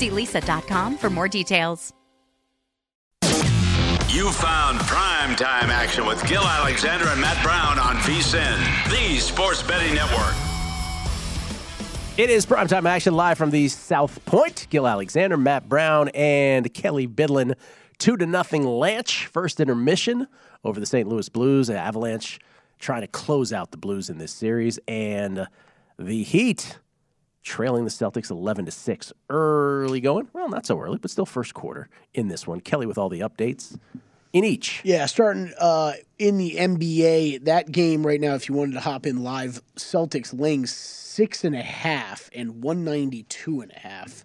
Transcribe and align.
See 0.00 0.08
leesa.com 0.08 0.96
for 0.96 1.10
more 1.10 1.28
details. 1.28 1.92
You 4.08 4.30
found 4.32 4.80
prime 4.80 5.36
time 5.36 5.68
action 5.68 6.06
with 6.06 6.26
Gill 6.26 6.42
Alexander 6.42 7.06
and 7.08 7.20
Matt 7.20 7.42
Brown 7.42 7.78
on 7.78 7.96
VSIN, 7.96 8.90
the 8.90 9.18
sports 9.18 9.62
betting 9.62 9.94
network. 9.94 10.34
It 12.16 12.30
is 12.30 12.46
primetime 12.46 12.88
action 12.88 13.12
live 13.12 13.36
from 13.36 13.50
the 13.50 13.68
South 13.68 14.24
Point. 14.24 14.68
Gill 14.70 14.86
Alexander, 14.86 15.36
Matt 15.36 15.68
Brown, 15.68 16.08
and 16.14 16.72
Kelly 16.72 17.06
Bidlin. 17.06 17.54
Two 17.98 18.16
to 18.16 18.24
nothing 18.24 18.62
Lanch. 18.62 19.26
First 19.26 19.60
intermission 19.60 20.28
over 20.64 20.80
the 20.80 20.86
St. 20.86 21.06
Louis 21.06 21.28
Blues. 21.28 21.68
Avalanche 21.68 22.40
trying 22.78 23.02
to 23.02 23.06
close 23.06 23.52
out 23.52 23.70
the 23.70 23.76
Blues 23.76 24.08
in 24.08 24.16
this 24.16 24.32
series. 24.32 24.78
And 24.88 25.46
the 25.98 26.22
Heat 26.22 26.78
trailing 27.42 27.84
the 27.84 27.90
Celtics 27.90 28.30
11 28.30 28.66
to 28.66 28.70
6. 28.70 29.12
Early 29.28 30.00
going. 30.00 30.28
Well, 30.32 30.48
not 30.48 30.66
so 30.66 30.78
early, 30.80 30.98
but 30.98 31.10
still 31.10 31.26
first 31.26 31.54
quarter 31.54 31.88
in 32.14 32.28
this 32.28 32.46
one. 32.46 32.60
Kelly 32.60 32.86
with 32.86 32.98
all 32.98 33.08
the 33.08 33.20
updates 33.20 33.78
in 34.32 34.44
each. 34.44 34.80
Yeah, 34.84 35.06
starting 35.06 35.52
uh, 35.58 35.94
in 36.18 36.38
the 36.38 36.56
NBA, 36.56 37.44
that 37.44 37.72
game 37.72 38.06
right 38.06 38.20
now, 38.20 38.34
if 38.34 38.48
you 38.48 38.54
wanted 38.54 38.74
to 38.74 38.80
hop 38.80 39.06
in 39.06 39.22
live, 39.22 39.62
Celtics 39.76 40.38
laying 40.38 40.66
six 40.66 41.44
and 41.44 41.54
a 41.54 41.62
half 41.62 42.30
and 42.34 42.62
192 42.62 43.60
and 43.60 43.72
a 43.72 43.78
half 43.78 44.24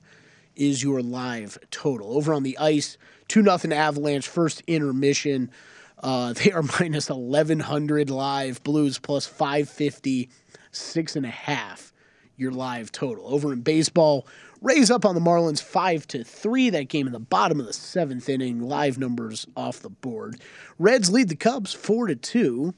is 0.56 0.84
your 0.84 1.02
live 1.02 1.58
total. 1.72 2.16
Over 2.16 2.34
on 2.34 2.44
the 2.44 2.58
ice, 2.58 2.98
2 3.28 3.42
nothing 3.42 3.74
Avalanche, 3.74 4.28
first 4.28 4.62
intermission. 4.68 5.52
Uh, 6.02 6.34
they 6.34 6.52
are 6.52 6.62
minus 6.80 7.10
1100 7.10 8.10
live, 8.10 8.64
Blues 8.64 9.00
plus 9.00 9.26
550, 9.26 10.30
six 10.72 11.16
and 11.16 11.26
a 11.26 11.30
half 11.30 11.94
your 12.38 12.52
live 12.52 12.92
total. 12.92 13.28
Over 13.28 13.54
in 13.54 13.62
baseball, 13.62 14.28
Rays 14.66 14.90
up 14.90 15.06
on 15.06 15.14
the 15.14 15.22
Marlins 15.22 15.62
five 15.62 16.08
to 16.08 16.24
three. 16.24 16.72
That 16.72 16.90
game 16.90 17.06
in 17.06 17.14
the 17.14 17.20
bottom 17.20 17.60
of 17.60 17.68
the 17.68 17.74
seventh 17.74 18.28
inning. 18.28 18.62
Live 18.62 18.98
numbers 18.98 19.46
off 19.56 19.82
the 19.82 19.92
board. 19.92 20.42
Reds 20.80 21.12
lead 21.12 21.30
the 21.30 21.36
Cubs 21.36 21.72
four 21.72 22.08
to 22.08 22.16
two. 22.16 22.74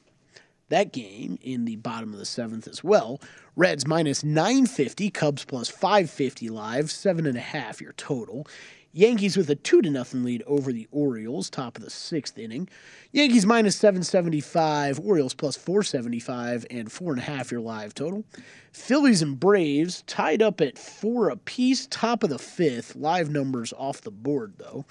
That 0.68 0.92
game 0.92 1.38
in 1.40 1.64
the 1.64 1.76
bottom 1.76 2.12
of 2.12 2.18
the 2.18 2.26
seventh 2.26 2.68
as 2.68 2.84
well. 2.84 3.22
Reds 3.56 3.86
minus 3.86 4.22
950, 4.22 5.10
Cubs 5.10 5.46
plus 5.46 5.70
550 5.70 6.50
live, 6.50 6.90
seven 6.90 7.26
and 7.26 7.38
a 7.38 7.40
half 7.40 7.80
your 7.80 7.94
total. 7.94 8.46
Yankees 8.92 9.36
with 9.36 9.50
a 9.50 9.54
two 9.54 9.82
to 9.82 9.90
nothing 9.90 10.24
lead 10.24 10.42
over 10.46 10.72
the 10.72 10.88
Orioles, 10.90 11.50
top 11.50 11.76
of 11.76 11.84
the 11.84 11.90
sixth 11.90 12.38
inning. 12.38 12.68
Yankees 13.12 13.44
minus 13.44 13.76
775, 13.76 14.98
Orioles 15.00 15.34
plus 15.34 15.56
475, 15.56 16.64
and 16.70 16.90
four 16.90 17.12
and 17.12 17.20
a 17.20 17.24
half 17.24 17.52
your 17.52 17.60
live 17.60 17.92
total. 17.94 18.24
Phillies 18.72 19.20
and 19.20 19.38
Braves 19.38 20.02
tied 20.06 20.40
up 20.40 20.62
at 20.62 20.78
four 20.78 21.28
apiece, 21.28 21.86
top 21.90 22.22
of 22.22 22.30
the 22.30 22.38
fifth. 22.38 22.96
Live 22.96 23.28
numbers 23.28 23.74
off 23.76 24.00
the 24.00 24.10
board 24.10 24.54
though. 24.56 24.86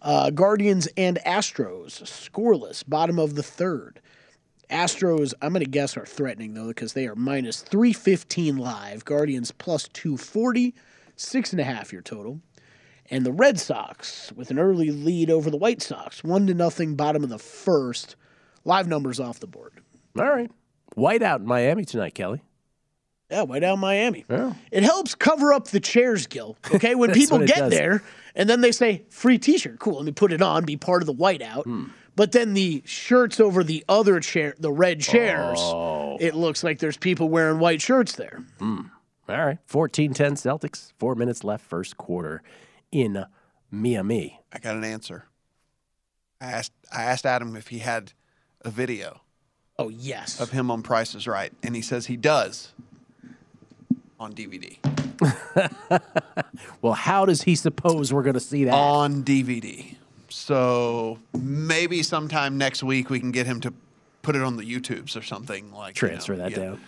Uh, 0.00 0.30
Guardians 0.30 0.88
and 0.96 1.18
Astros 1.26 2.00
scoreless, 2.02 2.84
bottom 2.86 3.18
of 3.18 3.34
the 3.34 3.42
third. 3.42 4.00
Astros, 4.70 5.34
I'm 5.42 5.52
going 5.52 5.64
to 5.64 5.70
guess, 5.70 5.96
are 5.96 6.06
threatening 6.06 6.54
though 6.54 6.68
because 6.68 6.92
they 6.92 7.08
are 7.08 7.16
minus 7.16 7.60
315 7.60 8.56
live. 8.56 9.04
Guardians 9.04 9.50
plus 9.50 9.88
240, 9.88 10.74
six 11.16 11.52
and 11.52 11.60
a 11.60 11.64
half 11.64 11.92
your 11.92 12.02
total 12.02 12.40
and 13.10 13.24
the 13.26 13.32
Red 13.32 13.58
Sox 13.60 14.32
with 14.34 14.50
an 14.50 14.58
early 14.58 14.90
lead 14.90 15.30
over 15.30 15.50
the 15.50 15.56
White 15.56 15.82
Sox, 15.82 16.22
one 16.24 16.46
to 16.46 16.54
nothing, 16.54 16.94
bottom 16.96 17.22
of 17.24 17.30
the 17.30 17.38
first. 17.38 18.16
Live 18.64 18.86
numbers 18.86 19.18
off 19.18 19.40
the 19.40 19.46
board. 19.46 19.72
All 20.18 20.24
right. 20.28 20.50
White 20.94 21.22
out 21.22 21.40
in 21.40 21.46
Miami 21.46 21.84
tonight, 21.84 22.14
Kelly. 22.14 22.42
Yeah, 23.30 23.42
white 23.42 23.64
out 23.64 23.74
in 23.74 23.80
Miami. 23.80 24.24
Yeah. 24.30 24.52
It 24.70 24.82
helps 24.82 25.14
cover 25.14 25.52
up 25.52 25.68
the 25.68 25.80
chairs, 25.80 26.26
Gill. 26.26 26.56
Okay, 26.72 26.94
when 26.94 27.12
people 27.14 27.38
get 27.40 27.56
does. 27.56 27.70
there 27.70 28.02
and 28.34 28.48
then 28.48 28.60
they 28.60 28.72
say 28.72 29.04
free 29.10 29.38
T-shirt, 29.38 29.78
cool. 29.78 29.96
Let 29.96 30.04
me 30.04 30.12
put 30.12 30.32
it 30.32 30.42
on, 30.42 30.64
be 30.64 30.76
part 30.76 31.02
of 31.02 31.06
the 31.06 31.14
whiteout. 31.14 31.64
Hmm. 31.64 31.84
But 32.14 32.32
then 32.32 32.52
the 32.52 32.82
shirts 32.84 33.40
over 33.40 33.64
the 33.64 33.84
other 33.88 34.20
chair, 34.20 34.54
the 34.58 34.70
red 34.70 35.00
chairs, 35.00 35.58
Oh. 35.60 36.18
it 36.20 36.34
looks 36.34 36.62
like 36.62 36.78
there's 36.78 36.98
people 36.98 37.30
wearing 37.30 37.58
white 37.58 37.80
shirts 37.80 38.16
there. 38.16 38.44
All 38.60 38.84
right. 39.28 39.58
14 39.64 40.12
10 40.12 40.34
Celtics. 40.34 40.92
Four 40.98 41.14
minutes 41.14 41.42
left, 41.42 41.64
first 41.64 41.96
quarter 41.96 42.42
in 42.92 43.24
Miami. 43.70 44.40
I 44.52 44.58
got 44.58 44.76
an 44.76 44.84
answer. 44.84 45.24
I 46.40 46.46
asked 46.52 46.72
I 46.94 47.02
asked 47.04 47.26
Adam 47.26 47.56
if 47.56 47.68
he 47.68 47.78
had 47.78 48.12
a 48.60 48.70
video 48.70 49.22
Oh 49.78 49.88
yes. 49.88 50.40
of 50.40 50.50
him 50.50 50.70
on 50.70 50.82
Price 50.82 51.14
is 51.14 51.26
Right, 51.26 51.52
and 51.62 51.74
he 51.74 51.82
says 51.82 52.06
he 52.06 52.16
does 52.16 52.72
on 54.20 54.32
DVD. 54.34 54.78
Well, 56.80 56.92
how 56.94 57.24
does 57.24 57.42
he 57.42 57.54
suppose 57.54 58.12
we're 58.12 58.22
going 58.22 58.34
to 58.34 58.40
see 58.40 58.64
that? 58.64 58.74
On 58.74 59.22
DVD. 59.22 59.94
So 60.28 61.18
maybe 61.38 62.02
sometime 62.02 62.58
next 62.58 62.82
week 62.82 63.08
we 63.08 63.20
can 63.20 63.30
get 63.30 63.46
him 63.46 63.60
to 63.60 63.72
put 64.22 64.34
it 64.34 64.42
on 64.42 64.56
the 64.56 64.64
YouTubes 64.64 65.16
or 65.16 65.22
something 65.22 65.72
like 65.72 66.00
you 66.00 66.08
know, 66.08 66.12
Transfer 66.12 66.36
that 66.36 66.50
yeah. 66.50 66.56
down. 66.56 66.80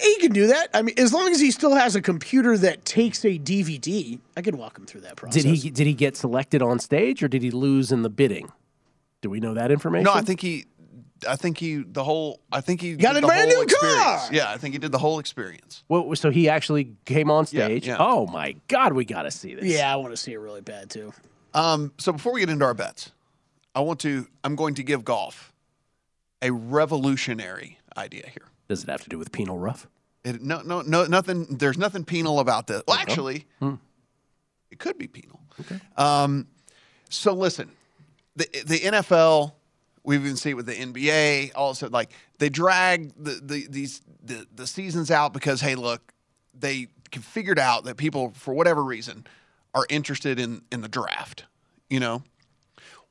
He 0.00 0.16
can 0.18 0.32
do 0.32 0.48
that. 0.48 0.68
I 0.74 0.82
mean, 0.82 0.94
as 0.98 1.12
long 1.12 1.28
as 1.30 1.40
he 1.40 1.50
still 1.50 1.74
has 1.74 1.94
a 1.94 2.02
computer 2.02 2.56
that 2.58 2.84
takes 2.84 3.24
a 3.24 3.38
DVD, 3.38 4.18
I 4.36 4.42
could 4.42 4.54
walk 4.56 4.76
him 4.78 4.86
through 4.86 5.02
that 5.02 5.16
process. 5.16 5.42
Did 5.42 5.54
he 5.54 5.70
did 5.70 5.86
he 5.86 5.94
get 5.94 6.16
selected 6.16 6.62
on 6.62 6.78
stage 6.78 7.22
or 7.22 7.28
did 7.28 7.42
he 7.42 7.50
lose 7.50 7.92
in 7.92 8.02
the 8.02 8.10
bidding? 8.10 8.50
Do 9.20 9.30
we 9.30 9.38
know 9.40 9.54
that 9.54 9.70
information? 9.70 10.04
No, 10.04 10.12
I 10.14 10.22
think 10.22 10.40
he 10.40 10.66
I 11.28 11.36
think 11.36 11.58
he 11.58 11.76
the 11.76 12.02
whole. 12.02 12.40
I 12.50 12.60
think 12.60 12.80
he 12.80 12.96
Got 12.96 13.14
did 13.14 13.22
a 13.24 13.26
brand 13.28 13.50
whole 13.52 13.64
new 13.64 13.74
car! 13.80 14.28
Yeah, 14.32 14.50
I 14.50 14.56
think 14.58 14.74
he 14.74 14.78
did 14.78 14.90
the 14.90 14.98
whole 14.98 15.20
experience. 15.20 15.84
Well, 15.88 16.14
so 16.16 16.30
he 16.30 16.48
actually 16.48 16.94
came 17.04 17.30
on 17.30 17.46
Yeah, 17.50 17.66
stage. 17.66 17.86
yeah. 17.86 17.96
Oh 18.00 18.26
my 18.26 18.56
God, 18.68 18.92
we 18.94 19.04
got 19.04 19.22
to 19.22 19.30
see 19.30 19.54
this. 19.54 19.64
Yeah, 19.64 19.92
I 19.92 19.96
want 19.96 20.12
to 20.12 20.16
see 20.16 20.32
it 20.32 20.38
really 20.38 20.62
bad 20.62 20.90
too. 20.90 21.12
Um, 21.54 21.92
so 21.98 22.12
before 22.12 22.32
we 22.32 22.40
get 22.40 22.48
into 22.50 22.64
our 22.64 22.74
bets, 22.74 23.12
I 23.74 23.80
want 23.80 24.00
to. 24.00 24.26
I'm 24.42 24.56
going 24.56 24.74
to 24.74 24.82
give 24.82 25.04
golf 25.04 25.52
a 26.40 26.50
revolutionary 26.50 27.78
idea 27.96 28.24
here. 28.26 28.48
Does 28.72 28.84
it 28.84 28.88
have 28.88 29.02
to 29.02 29.10
do 29.10 29.18
with 29.18 29.32
penal 29.32 29.58
rough? 29.58 29.86
It, 30.24 30.40
no, 30.40 30.62
no, 30.62 30.80
no, 30.80 31.04
nothing. 31.04 31.44
There's 31.58 31.76
nothing 31.76 32.06
penal 32.06 32.40
about 32.40 32.68
this. 32.68 32.82
Well, 32.88 32.96
actually, 32.96 33.46
it 34.70 34.78
could 34.78 34.96
be 34.96 35.08
penal. 35.08 35.40
Okay. 35.60 35.78
Um, 35.98 36.46
so 37.10 37.34
listen, 37.34 37.70
the 38.34 38.48
the 38.64 38.78
NFL, 38.78 39.52
we've 40.04 40.24
even 40.24 40.36
seen 40.36 40.52
it 40.52 40.54
with 40.54 40.64
the 40.64 40.74
NBA. 40.74 41.50
Also, 41.54 41.90
like 41.90 42.12
they 42.38 42.48
drag 42.48 43.12
the, 43.22 43.40
the 43.42 43.66
these 43.68 44.00
the, 44.24 44.46
the 44.54 44.66
seasons 44.66 45.10
out 45.10 45.34
because 45.34 45.60
hey, 45.60 45.74
look, 45.74 46.14
they 46.58 46.86
figured 47.10 47.58
out 47.58 47.84
that 47.84 47.98
people 47.98 48.30
for 48.34 48.54
whatever 48.54 48.82
reason 48.82 49.26
are 49.74 49.84
interested 49.90 50.40
in 50.40 50.62
in 50.72 50.80
the 50.80 50.88
draft. 50.88 51.44
You 51.90 52.00
know, 52.00 52.22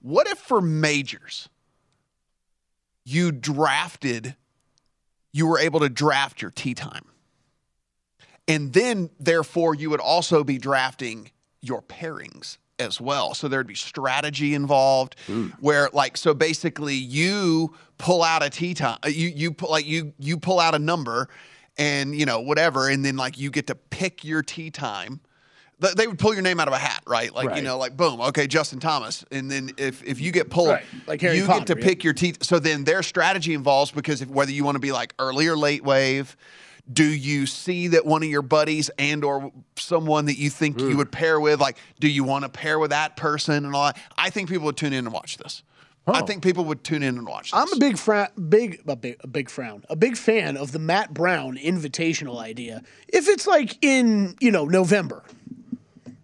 what 0.02 0.28
if 0.28 0.40
for 0.40 0.60
majors 0.60 1.50
you 3.04 3.32
drafted, 3.32 4.36
you 5.34 5.48
were 5.48 5.60
able 5.60 5.80
to 5.80 5.90
draft 5.90 6.42
your 6.42 6.52
tee 6.52 6.74
time? 6.74 7.06
And 8.48 8.74
then, 8.74 9.10
therefore, 9.20 9.76
you 9.76 9.90
would 9.90 10.00
also 10.00 10.44
be 10.44 10.58
drafting 10.58 11.32
your 11.62 11.82
pairings 11.82 12.58
as 12.80 13.00
well. 13.00 13.34
So 13.34 13.48
there'd 13.48 13.68
be 13.68 13.76
strategy 13.76 14.54
involved 14.56 15.16
where 15.60 15.90
like 15.94 16.18
so 16.18 16.34
basically 16.34 16.96
you 16.96 17.76
pull 17.98 18.24
out 18.24 18.44
a 18.44 18.50
tee 18.50 18.74
time 18.74 18.98
uh, 19.06 19.10
you 19.10 19.28
you 19.30 19.52
pull 19.54 19.70
like 19.70 19.86
you 19.86 20.14
you 20.18 20.38
pull 20.38 20.60
out 20.60 20.74
a 20.74 20.80
number 20.80 21.30
and 21.78 22.16
you 22.16 22.26
know 22.26 22.40
whatever 22.40 22.90
and 22.90 23.06
then 23.06 23.16
like 23.16 23.38
you 23.38 23.52
get 23.52 23.68
to 23.68 23.76
pick 23.76 24.24
your 24.24 24.42
tee 24.42 24.72
time. 24.72 25.22
Th- 25.82 25.94
They 25.96 26.08
would 26.08 26.20
pull 26.20 26.34
your 26.34 26.44
name 26.44 26.60
out 26.60 26.68
of 26.68 26.74
a 26.74 26.78
hat, 26.78 27.04
right? 27.08 27.34
Like 27.34 27.56
you 27.56 27.62
know, 27.62 27.78
like 27.78 27.98
boom, 27.98 28.22
okay, 28.22 28.48
Justin 28.48 28.80
Thomas, 28.80 29.26
and 29.32 29.50
then 29.50 29.72
if 29.78 30.04
if 30.04 30.22
you 30.22 30.32
get 30.32 30.50
pulled, 30.50 30.70
Right, 30.70 30.84
like 31.08 31.22
Harry 31.22 31.38
you 31.38 31.46
Potter, 31.46 31.60
get 31.66 31.68
to 31.76 31.80
yeah. 31.80 31.86
pick 31.88 32.04
your 32.04 32.14
teeth. 32.14 32.44
So 32.44 32.60
then 32.60 32.84
their 32.84 33.04
strategy 33.04 33.54
involves 33.54 33.92
because 33.92 34.22
if, 34.22 34.30
whether 34.30 34.52
you 34.52 34.64
want 34.64 34.76
to 34.76 34.80
be 34.80 34.92
like 34.92 35.14
early 35.20 35.48
or 35.48 35.58
late 35.58 35.84
wave, 35.84 36.38
do 36.92 37.04
you 37.06 37.46
see 37.46 37.88
that 37.90 38.06
one 38.06 38.22
of 38.24 38.30
your 38.30 38.42
buddies 38.42 38.90
and 39.00 39.24
or 39.24 39.52
someone 39.78 40.26
that 40.26 40.38
you 40.38 40.50
think 40.50 40.80
Hmm. 40.80 40.90
you 40.90 40.98
would 40.98 41.12
pair 41.12 41.40
with, 41.40 41.60
like, 41.62 41.78
do 42.00 42.08
you 42.08 42.24
want 42.24 42.44
to 42.44 42.50
pair 42.50 42.78
with 42.80 42.90
that 42.92 43.16
person 43.18 43.66
and 43.66 43.74
all 43.76 43.86
that? 43.86 43.98
I 44.18 44.30
think 44.30 44.50
people 44.50 44.66
would 44.66 44.78
tune 44.78 44.94
in 44.94 45.06
and 45.06 45.14
watch 45.14 45.38
this. 45.38 45.64
I 46.08 46.22
Oh. 46.22 46.26
think 46.26 46.42
people 46.44 46.66
would 46.66 46.84
tune 46.84 47.04
in 47.04 47.18
and 47.20 47.28
watch 47.28 47.52
this. 47.52 47.60
I'm 47.62 47.72
a 47.72 47.78
big 47.78 47.98
frown, 47.98 48.28
big, 48.50 48.82
a 48.88 48.96
big, 48.96 49.18
a 49.24 49.28
big 49.28 49.50
frown, 49.52 49.84
a 49.90 49.96
big 49.96 50.18
fan 50.18 50.58
of 50.58 50.72
the 50.72 50.80
Matt 50.80 51.14
Brown 51.14 51.58
invitational 51.58 52.40
idea. 52.42 52.82
If 53.08 53.28
it's 53.30 53.46
like 53.46 53.78
in, 53.84 54.36
you 54.40 54.52
know, 54.52 54.66
November. 54.66 55.24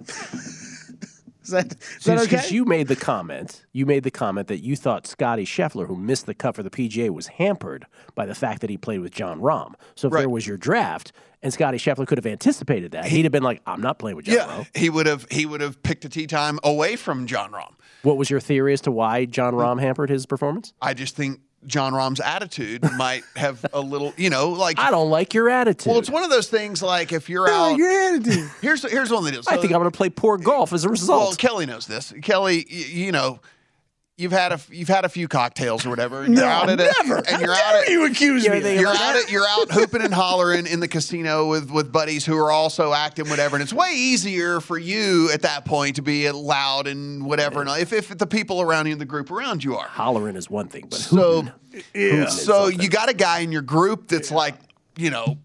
is 1.43 1.49
that, 1.49 1.73
is 1.73 2.03
that 2.05 2.21
Because 2.21 2.45
okay? 2.45 2.55
you 2.55 2.65
made 2.65 2.87
the 2.87 2.95
comment, 2.95 3.65
you 3.73 3.85
made 3.85 4.03
the 4.03 4.11
comment 4.11 4.47
that 4.47 4.59
you 4.59 4.75
thought 4.75 5.07
Scotty 5.07 5.45
Scheffler, 5.45 5.87
who 5.87 5.95
missed 5.95 6.25
the 6.25 6.33
cut 6.33 6.55
for 6.55 6.63
the 6.63 6.69
PGA, 6.69 7.09
was 7.09 7.27
hampered 7.27 7.85
by 8.15 8.25
the 8.25 8.35
fact 8.35 8.61
that 8.61 8.69
he 8.69 8.77
played 8.77 8.99
with 8.99 9.11
Jon 9.11 9.39
Rahm. 9.39 9.73
So 9.95 10.07
if 10.07 10.13
Right. 10.13 10.21
there 10.21 10.29
was 10.29 10.45
your 10.47 10.57
draft, 10.57 11.11
and 11.43 11.53
Scotty 11.53 11.77
Scheffler 11.77 12.07
could 12.07 12.17
have 12.17 12.25
anticipated 12.25 12.91
that, 12.91 13.05
he'd 13.05 13.23
have 13.23 13.31
been 13.31 13.43
like, 13.43 13.61
"I'm 13.67 13.79
not 13.79 13.99
playing 13.99 14.17
with 14.17 14.25
John 14.25 14.35
yeah, 14.35 14.47
Rahm." 14.47 14.77
he 14.77 14.89
would 14.89 15.05
have 15.05 15.27
he 15.29 15.45
would 15.45 15.61
have 15.61 15.81
picked 15.83 16.03
a 16.03 16.09
tee 16.09 16.27
time 16.27 16.59
away 16.63 16.95
from 16.95 17.27
Jon 17.27 17.51
Rahm. 17.51 17.73
What 18.01 18.17
was 18.17 18.29
your 18.29 18.39
theory 18.39 18.73
as 18.73 18.81
to 18.81 18.91
why 18.91 19.25
John 19.25 19.53
hmm. 19.53 19.59
Rahm 19.59 19.79
hampered 19.79 20.09
his 20.09 20.25
performance? 20.25 20.73
I 20.81 20.93
just 20.93 21.15
think 21.15 21.41
Jon 21.67 21.93
Rahm's 21.93 22.19
attitude 22.19 22.81
might 22.97 23.23
have 23.35 23.63
a 23.73 23.79
little, 23.81 24.13
you 24.17 24.29
know, 24.29 24.49
like 24.49 24.79
I 24.79 24.89
don't 24.89 25.09
like 25.09 25.33
your 25.33 25.49
attitude. 25.49 25.89
Well, 25.91 25.99
it's 25.99 26.09
one 26.09 26.23
of 26.23 26.29
those 26.29 26.47
things 26.49 26.81
like 26.81 27.11
if 27.11 27.29
you're 27.29 27.49
out. 27.49 27.75
your 27.77 27.89
attitude. 27.89 28.49
Here's 28.61 28.89
here's 28.89 29.11
one 29.11 29.25
that 29.25 29.35
is. 29.35 29.47
I 29.47 29.57
think 29.57 29.73
I'm 29.73 29.79
going 29.79 29.91
to 29.91 29.95
play 29.97 30.09
poor 30.09 30.37
golf 30.37 30.73
as 30.73 30.85
a 30.85 30.87
Well, 30.87 30.91
result. 30.93 31.37
Kelly 31.37 31.65
knows 31.65 31.85
this. 31.85 32.13
Kelly, 32.21 32.65
you 32.69 33.11
know, 33.11 33.39
you've 34.17 34.31
had 34.31 34.51
a 34.51 34.59
you've 34.71 34.87
had 34.87 35.05
a 35.05 35.09
few 35.09 35.27
cocktails 35.27 35.85
or 35.85 35.89
whatever. 35.89 36.23
And 36.23 36.33
No, 36.35 36.41
you're 36.41 36.49
out 36.49 36.69
at 36.69 36.79
a, 36.79 36.91
never. 37.03 37.17
and 37.29 37.41
you're 37.41 37.53
How 37.53 37.75
out 37.75 37.83
at 37.83 37.89
you 37.89 38.05
accuse 38.05 38.43
You're 38.43 38.55
me. 38.55 38.59
the- 38.61 38.75
of 38.75 38.81
you're 38.81 38.89
out 38.89 39.15
at, 39.15 39.31
you're 39.31 39.47
out 39.47 39.71
hooping 39.71 40.01
and 40.01 40.13
hollering 40.13 40.65
in 40.67 40.79
the 40.79 40.87
casino 40.87 41.47
with 41.47 41.69
with 41.71 41.91
buddies 41.91 42.25
who 42.25 42.37
are 42.37 42.51
also 42.51 42.93
acting 42.93 43.29
whatever, 43.29 43.55
and 43.55 43.63
it's 43.63 43.73
way 43.73 43.91
easier 43.95 44.59
for 44.59 44.77
you 44.77 45.29
at 45.31 45.43
that 45.43 45.65
point 45.65 45.95
to 45.97 46.01
be 46.01 46.29
loud 46.31 46.87
and 46.87 47.23
whatever. 47.25 47.61
And 47.61 47.69
if 47.79 47.93
if 47.93 48.09
the 48.17 48.27
people 48.27 48.59
around 48.61 48.87
you 48.87 48.93
in 48.93 48.99
the 48.99 49.05
group 49.05 49.31
around 49.31 49.63
you 49.63 49.77
are 49.77 49.87
Hollering 49.87 50.35
is 50.35 50.49
one 50.49 50.67
thing, 50.67 50.87
but 50.89 50.99
so 50.99 51.45
hooting- 51.93 52.27
so 52.29 52.67
you 52.67 52.89
got 52.89 53.09
a 53.09 53.13
guy 53.13 53.39
in 53.39 53.51
your 53.51 53.61
group 53.61 54.07
that's 54.07 54.31
like 54.31 54.55
you 54.97 55.11
know 55.11 55.25
m- 55.25 55.37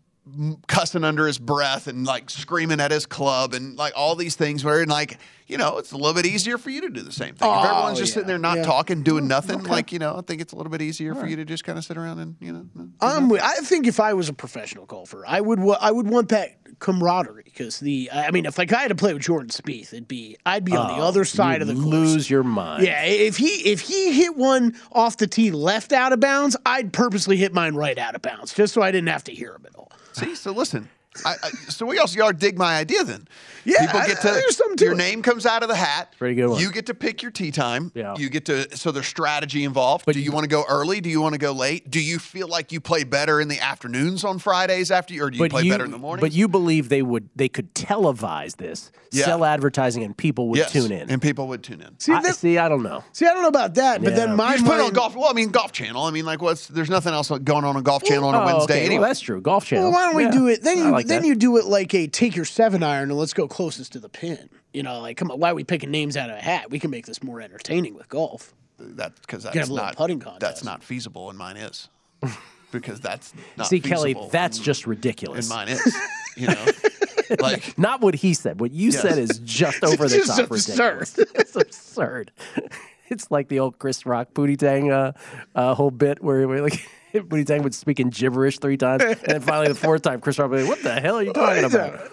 cussing 0.69 1.03
under 1.03 1.27
his 1.27 1.39
breath 1.39 1.89
and 1.89 2.07
like 2.07 2.31
screaming 2.31 2.79
at 2.81 2.93
his 2.93 3.07
club 3.07 3.55
and 3.55 3.77
like 3.77 3.93
all 3.97 4.15
these 4.15 4.37
things 4.37 4.65
where 4.65 4.81
and 4.81 4.89
like 4.91 5.19
you 5.49 5.59
know 5.59 5.79
it's 5.79 5.91
a 5.91 5.97
little 5.97 6.15
bit 6.15 6.25
easier 6.25 6.59
for 6.59 6.71
you 6.71 6.81
to 6.83 6.89
do 6.89 7.01
the 7.01 7.11
same 7.11 7.35
thing 7.35 7.49
if 7.51 7.57
Oh, 7.57 7.63
everyone's 7.69 7.99
just 7.99 8.11
yeah. 8.11 8.15
sitting 8.15 8.29
there 8.29 8.39
not 8.39 8.59
Yeah. 8.59 8.63
talking 8.63 9.03
doing 9.03 9.27
nothing 9.27 9.65
like 9.65 9.91
you 9.93 9.99
know 9.99 10.15
i 10.17 10.21
think 10.21 10.41
it's 10.41 10.53
a 10.53 10.57
little 10.57 10.71
bit 10.71 10.81
easier 10.81 11.17
for 11.17 11.27
you 11.27 11.35
to 11.37 11.45
just 11.45 11.65
kind 11.65 11.77
of 11.77 11.85
sit 11.85 11.97
around 11.97 12.21
and 12.21 12.37
you 12.39 12.53
know 12.53 12.67
I'm 13.01 13.29
with, 13.31 13.43
I 13.43 13.55
think 13.63 13.89
if 13.89 13.99
I 13.99 14.15
was 14.15 14.29
a 14.29 14.33
professional 14.33 14.87
golfer, 14.87 15.25
I 15.27 15.41
would 15.41 15.59
wa- 15.59 15.79
I 15.81 15.91
would 15.91 16.09
want 16.09 16.29
that 16.29 16.57
camaraderie 16.79 17.43
because 17.45 17.81
the 17.81 18.09
I 18.13 18.31
mean 18.31 18.47
if 18.47 18.59
like 18.59 18.73
I 18.73 18.81
had 18.83 18.89
to 18.89 18.95
play 18.95 19.13
with 19.13 19.23
Jordan 19.23 19.49
Spieth, 19.49 19.93
it'd 19.93 20.07
be 20.07 20.37
I'd 20.47 20.65
be 20.65 20.77
on 20.77 20.87
the 20.97 21.03
oh, 21.03 21.07
other 21.09 21.25
side 21.25 21.63
of 21.63 21.69
the 21.69 21.75
course. 21.75 21.87
lose 21.87 22.31
your 22.31 22.45
mind. 22.45 22.85
Yeah, 22.85 23.03
if 23.05 23.37
he 23.37 23.47
if 23.71 23.81
he 23.81 24.13
hit 24.13 24.37
one 24.37 24.77
off 24.93 25.17
the 25.17 25.27
tee 25.27 25.51
left 25.51 25.93
out 25.93 26.13
of 26.13 26.21
bounds, 26.21 26.57
I'd 26.65 26.93
purposely 26.93 27.37
hit 27.37 27.53
mine 27.53 27.75
right 27.75 27.99
out 27.99 28.15
of 28.15 28.23
bounds 28.23 28.55
just 28.55 28.73
so 28.73 28.83
I 28.83 28.93
didn't 28.93 29.09
have 29.09 29.25
to 29.25 29.33
hear 29.35 29.55
him 29.55 29.65
at 29.67 29.75
all. 29.75 29.91
See 30.13 30.35
so 30.35 30.53
listen 30.53 30.89
I, 31.27 31.35
I, 31.43 31.51
so 31.69 31.85
we 31.85 31.99
also 31.99 32.19
y'all 32.19 32.33
dig 32.33 32.57
my 32.59 32.77
idea 32.79 33.05
then. 33.05 33.29
Yeah, 33.65 33.85
people 33.87 34.01
get 34.07 34.21
to 34.23 34.31
I- 34.31 34.33
there's 34.33 34.57
something 34.57 34.77
to 34.79 34.85
your 34.85 34.95
it. 34.95 34.97
name 34.97 35.23
comes 35.23 35.45
out 35.47 35.63
of 35.63 35.69
the 35.69 35.75
hat. 35.77 36.15
Pretty 36.19 36.35
good 36.35 36.49
one. 36.49 36.61
You 36.61 36.73
get 36.73 36.87
to 36.87 36.95
pick 36.95 37.21
your 37.23 37.31
tee 37.31 37.51
time. 37.51 37.93
Yeah. 37.95 38.15
You 38.17 38.29
get 38.31 38.47
to 38.47 38.75
so 38.77 38.91
there's 38.93 39.07
strategy 39.07 39.63
involved. 39.65 40.05
But 40.07 40.15
do 40.15 40.21
you, 40.21 40.33
want 40.33 40.45
to 40.45 40.49
go 40.49 40.65
early? 40.69 41.01
Do 41.01 41.11
you 41.11 41.21
want 41.21 41.35
to 41.35 41.39
go 41.39 41.53
late? 41.53 41.91
Do 41.91 42.01
you 42.01 42.19
feel 42.19 42.49
like 42.49 42.73
you 42.73 42.81
play 42.81 43.05
better 43.05 43.41
in 43.41 43.49
the 43.49 43.61
afternoons 43.61 44.25
on 44.25 44.39
Fridays 44.39 44.91
after 44.91 45.13
you, 45.15 45.23
or 45.25 45.31
do 45.31 45.37
you 45.39 45.49
play 45.49 45.69
better 45.69 45.85
in 45.85 45.91
the 45.91 45.99
morning? 45.99 46.21
But 46.23 46.33
you 46.33 46.49
believe 46.49 46.89
they 46.89 47.03
would 47.03 47.29
they 47.37 47.49
could 47.49 47.75
televise 47.75 48.57
this, 48.57 48.91
Yeah. 49.13 49.27
sell 49.27 49.45
advertising, 49.45 50.03
and 50.03 50.17
people 50.17 50.49
would 50.49 50.59
yes, 50.59 50.73
tune 50.73 50.91
in. 50.93 51.11
and 51.11 51.21
people 51.21 51.47
would 51.49 51.63
tune 51.63 51.83
in. 51.83 51.99
See, 52.01 52.13
I, 52.13 52.23
that, 52.23 52.37
see, 52.37 52.59
I 52.59 52.69
don't 52.69 52.83
know. 52.83 53.05
see, 53.13 53.27
I 53.27 53.33
don't 53.35 53.43
know 53.43 53.49
about 53.49 53.75
that, 53.75 54.03
but 54.03 54.17
then 54.17 54.35
my 54.35 54.55
You 54.55 54.65
put 54.65 54.79
it 54.79 54.81
on 54.81 54.93
golf. 54.93 55.15
Well, 55.15 55.29
I 55.29 55.35
mean, 55.35 55.51
Golf 55.51 55.73
Channel. 55.73 56.03
I 56.05 56.11
mean, 56.11 56.25
like, 56.25 56.41
what's 56.43 56.67
there's 56.69 56.91
nothing 56.91 57.13
else 57.13 57.29
going 57.29 57.65
on 57.65 57.77
on 57.77 57.83
Golf 57.83 58.03
Channel 58.03 58.29
on 58.29 58.35
a 58.35 58.41
Oh, 58.41 58.45
Wednesday 58.47 58.75
okay. 58.77 58.87
anyway. 58.87 59.01
Well, 59.03 59.11
that's 59.11 59.21
true. 59.21 59.41
Golf 59.41 59.67
channel. 59.67 59.91
Well, 59.91 59.93
why 59.93 60.07
don't 60.07 60.17
we 60.17 60.25
Yeah. 60.25 60.31
do 60.31 60.47
it? 60.49 60.63
Then 60.63 60.79
you 60.79 61.02
like 61.03 61.07
then 61.09 61.23
that. 61.23 61.29
you 61.29 61.35
do 61.35 61.57
it 61.59 61.65
like 61.67 61.93
a 61.95 62.07
take 62.07 62.35
your 62.37 62.45
seven 62.45 62.83
iron 62.83 63.11
and 63.11 63.19
let's 63.19 63.33
go 63.35 63.47
closest 63.49 63.93
to 63.93 64.01
the 64.01 64.09
pin. 64.09 64.49
You 64.73 64.83
know, 64.83 65.01
like 65.01 65.17
come 65.17 65.31
on, 65.31 65.39
why 65.39 65.51
are 65.51 65.55
we 65.55 65.65
picking 65.65 65.91
names 65.91 66.17
out 66.17 66.31
of 66.31 66.37
a 66.37 66.41
hat? 66.41 66.71
We 66.71 66.79
can 66.79 66.91
make 66.91 67.07
this 67.07 67.23
more 67.23 67.41
entertaining 67.41 67.95
with 67.95 68.09
golf. 68.09 68.55
That's 68.79 69.19
because 69.21 69.43
that's 69.45 69.69
a 69.69 69.73
not 69.73 69.97
putting 69.97 70.23
That's 70.41 70.65
not 70.65 70.83
feasible, 70.83 71.29
and 71.31 71.39
mine 71.39 71.57
is 71.57 71.89
because 72.73 73.01
that's 73.01 73.33
not 73.57 73.67
See, 73.69 73.81
Kelly, 73.81 74.15
feasible, 74.15 74.29
that's 74.31 74.57
and- 74.59 74.65
just 74.65 74.87
ridiculous. 74.87 75.49
and 75.51 75.57
mine 75.57 75.69
is. 75.69 75.97
You 76.37 76.47
know, 76.49 76.65
like 77.41 77.77
Not 77.79 78.01
what 78.01 78.15
he 78.15 78.33
said. 78.35 78.59
What 78.61 78.73
you 78.73 78.91
Yes. 78.91 79.03
said 79.03 79.19
is 79.19 79.39
just 79.45 79.85
over 79.85 80.09
the 80.09 80.21
top 80.21 80.51
absurd. 80.51 81.01
ridiculous. 81.01 81.19
it's 81.35 81.55
absurd. 81.57 82.33
It's 83.09 83.31
like 83.31 83.49
the 83.49 83.61
old 83.61 83.79
Chris 83.79 84.07
Rock 84.07 84.29
Pootie 84.33 84.59
Tang 84.59 84.91
uh, 84.91 85.13
uh, 85.55 85.75
whole 85.75 85.91
bit 85.91 86.23
where, 86.25 86.49
where 86.49 86.63
like 86.63 86.89
Pootie 87.29 87.47
Tang 87.47 87.63
would 87.63 87.75
speak 87.75 88.01
in 88.01 88.11
gibberish 88.11 88.59
three 88.59 88.77
times, 88.77 89.03
and 89.03 89.17
then 89.27 89.41
finally 89.41 89.69
the 89.69 89.75
fourth 89.75 90.03
time, 90.03 90.21
Chris 90.21 90.39
Rock 90.39 90.51
would 90.51 90.57
be 90.59 90.63
like, 90.63 90.71
"What 90.71 90.83
the 90.83 91.01
hell 91.01 91.17
are 91.17 91.23
you 91.23 91.33
talking 91.33 91.65
about?" 91.65 92.11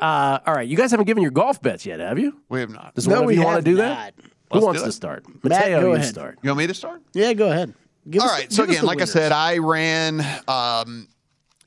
Uh, 0.00 0.38
all 0.46 0.54
right, 0.54 0.66
you 0.68 0.76
guys 0.76 0.90
haven't 0.90 1.06
given 1.06 1.22
your 1.22 1.30
golf 1.30 1.62
bets 1.62 1.86
yet, 1.86 2.00
have 2.00 2.18
you? 2.18 2.36
we 2.48 2.60
have 2.60 2.70
not. 2.70 2.94
Does 2.94 3.06
No, 3.06 3.14
one 3.14 3.22
of 3.24 3.26
we 3.28 3.36
you 3.36 3.42
want 3.44 3.64
to 3.64 3.70
do 3.70 3.76
not. 3.76 3.96
that? 3.96 4.14
Who 4.18 4.58
Let's 4.60 4.64
wants 4.66 4.80
do 4.80 4.84
to 4.84 4.88
it. 4.88 4.92
start? 4.92 5.24
Matt, 5.44 5.60
Mateo, 5.60 5.80
go 5.80 5.88
you 5.88 5.94
ahead. 5.94 6.08
start. 6.08 6.38
You 6.42 6.50
want 6.50 6.58
me 6.58 6.66
to 6.66 6.74
start? 6.74 7.00
Yeah, 7.12 7.32
go 7.32 7.50
ahead. 7.50 7.74
Give 8.10 8.20
All 8.20 8.28
us- 8.28 8.38
right. 8.40 8.52
So 8.52 8.62
give 8.64 8.70
us 8.70 8.74
again, 8.76 8.80
the 8.82 8.86
like 8.86 8.96
I 8.98 9.00
winners. 9.02 9.12
said, 9.12 9.32
I 9.32 9.58
ran, 9.58 10.26
um, 10.48 11.08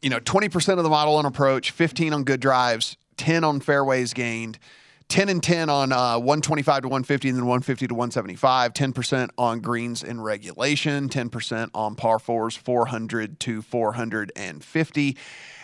you 0.01 0.10
know, 0.10 0.19
twenty 0.19 0.50
percent 0.50 0.77
of 0.77 0.84
the 0.84 0.89
model 0.89 1.15
on 1.15 1.25
approach, 1.25 1.72
fifteen 1.72 2.13
on 2.13 2.24
good 2.25 2.39
drives, 2.41 2.98
ten 3.15 3.43
on 3.43 3.60
fairways 3.62 4.13
gained, 4.13 4.60
ten 5.09 5.29
and 5.29 5.41
ten 5.41 5.69
on 5.69 5.91
uh, 5.91 6.19
one 6.19 6.41
twenty 6.41 6.61
five 6.61 6.81
to 6.81 6.87
one 6.87 7.03
fifty, 7.03 7.29
and 7.29 7.37
then 7.37 7.45
one 7.45 7.61
fifty 7.61 7.87
to 7.87 7.95
one 7.95 8.11
seventy 8.11 8.35
five. 8.35 8.73
Ten 8.73 8.93
percent 8.93 9.31
on 9.37 9.59
greens 9.59 10.03
in 10.03 10.19
regulation, 10.19 11.09
ten 11.09 11.29
percent 11.29 11.71
on 11.73 11.95
par 11.95 12.19
fours, 12.19 12.55
four 12.55 12.85
hundred 12.85 13.39
to 13.41 13.61
four 13.61 13.93
hundred 13.93 14.31
and 14.35 14.63
fifty, 14.63 15.17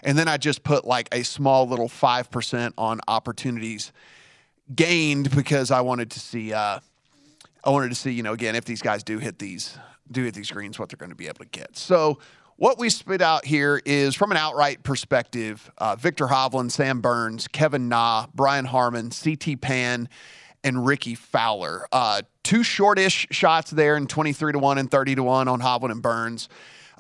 and 0.04 0.18
then 0.18 0.28
I 0.28 0.38
just 0.38 0.64
put 0.64 0.86
like 0.86 1.10
a 1.12 1.24
small 1.24 1.68
little 1.68 1.90
five 1.90 2.32
percent 2.32 2.74
on 2.78 3.02
opportunities 3.08 3.92
gained 4.74 5.36
because 5.36 5.72
I 5.72 5.82
wanted 5.82 6.12
to 6.12 6.20
see. 6.20 6.54
Uh, 6.54 6.80
I 7.66 7.70
wanted 7.70 7.90
to 7.90 7.96
see, 7.96 8.12
you 8.12 8.24
know, 8.24 8.34
again, 8.34 8.56
if 8.56 8.66
these 8.66 8.82
guys 8.82 9.04
do 9.04 9.20
hit 9.20 9.40
these 9.40 9.78
do 10.12 10.24
hit 10.24 10.34
these 10.34 10.52
greens, 10.52 10.78
what 10.78 10.90
they're 10.90 10.98
going 10.98 11.12
to 11.12 11.16
be 11.16 11.28
able 11.28 11.40
to 11.40 11.46
get. 11.46 11.78
So 11.78 12.20
what 12.58 12.78
we 12.78 12.90
spit 12.90 13.22
out 13.22 13.46
here 13.46 13.82
is 13.86 14.16
from 14.16 14.32
an 14.32 14.38
outright 14.38 14.84
perspective: 14.84 15.70
uh, 15.78 15.96
Viktor 15.96 16.28
Hovland, 16.28 16.72
Sam 16.72 17.02
Burns, 17.02 17.48
Kevin 17.48 17.90
Na, 17.90 18.28
Brian 18.34 18.66
Harman, 18.66 19.10
CT 19.12 19.60
Pan, 19.62 20.10
and 20.64 20.86
Rickie 20.86 21.16
Fowler. 21.16 21.88
Uh, 21.92 22.22
two 22.44 22.64
shortish 22.64 23.28
shots 23.32 23.72
there 23.72 23.98
in 23.98 24.08
23 24.08 24.54
to 24.54 24.60
1 24.60 24.78
and 24.78 24.90
30 24.90 25.16
to 25.16 25.24
1 25.24 25.48
on 25.48 25.62
Hovland 25.62 25.92
and 25.92 26.02
Burns. 26.02 26.50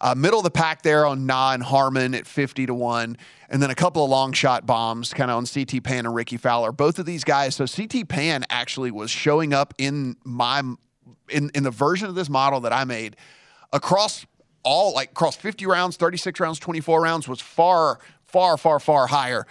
Uh, 0.02 0.14
middle 0.16 0.40
of 0.40 0.44
the 0.44 0.52
pack 0.52 0.82
there 0.82 1.06
on 1.06 1.26
Na 1.26 1.54
and 1.54 1.64
Harman 1.64 2.14
at 2.14 2.28
50 2.28 2.66
to 2.66 2.74
1. 2.74 3.18
And 3.50 3.64
then 3.64 3.70
a 3.70 3.76
couple 3.76 4.04
of 4.04 4.10
long 4.10 4.34
shot 4.34 4.66
bombs 4.66 5.14
kind 5.14 5.32
of 5.32 5.38
on 5.38 5.46
CT 5.46 5.82
Pan 5.84 6.06
and 6.06 6.14
Rickie 6.14 6.38
Fowler. 6.38 6.72
Both 6.74 7.00
of 7.00 7.06
these 7.06 7.24
guys. 7.24 7.56
So 7.56 7.66
CT 7.66 8.10
Pan 8.10 8.44
actually 8.50 8.92
was 8.92 9.10
showing 9.10 9.54
up 9.54 9.74
in 9.78 10.18
my 10.26 10.62
in, 11.30 11.52
in 11.54 11.64
the 11.64 11.72
version 11.72 12.10
of 12.10 12.16
this 12.16 12.30
model 12.30 12.60
that 12.62 12.74
I 12.74 12.84
made 12.84 13.16
across 13.72 14.26
all 14.64 14.94
like 14.94 15.12
across 15.12 15.36
50 15.36 15.66
rounds, 15.66 15.98
36 15.98 16.40
rounds, 16.40 16.60
24 16.60 17.02
rounds 17.02 17.28
was 17.28 17.42
far, 17.42 18.00
far, 18.26 18.58
far, 18.58 18.80
far 18.80 19.08
higher 19.08 19.46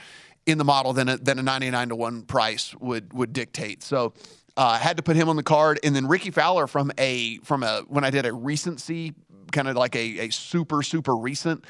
in 0.47 0.59
the 0.59 0.64
model 0.64 0.92
than 0.92 1.09
a, 1.09 1.16
than 1.16 1.38
a 1.38 1.42
99 1.42 1.90
to 1.90 1.97
1 1.97 2.23
price 2.23 2.75
would 2.76 3.12
would 3.12 3.33
dictate. 3.33 3.83
So 3.83 4.14
uh, 4.57 4.78
had 4.78 4.97
to 4.97 5.02
put 5.02 5.16
him 5.16 5.28
on 5.28 5.37
the 5.37 5.42
card, 5.42 5.81
and 5.83 5.95
then 5.95 6.07
Rickie 6.07 6.31
Fowler 6.31 6.66
from 6.66 6.92
a 6.99 7.38
from 7.38 7.62
a 7.62 7.83
when 7.88 8.04
I 8.04 8.11
did 8.11 8.26
a 8.26 8.33
recency 8.33 9.14
kind 9.50 9.69
of 9.69 9.76
like 9.76 9.95
a, 9.95 10.26
a 10.26 10.31
super 10.31 10.83
super 10.83 11.14
recent 11.14 11.64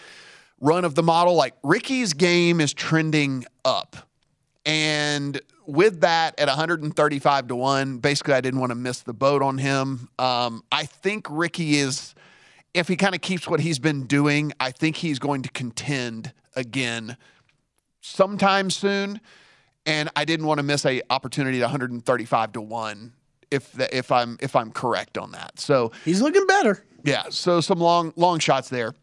run 0.60 0.84
of 0.84 0.94
the 0.94 1.02
model, 1.02 1.34
like 1.34 1.54
Rickie's 1.62 2.12
game 2.12 2.60
is 2.60 2.72
trending 2.72 3.44
up, 3.64 3.96
and 4.64 5.40
with 5.66 6.00
that 6.00 6.38
at 6.40 6.48
135 6.48 7.48
to 7.48 7.56
one, 7.56 7.98
basically 7.98 8.34
I 8.34 8.40
didn't 8.40 8.58
want 8.58 8.70
to 8.70 8.76
miss 8.76 9.02
the 9.02 9.14
boat 9.14 9.42
on 9.42 9.58
him. 9.58 10.08
Um, 10.18 10.64
I 10.72 10.84
think 10.86 11.26
Rickie 11.30 11.76
is. 11.76 12.14
If 12.74 12.88
he 12.88 12.96
kind 12.96 13.14
of 13.14 13.20
keeps 13.20 13.46
what 13.46 13.60
he's 13.60 13.78
been 13.78 14.06
doing, 14.06 14.52
I 14.58 14.70
think 14.70 14.96
he's 14.96 15.18
going 15.18 15.42
to 15.42 15.50
contend 15.50 16.32
again 16.56 17.16
sometime 18.00 18.70
soon 18.70 19.20
and 19.86 20.10
I 20.14 20.24
didn't 20.24 20.46
want 20.46 20.58
to 20.58 20.62
miss 20.62 20.84
a 20.86 21.02
opportunity 21.10 21.58
at 21.58 21.64
135 21.64 22.52
to 22.52 22.60
one 22.60 23.12
if 23.50 23.72
the, 23.72 23.94
if 23.96 24.12
I'm 24.12 24.38
if 24.40 24.56
I'm 24.56 24.70
correct 24.70 25.18
on 25.18 25.32
that. 25.32 25.58
So 25.58 25.92
he's 26.04 26.22
looking 26.22 26.46
better. 26.46 26.84
Yeah. 27.04 27.24
So 27.30 27.60
some 27.60 27.78
long 27.78 28.12
long 28.16 28.38
shots 28.38 28.68
there 28.68 28.94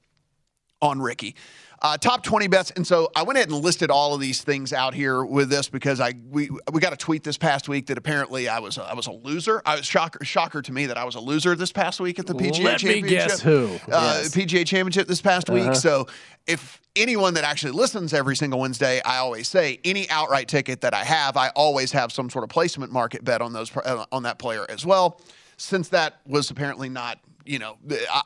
on 0.81 1.01
Rickie. 1.01 1.35
Uh, 1.81 1.97
top 1.97 2.23
20 2.23 2.47
bets. 2.47 2.71
And 2.71 2.85
so 2.85 3.09
I 3.15 3.23
went 3.23 3.37
ahead 3.37 3.49
and 3.49 3.57
listed 3.63 3.89
all 3.89 4.13
of 4.13 4.19
these 4.19 4.41
things 4.41 4.73
out 4.73 4.93
here 4.93 5.23
with 5.23 5.49
this 5.49 5.69
because 5.69 6.01
I 6.01 6.13
we 6.29 6.49
we 6.73 6.81
got 6.81 6.91
a 6.91 6.97
tweet 6.97 7.23
this 7.23 7.37
past 7.37 7.69
week 7.69 7.85
that 7.85 7.97
apparently 7.97 8.49
I 8.49 8.59
was 8.59 8.77
a, 8.77 8.83
I 8.83 8.93
was 8.95 9.07
a 9.07 9.13
loser. 9.13 9.61
I 9.65 9.77
was 9.77 9.85
shocker 9.85 10.23
shocker 10.25 10.61
to 10.61 10.71
me 10.73 10.87
that 10.87 10.97
I 10.97 11.05
was 11.05 11.15
a 11.15 11.21
loser 11.21 11.55
this 11.55 11.71
past 11.71 12.01
week 12.01 12.19
at 12.19 12.27
the 12.27 12.33
PGA 12.33 12.63
Let 12.63 12.79
Championship. 12.79 13.03
me 13.03 13.09
guess 13.09 13.39
who. 13.39 13.67
Uh, 13.89 14.19
Yes. 14.23 14.35
PGA 14.35 14.65
Championship 14.65 15.07
this 15.07 15.21
past 15.21 15.49
Uh-huh. 15.49 15.67
week. 15.69 15.75
So 15.75 16.07
if 16.47 16.81
anyone 16.97 17.35
that 17.35 17.45
actually 17.45 17.71
listens 17.71 18.13
every 18.13 18.35
single 18.35 18.59
Wednesday, 18.59 19.01
I 19.05 19.17
always 19.19 19.47
say 19.47 19.79
any 19.85 20.09
outright 20.09 20.49
ticket 20.49 20.81
that 20.81 20.93
I 20.93 21.05
have, 21.05 21.37
I 21.37 21.47
always 21.55 21.93
have 21.93 22.11
some 22.11 22.29
sort 22.29 22.43
of 22.43 22.49
placement 22.49 22.91
market 22.91 23.23
bet 23.23 23.41
on 23.41 23.53
those 23.53 23.71
uh, 23.77 24.03
on 24.11 24.23
that 24.23 24.37
player 24.37 24.65
as 24.67 24.85
well. 24.85 25.21
Since 25.55 25.89
that 25.89 26.19
was 26.25 26.49
apparently 26.51 26.89
not, 26.89 27.19
you 27.49 27.57
know, 27.57 27.77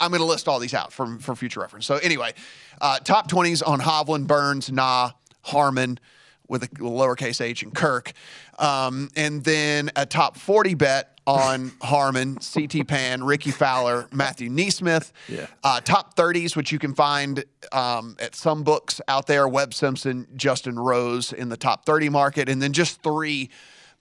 I'm 0.02 0.12
going 0.12 0.20
to 0.20 0.26
list 0.26 0.48
all 0.50 0.60
these 0.60 0.74
out 0.74 0.92
for 0.92 1.18
for 1.20 1.36
future 1.36 1.62
reference. 1.62 1.86
So 1.86 1.96
anyway, 1.96 2.34
uh, 2.82 3.00
top 3.00 3.32
20s 3.32 3.66
on 3.66 3.80
Hovland, 3.80 4.28
Burns, 4.28 4.72
Na, 4.72 5.12
Harman 5.44 6.00
with 6.50 6.64
a 6.64 6.68
lowercase 6.68 7.40
h 7.40 7.64
and 7.64 7.74
Kirk, 7.74 8.12
um, 8.60 9.10
and 9.16 9.44
then 9.46 9.90
a 9.96 10.06
top 10.06 10.38
40 10.38 10.74
bet 10.74 11.18
on 11.26 11.72
Harman, 11.82 12.36
CT 12.36 12.86
Pan, 12.86 13.24
Rickie 13.24 13.52
Fowler, 13.52 14.10
Matthew 14.12 14.50
NeSmith. 14.50 15.14
Yeah. 15.30 15.48
Uh, 15.64 15.80
top 15.80 16.18
30s, 16.18 16.58
which 16.58 16.74
you 16.74 16.80
can 16.80 16.94
find 16.94 17.46
um, 17.72 18.18
at 18.20 18.36
some 18.36 18.64
books 18.64 19.00
out 19.08 19.26
there 19.28 19.48
Webb 19.48 19.74
Simpson, 19.74 20.28
Justin 20.36 20.78
Rose 20.78 21.32
in 21.32 21.48
the 21.48 21.58
top 21.58 21.86
30 21.86 22.10
market, 22.10 22.50
and 22.50 22.62
then 22.62 22.74
just 22.74 23.02
three 23.02 23.50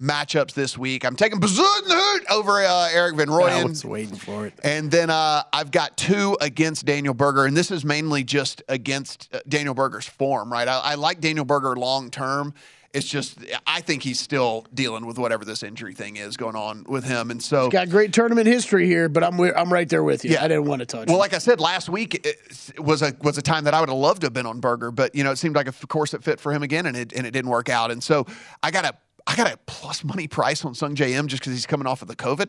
matchups 0.03 0.53
this 0.53 0.77
week. 0.77 1.05
I'm 1.05 1.17
taking 1.17 1.41
Bezuidenhout 1.41 2.31
over 2.31 2.63
uh, 2.63 2.89
Erik 2.93 3.17
van 3.17 3.29
Rooyen. 3.29 3.51
I 3.51 3.65
was 3.65 3.85
waiting 3.85 4.17
for 4.17 4.47
it. 4.47 4.55
And 4.63 4.91
then 4.91 5.09
uh, 5.11 5.45
I've 5.53 5.71
got 5.71 5.97
two 5.97 6.37
against 6.41 6.85
Daniel 6.85 7.15
Berger, 7.15 7.47
and 7.47 7.57
this 7.57 7.71
is 7.71 7.85
mainly 7.85 8.25
just 8.25 8.63
against 8.69 9.29
uh, 9.33 9.41
Daniel 9.49 9.75
Berger's 9.75 10.09
form, 10.09 10.53
right? 10.53 10.67
I, 10.67 10.79
I 10.79 10.95
like 10.97 11.21
Daniel 11.21 11.45
Berger 11.45 11.77
long 11.77 12.11
term. 12.11 12.55
It's 12.93 13.09
just 13.09 13.39
I 13.67 13.81
think 13.81 14.03
he's 14.03 14.21
still 14.21 14.67
dealing 14.75 15.07
with 15.07 15.19
whatever 15.19 15.47
this 15.47 15.63
injury 15.63 15.95
thing 15.95 16.17
is 16.17 16.37
going 16.37 16.57
on 16.57 16.85
with 16.87 17.05
him, 17.05 17.31
and 17.31 17.43
so 17.43 17.71
Got 17.71 17.89
great 17.89 18.13
tournament 18.13 18.47
history 18.47 18.87
here, 18.87 19.09
but 19.09 19.25
I'm 19.25 19.41
I'm 19.41 19.73
right 19.73 19.89
there 19.89 20.05
with 20.05 20.27
you. 20.27 20.33
Yeah. 20.33 20.45
I 20.45 20.49
didn't 20.49 20.67
want 20.67 20.81
to 20.81 20.87
touch. 20.87 21.07
Well, 21.07 21.17
him. 21.17 21.21
like 21.21 21.33
I 21.33 21.39
said 21.39 21.59
last 21.59 21.89
week, 21.89 22.27
it 22.27 22.37
was 22.79 23.01
a 23.01 23.15
was 23.23 23.39
a 23.39 23.43
time 23.43 23.65
that 23.65 23.73
I 23.73 23.81
would 23.81 23.89
have 23.89 23.97
loved 23.97 24.21
to 24.23 24.27
have 24.27 24.35
been 24.35 24.45
on 24.45 24.61
Berger, 24.61 24.91
but 24.91 25.15
you 25.15 25.25
know 25.25 25.31
it 25.31 25.37
seemed 25.37 25.57
like 25.57 25.69
a 25.69 25.87
course 25.87 26.11
that 26.11 26.23
fit 26.23 26.39
for 26.39 26.53
him 26.53 26.63
again, 26.63 26.85
and 26.85 26.95
it 26.95 27.15
and 27.15 27.27
it 27.27 27.31
didn't 27.31 27.51
work 27.51 27.71
out. 27.71 27.91
And 27.91 28.05
so 28.05 28.27
I 28.63 28.71
got 28.71 28.85
a 28.85 28.95
I 29.27 29.37
got 29.37 29.53
a 29.53 29.57
plus 29.67 30.05
money 30.05 30.27
price 30.29 30.65
on 30.65 30.75
Sungjae 30.75 31.11
Im 31.11 31.29
just 31.29 31.43
because 31.43 31.53
he's 31.53 31.67
coming 31.67 31.87
off 31.87 32.03
of 32.03 32.09
the 32.09 32.17
COVID 32.17 32.49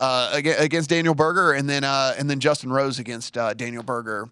uh, 0.00 0.30
against 0.34 0.90
Daniel 0.90 1.14
Berger, 1.14 1.52
and 1.52 1.68
then 1.68 1.84
uh, 1.84 2.14
and 2.18 2.28
then 2.28 2.40
Justin 2.40 2.72
Rose 2.72 2.98
against 2.98 3.38
uh, 3.38 3.54
Daniel 3.54 3.82
Berger 3.82 4.28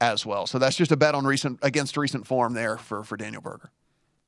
as 0.00 0.26
well. 0.26 0.46
So 0.46 0.58
that's 0.58 0.76
just 0.76 0.92
a 0.92 0.96
bet 0.96 1.14
on 1.14 1.24
recent 1.24 1.58
against 1.62 1.96
recent 1.96 2.26
form 2.26 2.54
there 2.54 2.76
for 2.76 3.02
for 3.04 3.16
Daniel 3.16 3.42
Berger. 3.42 3.70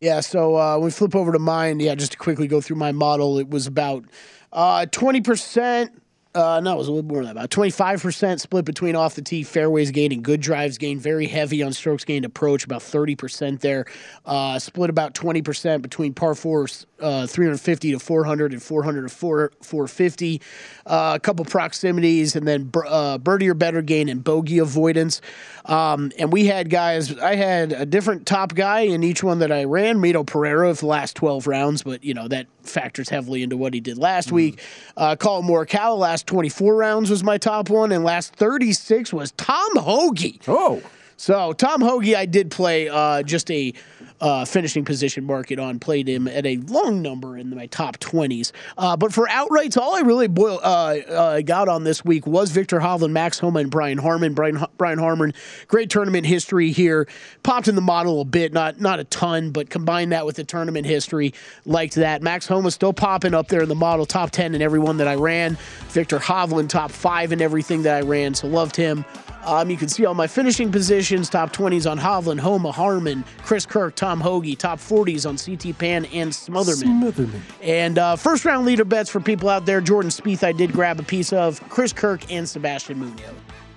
Yeah, 0.00 0.20
so 0.20 0.56
uh, 0.56 0.78
we 0.78 0.90
flip 0.90 1.14
over 1.14 1.32
to 1.32 1.38
mine. 1.38 1.80
Yeah, 1.80 1.94
just 1.94 2.12
to 2.12 2.18
quickly 2.18 2.46
go 2.46 2.60
through 2.60 2.76
my 2.76 2.92
model, 2.92 3.38
it 3.38 3.48
was 3.48 3.66
about 3.66 4.04
uh, 4.52 4.86
twenty 4.86 5.20
percent. 5.20 6.02
Uh, 6.34 6.60
no, 6.60 6.74
it 6.74 6.76
was 6.76 6.86
a 6.86 6.92
little 6.92 7.08
more 7.08 7.24
than 7.24 7.26
that. 7.26 7.40
About 7.40 7.50
twenty 7.50 7.70
five 7.70 8.02
percent 8.02 8.42
split 8.42 8.66
between 8.66 8.94
off 8.94 9.14
the 9.14 9.22
tee 9.22 9.42
fairways 9.42 9.90
gained 9.90 10.12
and 10.12 10.22
good 10.22 10.42
drives 10.42 10.76
gained. 10.76 11.00
Very 11.00 11.26
heavy 11.26 11.62
on 11.62 11.72
strokes 11.72 12.04
gained 12.04 12.26
approach, 12.26 12.62
about 12.62 12.82
thirty 12.82 13.16
percent 13.16 13.62
there. 13.62 13.86
Uh, 14.26 14.58
split 14.58 14.90
about 14.90 15.14
twenty 15.14 15.40
percent 15.40 15.80
between 15.80 16.12
par 16.12 16.34
fours, 16.34 16.86
uh, 17.00 17.26
three 17.26 17.46
hundred 17.46 17.58
fifty 17.58 17.92
to 17.92 17.98
400 17.98 18.52
and 18.52 18.62
400 18.62 19.02
to 19.02 19.08
4, 19.14 19.52
450. 19.62 20.40
Uh, 20.86 21.12
a 21.16 21.20
couple 21.20 21.44
proximities, 21.44 22.36
and 22.36 22.46
then 22.46 22.70
uh, 22.86 23.18
birdie 23.18 23.48
or 23.48 23.54
better 23.54 23.82
gain 23.82 24.08
and 24.08 24.22
bogey 24.22 24.58
avoidance. 24.58 25.20
Um, 25.64 26.12
and 26.18 26.32
we 26.32 26.46
had 26.46 26.70
guys. 26.70 27.16
I 27.18 27.34
had 27.34 27.72
a 27.72 27.84
different 27.84 28.26
top 28.26 28.54
guy 28.54 28.80
in 28.80 29.02
each 29.02 29.22
one 29.22 29.40
that 29.40 29.50
I 29.52 29.64
ran. 29.64 29.98
Mito 29.98 30.24
Pereira 30.26 30.74
for 30.74 30.80
the 30.80 30.86
last 30.86 31.16
twelve 31.16 31.46
rounds, 31.46 31.82
but 31.82 32.04
you 32.04 32.14
know 32.14 32.28
that 32.28 32.46
factors 32.62 33.08
heavily 33.08 33.42
into 33.42 33.56
what 33.56 33.74
he 33.74 33.80
did 33.80 33.98
last 33.98 34.32
week. 34.32 34.60
Uh, 34.96 35.16
Collin 35.16 35.46
Morikawa 35.46 35.98
last 35.98 36.26
twenty 36.26 36.48
four 36.48 36.76
rounds 36.76 37.10
was 37.10 37.22
my 37.24 37.36
top 37.38 37.68
one, 37.68 37.92
and 37.92 38.04
last 38.04 38.34
thirty 38.34 38.72
six 38.72 39.12
was 39.12 39.32
Tom 39.32 39.76
Hoge. 39.76 40.38
Oh, 40.46 40.82
So 41.16 41.52
Tom 41.52 41.80
Hoge, 41.80 42.14
I 42.14 42.26
did 42.26 42.50
play 42.50 42.88
uh, 42.88 43.22
just 43.22 43.50
a 43.50 43.72
uh, 44.20 44.44
finishing 44.44 44.84
position 44.84 45.24
market 45.24 45.58
on. 45.58 45.78
Played 45.78 46.08
him 46.08 46.28
at 46.28 46.46
a 46.46 46.56
long 46.68 47.02
number 47.02 47.36
in 47.36 47.54
my 47.54 47.66
top 47.66 47.98
twenties. 47.98 48.52
Uh, 48.78 48.96
but 48.96 49.12
for 49.12 49.26
outrights, 49.28 49.76
all 49.76 49.94
I 49.94 50.00
really 50.00 50.28
boil, 50.28 50.60
uh, 50.62 50.96
uh, 51.08 51.40
got 51.42 51.68
on 51.68 51.84
this 51.84 52.04
week 52.04 52.26
was 52.26 52.50
Viktor 52.50 52.80
Hovland, 52.80 53.12
Max 53.12 53.38
Homa, 53.38 53.60
and 53.60 53.70
Brian 53.70 53.98
Harman. 53.98 54.34
Brian 54.34 54.64
Brian 54.78 54.98
Harman, 54.98 55.34
great 55.68 55.90
tournament 55.90 56.26
history 56.26 56.70
here. 56.72 57.06
Popped 57.42 57.68
in 57.68 57.74
the 57.74 57.80
model 57.80 58.20
a 58.20 58.24
bit, 58.24 58.52
not 58.52 58.80
not 58.80 59.00
a 59.00 59.04
ton, 59.04 59.50
but 59.50 59.70
combined 59.70 60.12
that 60.12 60.26
with 60.26 60.36
the 60.36 60.44
tournament 60.44 60.86
history, 60.86 61.34
liked 61.64 61.94
that. 61.96 62.22
Max 62.22 62.46
Homa 62.46 62.70
still 62.70 62.92
popping 62.92 63.34
up 63.34 63.48
there 63.48 63.62
in 63.62 63.68
the 63.68 63.74
model, 63.74 64.06
top 64.06 64.30
ten 64.30 64.54
in 64.54 64.62
every 64.62 64.78
one 64.78 64.96
that 64.96 65.08
I 65.08 65.14
ran. 65.14 65.56
Viktor 65.88 66.18
Hovland, 66.18 66.68
top 66.68 66.90
five 66.90 67.32
in 67.32 67.40
everything 67.40 67.82
that 67.82 67.96
I 67.96 68.00
ran, 68.00 68.34
so 68.34 68.46
loved 68.48 68.76
him. 68.76 69.04
Um, 69.46 69.70
you 69.70 69.76
can 69.76 69.88
see 69.88 70.04
all 70.04 70.14
my 70.14 70.26
finishing 70.26 70.72
positions, 70.72 71.30
top 71.30 71.52
20s 71.52 71.88
on 71.88 71.98
Hovland, 71.98 72.40
Homa, 72.40 72.72
Harman, 72.72 73.24
Chris 73.44 73.64
Kirk, 73.64 73.94
Tom 73.94 74.20
Hoge, 74.20 74.56
top 74.58 74.80
40s 74.80 75.24
on 75.26 75.36
CT 75.38 75.78
Pan 75.78 76.04
and 76.06 76.32
Smotherman. 76.32 77.12
Smotherman. 77.12 77.40
And 77.62 77.96
uh, 77.98 78.16
first 78.16 78.44
round 78.44 78.66
leader 78.66 78.84
bets 78.84 79.08
for 79.08 79.20
people 79.20 79.48
out 79.48 79.64
there, 79.64 79.80
Jordan 79.80 80.10
Spieth 80.10 80.42
I 80.42 80.50
did 80.52 80.72
grab 80.72 80.98
a 80.98 81.04
piece 81.04 81.32
of, 81.32 81.60
Chris 81.68 81.92
Kirk 81.92 82.30
and 82.30 82.48
Sebastian 82.48 82.98
Munoz. 82.98 83.20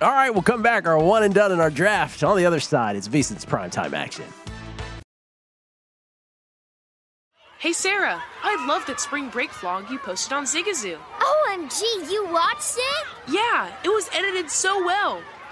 all 0.02 0.10
right. 0.10 0.30
We'll 0.30 0.42
come 0.42 0.62
back. 0.62 0.86
Our 0.86 0.98
one 0.98 1.22
and 1.22 1.32
done 1.32 1.52
in 1.52 1.60
our 1.60 1.70
draft. 1.70 2.22
On 2.24 2.36
the 2.36 2.46
other 2.46 2.60
side, 2.60 2.96
it's 2.96 3.06
VSiN's 3.06 3.46
primetime 3.46 3.92
action. 3.92 4.24
Hey 7.58 7.74
Sarah, 7.74 8.22
I 8.42 8.66
love 8.66 8.86
that 8.86 9.00
spring 9.00 9.28
break 9.28 9.50
vlog 9.50 9.90
you 9.90 9.98
posted 9.98 10.32
on 10.32 10.44
Zigazoo. 10.44 10.96
OMG, 11.20 11.82
you 12.10 12.26
watched 12.32 12.76
it? 12.78 13.06
Yeah, 13.28 13.70
it 13.84 13.88
was 13.90 14.08
edited 14.14 14.50
so 14.50 14.82
well. 14.82 15.20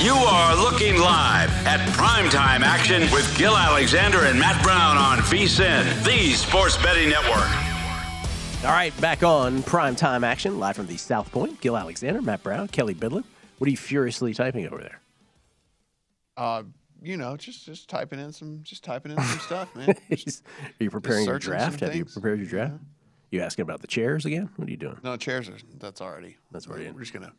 You 0.00 0.14
are 0.14 0.54
looking 0.54 0.96
live 1.00 1.50
at 1.66 1.80
primetime 1.96 2.60
action 2.60 3.02
with 3.10 3.36
Gill 3.36 3.56
Alexander 3.56 4.26
and 4.26 4.38
Matt 4.38 4.62
Brown 4.62 4.96
on 4.96 5.18
VSIN, 5.18 6.04
the 6.04 6.34
sports 6.34 6.76
betting 6.76 7.08
network. 7.08 7.50
All 8.64 8.70
right, 8.70 8.92
back 9.00 9.24
on 9.24 9.60
primetime 9.64 10.24
action, 10.24 10.60
live 10.60 10.76
from 10.76 10.86
the 10.86 10.96
South 10.96 11.32
Point. 11.32 11.60
Gill 11.60 11.76
Alexander, 11.76 12.22
Matt 12.22 12.44
Brown, 12.44 12.68
Kelly 12.68 12.94
Bidlin. 12.94 13.24
What 13.58 13.66
are 13.66 13.70
you 13.72 13.76
furiously 13.76 14.32
typing 14.34 14.68
over 14.68 14.78
there? 14.78 15.00
Uh, 16.36 16.62
you 17.02 17.16
know, 17.16 17.36
just 17.36 17.66
just 17.66 17.90
typing 17.90 18.20
in 18.20 18.32
some, 18.32 18.60
just 18.62 18.84
typing 18.84 19.10
in 19.10 19.18
some 19.20 19.38
stuff, 19.46 19.74
man. 19.74 19.88
are 19.90 20.16
you 20.78 20.90
preparing 20.90 21.26
your 21.26 21.40
draft? 21.40 21.80
some 21.80 21.88
Have 21.88 21.96
you 21.96 22.04
prepared 22.04 22.38
your 22.38 22.48
draft? 22.48 22.74
You 23.32 23.40
asking 23.40 23.64
about 23.64 23.80
the 23.80 23.88
chairs 23.88 24.24
again? 24.26 24.48
What 24.54 24.68
are 24.68 24.70
you 24.70 24.76
doing? 24.76 24.98
No 25.02 25.16
chairs 25.16 25.48
are. 25.48 25.56
That's 25.80 26.00
already. 26.00 26.36
That's 26.52 26.68
already. 26.68 26.88
We're 26.92 27.00
just 27.00 27.12
gonna. 27.12 27.32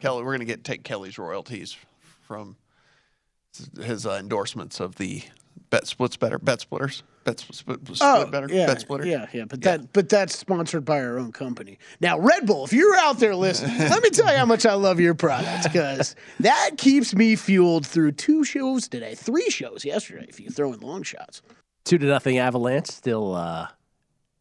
Kelly, 0.00 0.22
we're 0.24 0.32
gonna 0.32 0.44
get 0.44 0.64
take 0.64 0.82
Kelly's 0.84 1.18
royalties 1.18 1.76
from 2.26 2.56
his 3.80 4.06
uh, 4.06 4.12
endorsements 4.20 4.80
of 4.80 4.96
the 4.96 5.22
bet 5.70 5.86
splits 5.86 6.16
better, 6.16 6.38
bet 6.38 6.60
splitters, 6.60 7.02
bet 7.24 7.38
split, 7.40 7.78
split 7.80 7.98
Oh, 8.00 8.26
better, 8.26 8.48
yeah, 8.50 8.66
bet 8.66 8.80
splitter. 8.80 9.06
yeah, 9.06 9.26
yeah. 9.32 9.44
But 9.44 9.60
that, 9.62 9.92
but 9.92 10.08
that's 10.08 10.36
sponsored 10.36 10.84
by 10.84 11.00
our 11.00 11.18
own 11.18 11.30
company. 11.32 11.78
Now, 12.00 12.18
Red 12.18 12.46
Bull, 12.46 12.64
if 12.64 12.72
you're 12.72 12.96
out 12.96 13.18
there 13.18 13.34
listening, 13.36 13.76
let 13.78 14.02
me 14.02 14.10
tell 14.10 14.30
you 14.32 14.38
how 14.38 14.46
much 14.46 14.66
I 14.66 14.74
love 14.74 14.98
your 15.00 15.14
product 15.14 15.64
because 15.72 16.16
that 16.40 16.72
keeps 16.78 17.14
me 17.14 17.36
fueled 17.36 17.86
through 17.86 18.12
two 18.12 18.44
shows 18.44 18.88
today, 18.88 19.14
three 19.14 19.48
shows 19.50 19.84
yesterday. 19.84 20.26
If 20.28 20.40
you 20.40 20.50
throw 20.50 20.72
in 20.72 20.80
long 20.80 21.02
shots, 21.02 21.42
Two 21.84 21.98
to 21.98 22.06
nothing 22.06 22.38
Avalanche 22.38 22.86
still 22.86 23.34
uh, 23.34 23.68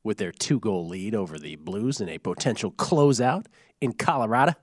with 0.03 0.17
their 0.17 0.31
two 0.31 0.59
goal 0.61 0.87
lead 0.87 1.13
over 1.13 1.37
the 1.37 1.57
Blues 1.57 1.99
in 1.99 2.07
a 2.09 2.17
potential 2.17 2.71
closeout 2.71 3.45
in 3.81 3.91
Colorado. 3.91 4.53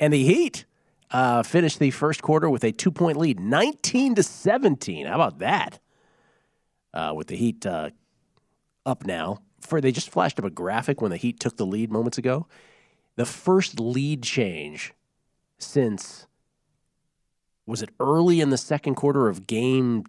And 0.00 0.12
the 0.12 0.24
Heat 0.24 0.64
uh, 1.10 1.42
finished 1.42 1.78
the 1.78 1.90
first 1.90 2.22
quarter 2.22 2.48
with 2.48 2.64
a 2.64 2.72
two 2.72 2.90
point 2.90 3.18
lead, 3.18 3.38
19 3.38 4.16
to 4.16 4.22
17. 4.22 5.06
How 5.06 5.14
about 5.14 5.38
that? 5.38 5.78
Uh, 6.92 7.12
with 7.14 7.28
the 7.28 7.36
Heat 7.36 7.64
uh, 7.66 7.90
up 8.84 9.06
now. 9.06 9.42
For 9.60 9.80
They 9.80 9.92
just 9.92 10.10
flashed 10.10 10.38
up 10.38 10.46
a 10.46 10.50
graphic 10.50 11.02
when 11.02 11.10
the 11.10 11.18
Heat 11.18 11.38
took 11.38 11.56
the 11.58 11.66
lead 11.66 11.92
moments 11.92 12.16
ago. 12.16 12.46
The 13.16 13.26
first 13.26 13.78
lead 13.78 14.22
change 14.22 14.94
since, 15.58 16.26
was 17.66 17.82
it 17.82 17.90
early 18.00 18.40
in 18.40 18.48
the 18.48 18.56
second 18.56 18.94
quarter 18.94 19.28
of 19.28 19.46
game 19.46 20.04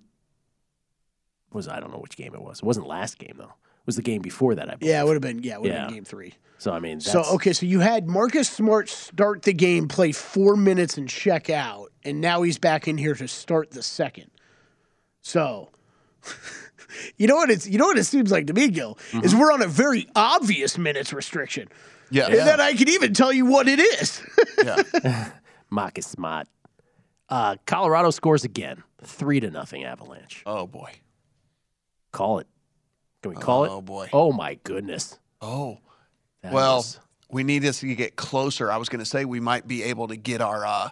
was 1.51 1.67
I 1.67 1.81
don't 1.81 1.91
know 1.91 1.99
which 1.99 2.15
game 2.15 2.33
it 2.33 2.41
was. 2.41 2.59
It 2.59 2.65
wasn't 2.65 2.87
last 2.87 3.19
game 3.19 3.35
though. 3.37 3.53
It 3.81 3.87
was 3.87 3.95
the 3.95 4.01
game 4.03 4.21
before 4.21 4.55
that. 4.55 4.69
I 4.69 4.75
believe. 4.75 4.91
yeah, 4.91 5.01
it 5.01 5.05
would 5.05 5.13
have 5.13 5.21
been 5.21 5.43
yeah, 5.43 5.55
it 5.55 5.61
would 5.61 5.71
have 5.71 5.79
Yeah. 5.81 5.85
been 5.87 5.95
game 5.95 6.05
three. 6.05 6.33
So 6.59 6.71
I 6.71 6.79
mean, 6.79 6.99
So 6.99 7.23
okay, 7.33 7.53
so 7.53 7.65
you 7.65 7.79
had 7.79 8.07
Marcus 8.07 8.47
Smart 8.47 8.87
start 8.89 9.41
the 9.41 9.53
game, 9.53 9.87
play 9.87 10.11
four 10.11 10.55
minutes, 10.55 10.95
and 10.97 11.09
check 11.09 11.49
out, 11.49 11.91
and 12.05 12.21
now 12.21 12.43
he's 12.43 12.59
back 12.59 12.87
in 12.87 12.97
here 12.99 13.15
to 13.15 13.27
start 13.27 13.71
the 13.71 13.81
second. 13.81 14.29
So, 15.23 15.69
you 17.17 17.25
know 17.27 17.35
what 17.35 17.49
it's 17.49 17.67
you 17.67 17.79
know 17.79 17.85
what 17.87 17.97
it 17.97 18.03
seems 18.03 18.31
like 18.31 18.45
to 18.47 18.53
me, 18.53 18.69
Gill, 18.69 18.97
is 19.23 19.35
we're 19.35 19.51
on 19.51 19.61
a 19.63 19.67
very 19.67 20.07
obvious 20.15 20.77
minutes 20.77 21.11
restriction. 21.13 21.67
Yeah. 22.11 22.25
and 22.27 22.35
then 22.35 22.59
I 22.61 22.73
can 22.73 22.89
even 22.89 23.13
tell 23.13 23.31
you 23.33 23.45
what 23.45 23.67
it 23.67 23.79
is. 23.79 24.21
Marcus 25.71 26.05
Smart. 26.05 26.47
Uh, 27.29 27.55
Colorado 27.65 28.11
scores 28.11 28.43
again, 28.43 28.83
three 29.03 29.39
to 29.39 29.49
nothing 29.49 29.83
Avalanche. 29.85 30.43
Oh 30.45 30.67
boy, 30.67 30.91
call 32.11 32.39
it. 32.39 32.47
Can 33.21 33.31
we 33.31 33.37
call 33.37 33.65
it? 33.65 33.69
Oh, 33.71 33.81
boy. 33.81 34.09
Oh 34.13 34.31
my 34.31 34.55
goodness. 34.63 35.19
Oh, 35.41 35.79
That 36.43 36.53
well, 36.53 36.79
is- 36.79 36.99
we 37.29 37.43
need 37.43 37.59
this 37.59 37.79
to 37.81 37.95
get 37.95 38.15
closer. 38.15 38.71
I 38.71 38.77
was 38.77 38.89
going 38.89 38.99
to 38.99 39.05
say 39.05 39.25
we 39.25 39.39
might 39.39 39.67
be 39.67 39.83
able 39.83 40.07
to 40.09 40.15
get 40.17 40.41
our 40.41 40.65
uh, 40.65 40.89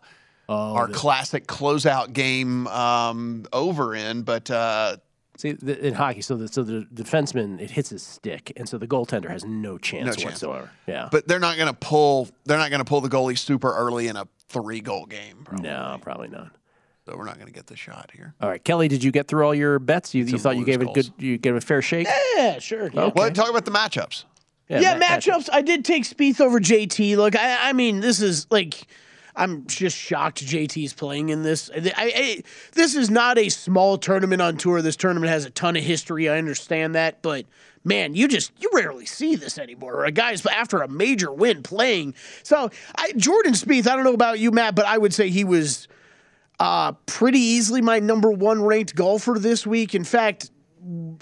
Oh, 0.47 0.73
our 0.75 0.87
the- 0.87 0.93
classic 0.93 1.45
closeout 1.47 2.13
game 2.13 2.65
um, 2.67 3.45
over 3.53 3.93
in, 3.95 4.23
but 4.23 4.49
uh, 4.49 4.97
See, 5.37 5.51
the, 5.53 5.85
in 5.87 5.93
hockey, 5.93 6.21
so 6.21 6.35
the 6.35 6.47
so 6.47 6.63
the 6.63 6.85
defenseman 6.93 7.61
it 7.61 7.71
hits 7.71 7.89
his 7.91 8.01
stick, 8.03 8.51
and 8.57 8.67
so 8.67 8.77
the 8.77 8.87
goaltender 8.87 9.29
has 9.29 9.45
no 9.45 9.77
chance, 9.77 10.05
No 10.07 10.11
chance. 10.13 10.25
whatsoever. 10.25 10.69
Yeah, 10.87 11.07
but 11.11 11.27
they're 11.27 11.39
not 11.39 11.55
going 11.55 11.69
to 11.69 11.73
pull. 11.79 12.27
They're 12.45 12.57
not 12.57 12.71
going 12.71 12.79
to 12.79 12.85
pull 12.85 12.99
the 13.01 13.09
goalie 13.09 13.37
super 13.37 13.73
early 13.73 14.07
in 14.07 14.15
a 14.17 14.27
three 14.49 14.81
goal 14.81 15.05
game. 15.05 15.45
no, 15.61 15.97
probably 16.01 16.27
not. 16.29 16.51
So 17.10 17.17
we're 17.17 17.26
not 17.26 17.36
going 17.36 17.48
to 17.48 17.54
get 17.54 17.65
the 17.65 17.76
shot 17.76 18.12
here. 18.13 18.36
All 18.39 18.50
right, 18.50 18.63
Kelly, 18.63 18.88
did 18.88 19.04
you 19.04 19.12
get 19.12 19.28
through 19.28 19.43
all 19.43 19.56
your 19.56 19.80
bets? 19.80 20.13
You, 20.13 20.26
you 20.26 20.38
thought 20.38 20.58
you 20.58 20.63
Blues 20.63 20.78
gave 20.78 20.82
it 20.82 20.89
a 20.89 20.93
good, 20.93 21.12
you 21.17 21.38
gave 21.39 21.56
it 21.56 21.58
a 21.58 21.65
fair 21.65 21.82
shake. 21.82 22.08
yeah, 22.36 22.60
sure. 22.60 22.91
Yeah. 22.93 23.10
Well, 23.15 23.32
talk 23.32 23.50
about 23.50 23.65
the 23.65 23.72
matchups. 23.72 24.26
Yeah, 24.67 24.95
ma- 24.95 25.06
matchups. 25.06 25.50
I 25.52 25.63
did 25.63 25.84
take 25.84 26.04
Spieth 26.04 26.39
over 26.39 26.60
JT. 26.60 27.17
Look, 27.17 27.36
I, 27.36 27.69
I 27.69 27.74
mean, 27.74 28.02
this 28.02 28.22
is 28.22 28.45
like, 28.52 28.86
I'm 29.36 29.65
just 29.65 29.98
shocked 29.98 30.45
JT's 30.45 30.93
playing 30.93 31.30
in 31.30 31.41
this. 31.41 31.72
I, 31.76 31.91
I, 31.98 32.43
this 32.74 32.93
is 32.93 33.10
not 33.10 33.39
a 33.39 33.50
small 33.50 33.98
tournament 33.98 34.43
on 34.43 34.58
tour. 34.58 34.84
This 34.84 34.95
tournament 34.95 35.32
has 35.32 35.45
a 35.45 35.50
ton 35.50 35.76
of 35.76 35.84
history. 35.84 36.30
I 36.30 36.38
understand 36.38 36.93
that, 36.93 37.24
but 37.24 37.48
man, 37.84 38.13
you 38.13 38.28
just 38.28 38.52
you 38.62 38.69
rarely 38.72 39.08
see 39.08 39.36
this 39.36 39.58
anymore. 39.58 40.06
A 40.06 40.12
guy's 40.12 40.45
after 40.45 40.84
a 40.84 40.88
major 40.88 41.32
win 41.32 41.63
playing. 41.63 42.13
So 42.43 42.69
I, 42.95 43.13
Jordan 43.13 43.54
Spieth, 43.54 43.88
I 43.88 43.95
don't 43.95 44.04
know 44.04 44.13
about 44.13 44.38
you, 44.38 44.52
Matt, 44.52 44.76
but 44.76 44.86
I 44.86 45.00
would 45.00 45.15
say 45.15 45.30
he 45.32 45.43
was 45.43 45.88
uh, 46.60 46.91
pretty 47.06 47.39
easily 47.39 47.82
my 47.82 48.00
number 48.00 48.32
one 48.32 48.62
ranked 48.62 48.95
golfer 48.95 49.38
this 49.39 49.65
week. 49.65 49.95
In 49.95 50.04
fact, 50.04 50.52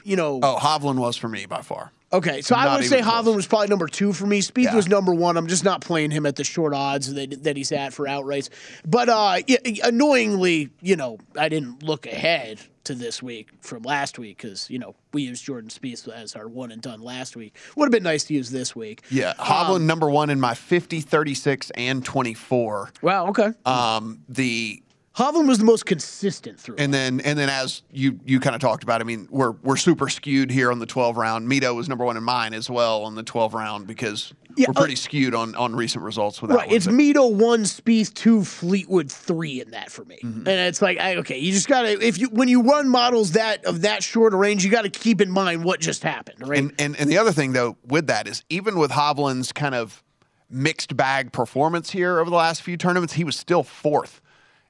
you 0.03 0.15
know, 0.15 0.39
Oh, 0.43 0.57
Hovland 0.59 0.97
was 0.99 1.17
for 1.17 1.27
me 1.27 1.45
by 1.45 1.61
far. 1.61 1.91
Okay, 2.13 2.41
so 2.41 2.55
I 2.55 2.77
would 2.77 2.85
say 2.85 3.01
close. 3.01 3.13
Hovland 3.25 3.35
was 3.35 3.47
probably 3.47 3.67
number 3.67 3.87
two 3.87 4.13
for 4.13 4.25
me. 4.25 4.39
Spieth 4.41 4.63
Yeah. 4.65 4.75
was 4.75 4.87
number 4.87 5.13
one. 5.13 5.35
I'm 5.35 5.47
just 5.47 5.65
not 5.65 5.81
playing 5.81 6.11
him 6.11 6.25
at 6.25 6.37
the 6.37 6.45
short 6.45 6.73
odds 6.73 7.13
that, 7.13 7.43
that 7.43 7.57
he's 7.57 7.73
at 7.73 7.91
for 7.93 8.05
outrights. 8.05 8.47
But 8.85 9.09
uh, 9.09 9.39
annoyingly, 9.83 10.69
you 10.81 10.95
know, 10.95 11.17
I 11.37 11.49
didn't 11.49 11.83
look 11.83 12.05
ahead 12.05 12.59
to 12.85 12.95
this 12.95 13.21
week 13.21 13.49
from 13.59 13.83
last 13.83 14.17
week 14.17 14.37
because 14.37 14.69
you 14.69 14.79
know 14.79 14.95
we 15.11 15.23
used 15.23 15.43
Jordan 15.43 15.69
Spieth 15.69 16.07
as 16.07 16.35
our 16.37 16.47
one 16.47 16.71
and 16.71 16.81
done 16.81 17.01
last 17.01 17.35
week. 17.35 17.57
Would 17.75 17.85
have 17.87 17.91
been 17.91 18.03
nice 18.03 18.23
to 18.25 18.33
use 18.33 18.49
this 18.49 18.73
week. 18.75 19.01
Yeah, 19.09 19.33
Hovland 19.37 19.81
number 19.81 20.09
one 20.09 20.29
in 20.29 20.39
my 20.39 20.53
50, 20.53 21.01
36, 21.01 21.71
and 21.71 22.05
24. 22.05 22.91
Wow. 23.01 23.27
Okay. 23.27 23.49
Um, 23.65 24.21
the 24.29 24.81
Hovland 25.17 25.47
was 25.47 25.57
the 25.57 25.65
most 25.65 25.87
consistent 25.87 26.59
through. 26.59 26.75
and 26.77 26.93
then 26.93 27.19
and 27.21 27.39
then 27.39 27.49
as 27.49 27.81
you 27.91 28.19
you 28.23 28.39
kind 28.39 28.55
of 28.55 28.61
talked 28.61 28.83
about, 28.83 29.01
I 29.01 29.03
mean, 29.03 29.27
we're 29.31 29.51
we're 29.63 29.75
super 29.77 30.09
skewed 30.09 30.51
here 30.51 30.71
on 30.71 30.77
the 30.77 30.85
12 30.85 31.17
round. 31.17 31.49
Mito 31.49 31.75
was 31.75 31.89
number 31.89 32.05
one 32.05 32.17
in 32.17 32.23
mine 32.23 32.53
as 32.53 32.69
well 32.69 33.03
on 33.03 33.15
the 33.15 33.23
12 33.23 33.55
round 33.55 33.87
because 33.87 34.31
Yeah, 34.55 34.67
we're 34.69 34.75
pretty 34.75 34.95
skewed 34.95 35.33
on 35.33 35.55
on 35.55 35.75
recent 35.75 36.03
results 36.03 36.39
with 36.39 36.51
that 36.51 36.57
Right, 36.57 36.67
one. 36.67 36.75
it's 36.75 36.85
but- 36.85 36.93
Mito 36.93 37.33
one, 37.33 37.63
Spieth 37.63 38.13
two, 38.13 38.43
Fleetwood 38.43 39.11
three 39.11 39.59
in 39.59 39.71
that 39.71 39.91
for 39.91 40.05
me, 40.05 40.19
Mm-hmm. 40.23 40.47
and 40.47 40.47
it's 40.47 40.83
like, 40.83 40.99
I, 40.99 41.15
okay, 41.17 41.39
you 41.39 41.51
just 41.51 41.67
gotta 41.67 41.99
if 42.05 42.19
you 42.19 42.27
when 42.29 42.47
you 42.47 42.61
run 42.61 42.87
models 42.87 43.31
that 43.31 43.65
of 43.65 43.81
that 43.81 44.03
short 44.03 44.35
a 44.35 44.37
range, 44.37 44.63
you 44.63 44.69
got 44.69 44.83
to 44.83 44.89
keep 44.91 45.19
in 45.19 45.31
mind 45.31 45.63
what 45.63 45.79
just 45.79 46.03
happened, 46.03 46.47
right? 46.47 46.59
And, 46.59 46.73
and 46.77 46.95
and 46.95 47.09
the 47.09 47.17
other 47.17 47.31
thing 47.31 47.53
though 47.53 47.75
with 47.87 48.05
that 48.05 48.27
is 48.27 48.43
even 48.49 48.77
with 48.77 48.91
Hovland's 48.91 49.51
kind 49.51 49.73
of 49.73 50.03
mixed 50.49 50.95
bag 50.95 51.31
performance 51.31 51.89
here 51.89 52.19
over 52.19 52.29
the 52.29 52.35
last 52.35 52.61
few 52.61 52.77
tournaments, 52.77 53.13
he 53.13 53.23
was 53.23 53.35
still 53.35 53.63
fourth 53.63 54.21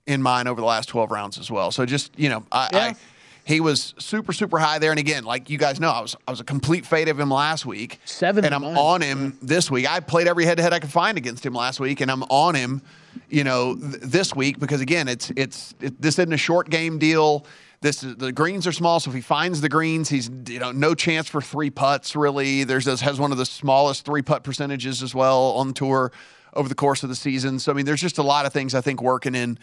in 0.08 0.22
mine 0.22 0.48
over 0.48 0.60
the 0.60 0.67
last 0.67 0.89
twelve 0.89 1.12
rounds 1.12 1.38
as 1.38 1.52
well. 1.52 1.72
So 1.72 1.86
just 1.86 2.17
you 2.17 2.30
know, 2.30 2.43
I, 2.52 2.70
I 2.74 2.96
he 3.48 3.62
was 3.62 3.93
super 3.98 4.34
super 4.34 4.60
high 4.60 4.78
there. 4.78 4.91
And 4.91 5.00
again, 5.00 5.24
like 5.24 5.50
you 5.50 5.58
guys 5.58 5.80
know, 5.80 5.89
I 5.89 6.02
was 6.02 6.15
I 6.28 6.32
was 6.32 6.41
a 6.41 6.43
complete 6.43 6.86
fade 6.86 7.08
of 7.08 7.17
him 7.17 7.30
last 7.30 7.65
week, 7.65 8.00
seven, 8.04 8.43
and 8.43 8.54
I'm 8.54 8.63
on 8.63 9.02
him 9.02 9.38
this 9.41 9.72
week. 9.72 9.89
I 9.89 10.02
played 10.02 10.28
every 10.28 10.43
head 10.43 10.58
to 10.58 10.63
head 10.63 10.74
I 10.74 10.80
could 10.80 10.91
find 10.91 11.17
against 11.17 11.46
him 11.46 11.54
last 11.54 11.80
week, 11.80 12.02
and 12.02 12.12
I'm 12.12 12.24
on 12.24 12.56
him, 12.56 12.82
you 13.30 13.46
know, 13.46 13.76
th- 13.76 14.02
this 14.02 14.36
week 14.36 14.60
because 14.60 14.82
again, 14.82 15.08
it's 15.08 15.32
it's 15.38 15.74
it, 15.80 16.02
this 16.02 16.20
isn't 16.20 16.34
a 16.34 16.38
short 16.38 16.70
game 16.70 17.00
deal. 17.00 17.46
This 17.80 18.04
is 18.04 18.17
the 18.17 18.34
greens 18.34 18.67
are 18.67 18.74
small, 18.74 19.00
so 19.00 19.12
if 19.12 19.15
he 19.15 19.22
finds 19.22 19.62
the 19.62 19.70
greens, 19.70 20.10
he's 20.10 20.30
you 20.48 20.60
know 20.60 20.74
no 20.74 20.93
chance 20.93 21.30
for 21.30 21.41
three 21.41 21.70
putts 21.70 22.17
really. 22.17 22.65
There's 22.65 22.84
this 22.84 23.00
has 23.00 23.17
one 23.17 23.32
of 23.32 23.38
the 23.38 23.46
smallest 23.46 24.04
three 24.04 24.24
putt 24.24 24.43
percentages 24.43 25.02
as 25.02 25.15
well 25.15 25.54
on 25.54 25.74
tour 25.74 26.12
over 26.54 26.67
the 26.67 26.76
course 26.76 27.04
of 27.04 27.08
the 27.08 27.15
season. 27.15 27.60
So 27.60 27.72
I 27.72 27.76
mean, 27.76 27.86
there's 27.86 28.02
just 28.02 28.17
a 28.17 28.24
lot 28.24 28.46
of 28.46 28.52
things 28.52 28.76
I 28.76 28.82
think 28.82 29.02
working 29.02 29.36
in 29.36 29.58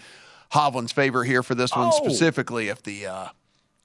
Hovland's 0.53 0.93
favor 0.93 1.25
here 1.25 1.43
for 1.43 1.55
this 1.55 1.75
one 1.75 1.91
Oh. 1.93 1.97
specifically. 2.05 2.69
If 2.69 2.83
the 2.83 3.07
uh, 3.07 3.29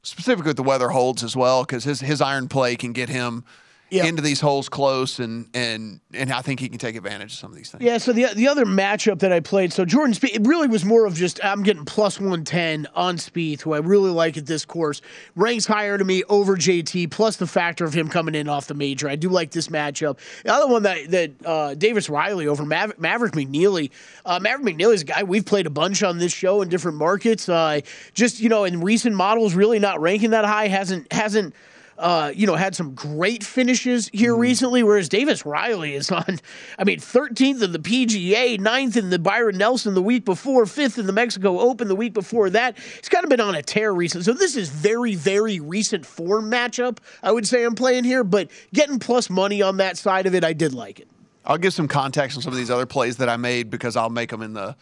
specifically 0.04 0.52
if 0.52 0.56
the 0.58 0.64
weather 0.64 0.90
holds 0.90 1.24
as 1.24 1.36
well, 1.36 1.64
because 1.64 1.84
his 1.84 2.02
his 2.02 2.22
iron 2.22 2.48
play 2.48 2.76
can 2.76 2.94
get 2.94 3.10
him 3.10 3.44
into 3.92 4.22
these 4.22 4.40
holes 4.40 4.70
close, 4.70 5.20
and 5.20 5.48
and 5.54 6.00
and 6.14 6.32
I 6.32 6.42
think 6.42 6.60
he 6.60 6.70
can 6.70 6.78
take 6.78 6.96
advantage 6.96 7.34
of 7.34 7.40
some 7.40 7.52
of 7.52 7.58
these 7.58 7.72
things. 7.72 7.84
Yeah, 7.84 7.98
so 7.98 8.14
the 8.14 8.28
the 8.36 8.48
other 8.48 8.66
matchup 8.66 9.20
that 9.20 9.32
I 9.32 9.40
played, 9.40 9.74
so 9.74 9.86
Jordan 9.86 10.14
Spieth, 10.14 10.36
it 10.36 10.48
really 10.48 10.68
was 10.68 10.86
more 10.86 11.06
of 11.06 11.16
just 11.16 11.44
I'm 11.44 11.64
getting 11.64 11.86
plus 11.86 12.20
110 12.20 12.88
on 12.96 13.18
Spieth, 13.18 13.62
who 13.62 13.74
I 13.74 13.78
really 13.80 14.12
like 14.12 14.38
at 14.38 14.46
this 14.46 14.66
course. 14.66 15.02
Ranks 15.36 15.66
higher 15.66 15.98
to 15.98 16.04
me 16.04 16.24
over 16.30 16.56
JT, 16.56 17.12
plus 17.12 17.38
the 17.38 17.48
factor 17.48 17.86
of 17.86 17.94
him 17.94 18.10
coming 18.10 18.36
in 18.36 18.48
off 18.48 18.68
the 18.68 18.74
major. 18.74 19.10
I 19.10 19.16
do 19.16 19.30
like 19.30 19.52
this 19.52 19.68
matchup. 19.68 20.20
The 20.44 20.54
other 20.54 20.68
one 20.68 20.84
that 20.84 21.12
that 21.12 21.32
uh, 21.46 21.76
Davis 21.76 22.10
Riley 22.10 22.48
over 22.48 22.66
Mav- 22.66 22.98
Maverick 23.00 23.34
McNealy. 23.34 23.92
Uh, 24.26 24.40
Maverick 24.40 24.76
McNealy's 24.76 25.02
a 25.02 25.06
guy 25.06 25.24
we've 25.24 25.46
played 25.46 25.66
a 25.66 25.72
bunch 25.72 26.04
on 26.04 26.18
this 26.18 26.34
show 26.34 26.62
in 26.62 26.70
different 26.70 26.98
markets. 26.98 27.50
Uh, 27.50 27.82
just 28.14 28.40
you 28.40 28.50
know, 28.50 28.64
in 28.64 28.82
recent 28.82 29.16
models, 29.16 29.54
really 29.54 29.80
not 29.80 30.02
ranking 30.02 30.32
that 30.32 30.46
high. 30.46 30.68
Hasn't 30.68 31.12
hasn't 31.12 31.54
uh, 32.00 32.32
you 32.34 32.48
know, 32.48 32.56
had 32.56 32.76
some 32.76 32.96
great 32.96 33.44
finishes 33.44 34.10
here 34.14 34.34
recently, 34.34 34.84
whereas 34.84 35.10
Davis 35.10 35.46
Riley 35.46 35.96
is 35.96 36.10
on, 36.10 36.40
I 36.78 36.86
mean, 36.86 37.00
13th 37.00 37.62
in 37.62 37.74
the 37.74 37.80
PGA, 37.80 38.58
9th 38.58 38.96
in 38.96 39.10
the 39.10 39.20
Byron 39.20 39.58
Nelson 39.58 39.94
the 39.94 40.02
week 40.02 40.24
before, 40.24 40.64
5th 40.64 40.98
in 40.98 41.08
the 41.08 41.14
Mexico 41.14 41.60
Open 41.60 41.90
the 41.90 41.96
week 41.96 42.14
before 42.14 42.50
that. 42.52 42.78
He's 42.78 43.10
kind 43.10 43.26
of 43.26 43.30
been 43.30 43.42
on 43.42 43.54
a 43.54 43.62
tear 43.62 43.94
recently. 43.94 44.24
So 44.24 44.34
this 44.34 44.56
is 44.56 44.70
very, 44.70 45.16
very 45.16 45.60
recent 45.60 46.06
form 46.06 46.50
matchup, 46.50 47.00
I 47.22 47.34
would 47.34 47.46
say 47.46 47.66
I'm 47.66 47.76
playing 47.76 48.06
here, 48.06 48.24
but 48.24 48.50
getting 48.74 48.98
plus 48.98 49.30
money 49.30 49.62
on 49.62 49.78
that 49.78 49.98
side 49.98 50.26
of 50.26 50.34
it, 50.34 50.46
I 50.46 50.54
did 50.54 50.74
like 50.74 51.02
it. 51.02 51.10
I'll 51.46 51.58
give 51.58 51.74
some 51.74 51.88
context 51.88 52.38
on 52.38 52.44
some 52.44 52.54
of 52.54 52.58
these 52.58 52.72
other 52.72 52.86
plays 52.86 53.18
that 53.18 53.28
I 53.28 53.36
made 53.36 53.70
because 53.70 53.98
I'll 53.98 54.10
make 54.10 54.30
them 54.30 54.42
in 54.42 54.54
the, 54.54 54.76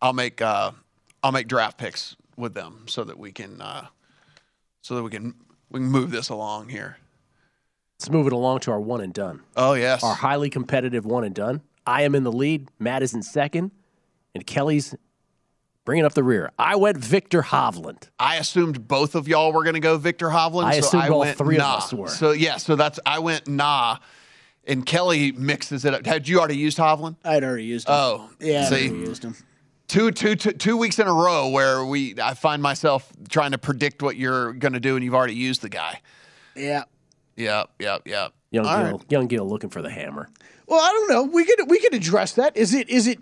I'll 0.00 0.12
make 0.12 0.40
uh, 0.40 0.72
I'll 1.22 1.32
make 1.32 1.48
draft 1.48 1.78
picks 1.78 2.16
with 2.36 2.54
them 2.54 2.84
so 2.86 3.04
that 3.04 3.18
we 3.18 3.32
can 3.32 3.60
uh, 3.60 3.86
so 4.82 4.96
that 4.96 5.02
we 5.02 5.10
can 5.10 5.34
we 5.72 5.80
can 5.80 5.88
move 5.88 6.10
this 6.10 6.28
along 6.28 6.68
here. 6.68 6.98
Let's 7.98 8.10
move 8.10 8.26
it 8.26 8.32
along 8.32 8.60
to 8.60 8.72
our 8.72 8.80
one 8.80 9.00
and 9.00 9.12
done. 9.14 9.42
Oh 9.56 9.74
yes, 9.74 10.02
Our 10.02 10.14
highly 10.14 10.50
competitive 10.50 11.04
one 11.06 11.24
and 11.24 11.34
done. 11.34 11.62
I 11.86 12.02
am 12.02 12.14
in 12.14 12.24
the 12.24 12.32
lead. 12.32 12.68
Matt 12.78 13.02
is 13.02 13.14
in 13.14 13.22
second, 13.22 13.70
and 14.34 14.46
Kelly's 14.46 14.94
bringing 15.84 16.04
up 16.04 16.14
the 16.14 16.22
rear. 16.22 16.50
I 16.58 16.76
went 16.76 16.96
Viktor 16.98 17.42
Hovland. 17.42 18.08
I 18.18 18.36
assumed 18.36 18.86
both 18.86 19.14
of 19.14 19.28
y'all 19.28 19.52
were 19.52 19.64
going 19.64 19.74
to 19.74 19.80
go 19.80 19.96
Viktor 19.98 20.28
Hovland. 20.28 20.64
I 20.64 20.80
so 20.80 20.86
assumed 20.86 21.02
I 21.04 21.08
all 21.08 21.20
went 21.20 21.38
three 21.38 21.56
of 21.56 21.62
nah. 21.62 21.74
us 21.76 21.92
were. 21.92 22.08
So 22.08 22.32
yeah, 22.32 22.56
so 22.56 22.76
that's 22.76 23.00
I 23.06 23.20
went 23.20 23.48
nah, 23.48 23.98
and 24.64 24.84
Kelly 24.84 25.32
mixes 25.32 25.84
it 25.84 25.94
up. 25.94 26.04
Had 26.04 26.28
you 26.28 26.38
already 26.38 26.56
used 26.56 26.78
Hovland? 26.78 27.16
I'd 27.24 27.44
already 27.44 27.64
used 27.64 27.88
him. 27.88 27.94
Oh, 27.94 28.30
Yeah, 28.40 28.62
I'd 28.62 28.68
See, 28.68 28.88
already 28.88 29.08
used 29.08 29.24
him. 29.24 29.36
Two, 29.92 30.10
two, 30.10 30.36
two, 30.36 30.52
two 30.52 30.78
weeks 30.78 30.98
in 30.98 31.06
a 31.06 31.12
row 31.12 31.50
where 31.50 31.84
we 31.84 32.14
I 32.18 32.32
find 32.32 32.62
myself 32.62 33.12
trying 33.28 33.50
to 33.50 33.58
predict 33.58 34.02
what 34.02 34.16
you're 34.16 34.54
going 34.54 34.72
to 34.72 34.80
do, 34.80 34.96
and 34.96 35.04
you've 35.04 35.14
already 35.14 35.34
used 35.34 35.60
the 35.60 35.68
guy. 35.68 36.00
Yeah. 36.56 36.84
Yeah. 37.36 37.64
Yeah. 37.78 37.98
yep. 38.06 38.32
Young 38.50 38.64
All 38.64 38.84
Gill, 38.84 39.02
young 39.10 39.26
Gill 39.26 39.46
looking 39.46 39.68
for 39.68 39.82
the 39.82 39.90
hammer. 39.90 40.30
Well, 40.66 40.80
I 40.80 40.88
don't 40.92 41.10
know. 41.10 41.22
We 41.24 41.44
could 41.44 41.68
we 41.68 41.78
could 41.78 41.92
address 41.92 42.32
that. 42.36 42.56
Is 42.56 42.72
it 42.72 42.88
is 42.88 43.06
it 43.06 43.18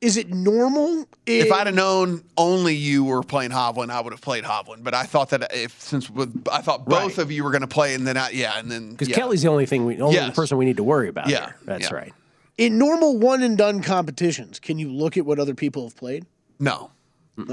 is 0.00 0.16
it 0.16 0.30
normal? 0.30 1.04
If 1.26 1.52
I'd 1.52 1.66
have 1.66 1.76
known 1.76 2.24
only 2.38 2.74
you 2.74 3.04
were 3.04 3.22
playing 3.22 3.50
Hovland, 3.50 3.90
I 3.90 4.00
would 4.00 4.14
have 4.14 4.22
played 4.22 4.44
Hovland. 4.44 4.84
But 4.84 4.94
I 4.94 5.02
thought 5.02 5.28
that 5.30 5.54
if 5.54 5.78
since 5.82 6.08
with 6.08 6.46
I 6.50 6.62
thought 6.62 6.86
both 6.86 7.18
of 7.18 7.30
you 7.30 7.44
were 7.44 7.50
going 7.50 7.60
to 7.60 7.66
play, 7.66 7.92
and 7.92 8.06
then 8.06 8.16
I, 8.16 8.30
yeah, 8.30 8.58
and 8.58 8.70
then 8.70 8.92
Because 8.92 9.10
yeah. 9.10 9.16
Kelly's 9.16 9.42
the 9.42 9.48
only 9.48 9.66
thing 9.66 9.84
we, 9.84 10.00
only 10.00 10.14
Yes. 10.14 10.34
person 10.34 10.56
we 10.56 10.64
need 10.64 10.78
to 10.78 10.84
worry 10.84 11.08
about. 11.08 11.28
Yeah, 11.28 11.44
here. 11.44 11.56
that's 11.66 11.90
yeah. 11.90 11.94
right. 11.94 12.12
In 12.58 12.78
normal 12.78 13.18
one 13.18 13.42
and 13.42 13.56
done 13.58 13.82
competitions, 13.82 14.58
can 14.60 14.78
you 14.78 14.90
look 14.92 15.16
at 15.16 15.24
what 15.26 15.38
other 15.38 15.54
people 15.54 15.84
have 15.84 15.96
played? 15.96 16.24
No. 16.58 16.90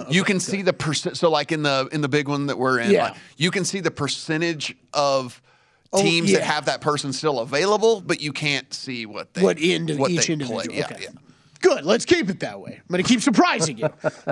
you 0.09 0.23
can 0.23 0.39
see 0.39 0.61
the 0.61 0.71
percent. 0.73 1.17
So, 1.17 1.29
like 1.29 1.51
in 1.51 1.63
the 1.63 1.89
in 1.91 1.99
the 2.01 2.07
big 2.07 2.27
one 2.29 2.45
that 2.47 2.57
we're 2.57 2.79
in, 2.79 2.91
Yeah. 2.91 3.03
like, 3.09 3.15
you 3.37 3.51
can 3.51 3.65
see 3.65 3.79
the 3.81 3.91
percentage 3.91 4.75
of 4.93 5.41
Oh, 5.95 6.01
teams 6.01 6.31
that 6.31 6.41
have 6.41 6.65
that 6.65 6.81
person 6.81 7.13
still 7.13 7.39
available, 7.39 8.01
but 8.01 8.19
you 8.19 8.31
can't 8.33 8.73
see 8.73 9.05
what 9.05 9.33
they 9.35 9.43
what 9.43 9.59
indi- 9.59 9.95
what 9.95 10.09
each 10.09 10.27
individual. 10.29 10.61
play. 10.63 10.75
Yeah, 10.77 10.85
okay. 10.85 10.97
yeah. 11.03 11.09
Good. 11.61 11.85
Let's 11.85 12.03
keep 12.03 12.29
it 12.31 12.39
that 12.39 12.59
way. 12.59 12.71
I'm 12.77 12.83
going 12.89 13.03
to 13.03 13.07
keep 13.07 13.21
surprising 13.21 13.77
you. 13.77 13.85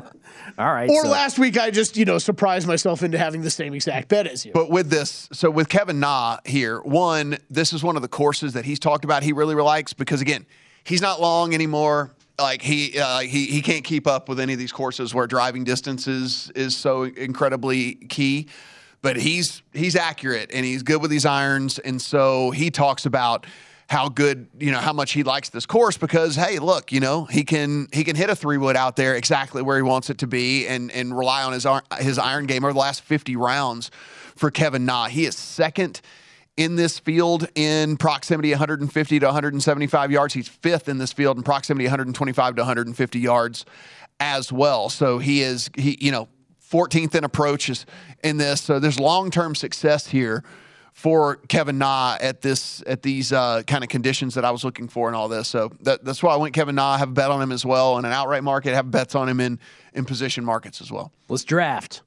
All 0.58 0.74
right. 0.74 0.90
or 0.90 1.04
so- 1.04 1.10
last 1.10 1.38
week, 1.38 1.60
I 1.60 1.70
just 1.70 1.98
you 1.98 2.06
know 2.06 2.18
surprised 2.18 2.66
myself 2.68 3.04
into 3.04 3.18
having 3.18 3.42
the 3.42 3.52
same 3.52 3.74
exact 3.76 4.08
bet 4.08 4.26
as 4.26 4.46
you. 4.46 4.54
But 4.54 4.70
with 4.72 4.90
this, 4.90 5.30
so 5.34 5.52
with 5.52 5.70
Kevin 5.70 6.00
Na 6.00 6.38
here, 6.46 6.82
one, 6.82 7.38
this 7.50 7.74
is 7.74 7.84
one 7.84 7.96
of 7.96 8.02
the 8.02 8.08
courses 8.08 8.54
that 8.54 8.66
he's 8.66 8.80
talked 8.80 9.06
about 9.06 9.22
he 9.22 9.32
really 9.34 9.54
likes 9.56 9.94
because 9.94 10.20
again, 10.22 10.46
he's 10.84 11.02
not 11.02 11.22
long 11.22 11.54
anymore. 11.54 12.12
Like 12.39 12.62
he 12.62 12.98
uh, 13.00 13.20
he 13.20 13.46
he 13.46 13.62
can't 13.62 13.84
keep 13.84 14.08
up 14.08 14.28
with 14.28 14.39
any 14.39 14.54
of 14.54 14.60
these 14.60 14.72
courses 14.72 15.13
where 15.13 15.28
driving 15.28 15.63
distance 15.63 16.08
is 16.08 16.52
is 16.56 16.76
so 16.76 17.04
incredibly 17.04 17.96
key. 17.96 18.48
But 19.02 19.17
he's 19.17 19.62
he's 19.74 19.96
accurate 19.96 20.52
and 20.54 20.65
he's 20.65 20.84
good 20.84 21.02
with 21.02 21.12
these 21.12 21.26
irons, 21.26 21.80
and 21.80 22.02
so 22.02 22.52
he 22.52 22.72
talks 22.72 23.06
about 23.06 23.46
how 23.91 24.08
good 24.08 24.48
you 24.58 24.72
know 24.72 24.80
how 24.80 24.94
much 24.94 25.12
he 25.12 25.22
likes 25.22 25.50
this 25.50 25.65
course 25.65 25.98
because 25.98 26.34
hey 26.34 26.60
look 26.60 26.94
you 26.94 27.02
know 27.02 27.26
he 27.26 27.44
can 27.44 27.89
he 27.91 28.06
can 28.06 28.15
hit 28.15 28.30
a 28.30 28.36
three 28.36 28.58
wood 28.58 28.78
out 28.78 28.96
there 28.96 29.15
exactly 29.15 29.62
where 29.62 29.76
he 29.76 29.84
wants 29.84 30.10
it 30.10 30.17
to 30.17 30.28
be 30.28 30.65
and 30.65 30.89
and 30.91 31.15
rely 31.15 31.44
on 31.44 31.52
his 31.52 31.67
his 32.00 32.17
iron 32.17 32.46
game 32.46 32.63
over 32.63 32.72
the 32.72 32.80
last 32.80 33.02
50 33.02 33.36
rounds 33.36 33.91
for 34.38 34.50
Kevin 34.50 34.86
Na 34.86 35.08
he 35.08 35.26
is 35.26 35.36
second 35.36 36.00
in 36.58 36.76
this 36.76 37.00
field 37.00 37.48
in 37.56 37.98
proximity 37.98 38.52
150 38.52 39.20
to 39.20 39.26
175 39.26 40.12
yards 40.12 40.34
he's 40.34 40.48
fifth 40.48 40.90
in 40.90 40.98
this 40.98 41.14
field 41.14 41.38
in 41.38 41.44
proximity 41.44 41.86
125 41.86 42.56
to 42.56 42.62
150 42.62 43.20
yards 43.20 43.66
as 44.20 44.52
well 44.52 44.90
so 44.90 45.18
he 45.18 45.42
is 45.42 45.70
he 45.76 45.98
you 46.02 46.12
know 46.12 46.28
14th 46.70 47.16
in 47.16 47.24
approaches 47.24 47.86
in 48.24 48.38
this 48.38 48.62
so 48.62 48.80
there's 48.80 49.00
long-term 49.00 49.56
success 49.56 50.08
here 50.08 50.44
for 50.94 51.38
Kevin 51.48 51.78
Na 51.78 52.18
at 52.20 52.42
this 52.42 52.84
at 52.86 53.02
these 53.02 53.32
uh, 53.32 53.64
kind 53.64 53.84
of 53.84 53.90
conditions 53.90 54.36
that 54.36 54.46
I 54.46 54.52
was 54.52 54.64
looking 54.64 54.88
for 54.88 55.08
and 55.08 55.16
all 55.16 55.28
this. 55.28 55.48
So 55.48 55.72
that, 55.82 56.04
that's 56.04 56.22
why 56.22 56.34
I 56.34 56.36
went 56.36 56.54
Kevin 56.54 56.76
Na. 56.76 56.92
I 56.92 56.98
have 56.98 57.10
a 57.10 57.14
bet 57.14 57.32
on 57.32 57.42
him 57.42 57.52
as 57.52 57.66
well 57.66 57.98
in 57.98 58.06
an 58.06 58.12
outright 58.12 58.44
market. 58.44 58.74
Have 58.74 58.92
bets 58.92 59.16
on 59.16 59.30
him 59.30 59.40
in 59.40 59.60
in 59.94 60.06
position 60.06 60.44
markets 60.46 60.82
as 60.82 60.92
well. 60.92 61.12
Let's 61.30 61.44
draft. 61.44 62.02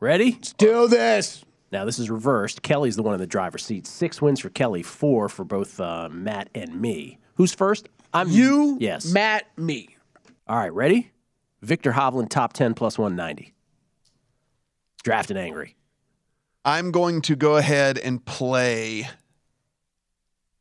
Ready? 0.00 0.32
Let's 0.32 0.52
do 0.52 0.86
this. 0.86 1.44
Now 1.70 1.84
this 1.84 1.98
is 1.98 2.08
reversed. 2.10 2.62
Kelly's 2.62 2.96
the 2.96 3.02
one 3.02 3.14
in 3.14 3.20
the 3.20 3.26
driver's 3.26 3.64
seat. 3.64 3.86
Six 3.86 4.22
wins 4.22 4.40
for 4.40 4.48
Kelly, 4.48 4.82
four 4.82 5.28
for 5.28 5.44
both 5.44 5.78
uh, 5.80 6.08
Matt 6.10 6.48
and 6.54 6.80
me. 6.80 7.18
Who's 7.34 7.52
first? 7.54 7.88
I'm 8.14 8.30
You, 8.30 8.78
Yes. 8.80 9.12
Matt, 9.12 9.46
me. 9.58 9.96
All 10.46 10.56
right, 10.56 10.72
ready? 10.72 11.10
Viktor 11.60 11.92
Hovland, 11.92 12.30
top 12.30 12.52
ten 12.54 12.72
plus 12.74 12.96
one 12.98 13.16
ninety. 13.16 13.52
Drafted 15.02 15.36
angry. 15.36 15.76
I'm 16.64 16.90
going 16.90 17.22
to 17.22 17.36
go 17.36 17.56
ahead 17.56 17.98
and 17.98 18.24
play 18.24 19.08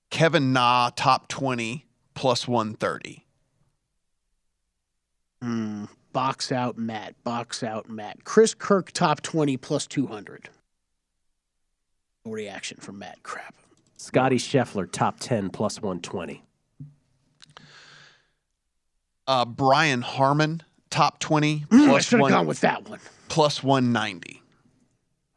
Kevin 0.10 0.54
Na 0.54 0.90
top 0.96 1.28
20 1.28 1.86
plus 2.14 2.48
130. 2.48 3.26
Hmm. 5.42 5.86
box 6.14 6.52
out 6.52 6.78
Matt. 6.78 7.22
Box 7.24 7.62
out 7.64 7.90
Matt. 7.90 8.24
Chris 8.24 8.54
Kirk 8.54 8.92
top 8.92 9.22
twenty 9.22 9.58
plus 9.58 9.86
two 9.86 10.08
hundred. 10.08 10.50
No 10.50 10.57
reaction 12.32 12.78
from 12.80 13.00
Matt. 13.00 13.24
Crap. 13.24 13.56
Scotty 13.98 14.38
Scheffler, 14.38 14.90
top 14.92 15.20
ten 15.20 15.50
plus 15.50 15.82
one 15.82 16.02
twenty. 16.02 16.44
Uh, 19.28 19.46
Brian 19.46 20.02
Harman 20.02 20.64
top 20.90 21.20
20 21.20 21.66
Mm, 21.70 21.84
I 21.86 21.88
plus 21.90 22.06
should 22.06 22.14
have 22.14 22.22
one, 22.22 22.32
gone 22.32 22.48
with 22.48 22.62
that 22.62 22.88
one. 22.90 23.00
plus 23.28 23.62
190. 23.62 24.42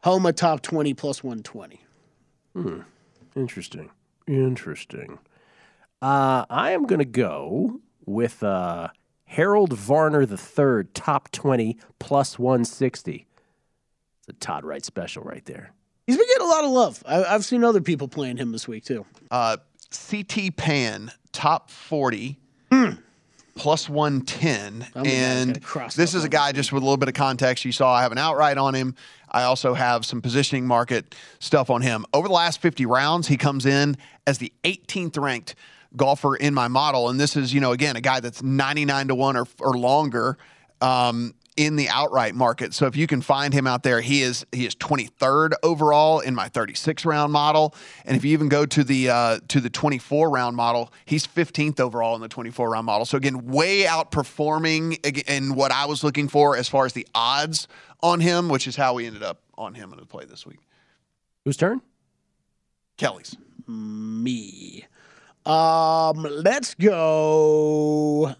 Homa 0.04 0.32
top 0.32 0.62
twenty 0.62 0.94
plus 0.94 1.24
one 1.24 1.42
twenty. 1.42 1.80
Hmm. 2.54 2.80
Interesting. 3.36 3.90
Interesting. 4.26 5.18
Uh, 6.02 6.44
I 6.48 6.70
am 6.70 6.86
going 6.86 6.98
to 7.00 7.04
go 7.04 7.80
with 8.06 8.42
uh, 8.42 8.88
Harold 9.24 9.72
Varner 9.72 10.22
III, 10.22 10.84
top 10.94 11.30
20 11.30 11.78
plus 11.98 12.38
160. 12.38 13.26
It's 14.18 14.28
a 14.28 14.32
Todd 14.32 14.64
Wright 14.64 14.84
special 14.84 15.22
right 15.22 15.44
there. 15.44 15.72
He's 16.06 16.16
been 16.16 16.26
getting 16.26 16.46
a 16.46 16.50
lot 16.50 16.64
of 16.64 16.70
love. 16.70 17.02
I, 17.06 17.24
I've 17.24 17.44
seen 17.44 17.64
other 17.64 17.80
people 17.80 18.08
playing 18.08 18.36
him 18.36 18.52
this 18.52 18.66
week 18.66 18.84
too. 18.84 19.06
Uh, 19.30 19.58
CT 19.90 20.56
Pan 20.56 21.10
top 21.32 21.70
40 21.70 22.38
plus 23.56 23.88
110. 23.88 24.86
I'm 24.94 25.06
and 25.06 25.56
this 25.94 26.14
is 26.14 26.24
a 26.24 26.28
guy 26.28 26.52
just 26.52 26.72
with 26.72 26.82
a 26.82 26.86
little 26.86 26.96
bit 26.96 27.08
of 27.08 27.14
context. 27.14 27.64
You 27.64 27.72
saw 27.72 27.92
I 27.92 28.02
have 28.02 28.12
an 28.12 28.18
outright 28.18 28.58
on 28.58 28.74
him. 28.74 28.94
I 29.30 29.42
also 29.42 29.74
have 29.74 30.04
some 30.04 30.22
positioning 30.22 30.66
market 30.66 31.14
stuff 31.38 31.70
on 31.70 31.82
him. 31.82 32.04
Over 32.12 32.28
the 32.28 32.34
last 32.34 32.60
50 32.60 32.86
rounds, 32.86 33.28
he 33.28 33.36
comes 33.36 33.66
in 33.66 33.96
as 34.26 34.38
the 34.38 34.52
18th 34.64 35.20
ranked 35.20 35.54
golfer 35.96 36.36
in 36.36 36.54
my 36.54 36.68
model. 36.68 37.08
And 37.08 37.20
this 37.20 37.36
is, 37.36 37.52
you 37.52 37.60
know, 37.60 37.72
again, 37.72 37.96
a 37.96 38.00
guy 38.00 38.20
that's 38.20 38.42
99 38.42 39.08
to 39.08 39.14
1 39.14 39.36
or, 39.36 39.46
or 39.60 39.76
longer. 39.76 40.38
Um, 40.80 41.34
in 41.60 41.76
the 41.76 41.90
outright 41.90 42.34
market. 42.34 42.72
So 42.72 42.86
if 42.86 42.96
you 42.96 43.06
can 43.06 43.20
find 43.20 43.52
him 43.52 43.66
out 43.66 43.82
there, 43.82 44.00
he 44.00 44.22
is 44.22 44.46
he 44.50 44.64
is 44.64 44.74
23rd 44.76 45.52
overall 45.62 46.20
in 46.20 46.34
my 46.34 46.48
36 46.48 47.04
round 47.04 47.34
model. 47.34 47.74
And 48.06 48.16
if 48.16 48.24
you 48.24 48.32
even 48.32 48.48
go 48.48 48.64
to 48.64 48.82
the 48.82 49.10
uh, 49.10 49.40
to 49.48 49.60
the 49.60 49.68
24 49.68 50.30
round 50.30 50.56
model, 50.56 50.90
he's 51.04 51.26
15th 51.26 51.78
overall 51.78 52.14
in 52.14 52.22
the 52.22 52.28
24 52.28 52.70
round 52.70 52.86
model. 52.86 53.04
So 53.04 53.18
again, 53.18 53.44
way 53.44 53.82
outperforming 53.82 55.28
in 55.28 55.54
what 55.54 55.70
I 55.70 55.84
was 55.84 56.02
looking 56.02 56.28
for 56.28 56.56
as 56.56 56.66
far 56.66 56.86
as 56.86 56.94
the 56.94 57.06
odds 57.14 57.68
on 58.02 58.20
him, 58.20 58.48
which 58.48 58.66
is 58.66 58.74
how 58.74 58.94
we 58.94 59.06
ended 59.06 59.22
up 59.22 59.42
on 59.58 59.74
him 59.74 59.92
in 59.92 59.98
the 59.98 60.06
play 60.06 60.24
this 60.24 60.46
week. 60.46 60.60
Whose 61.44 61.58
turn? 61.58 61.82
Kelly's. 62.96 63.36
Me. 63.68 64.86
Um, 65.44 66.22
let's 66.22 66.72
go. 66.72 68.34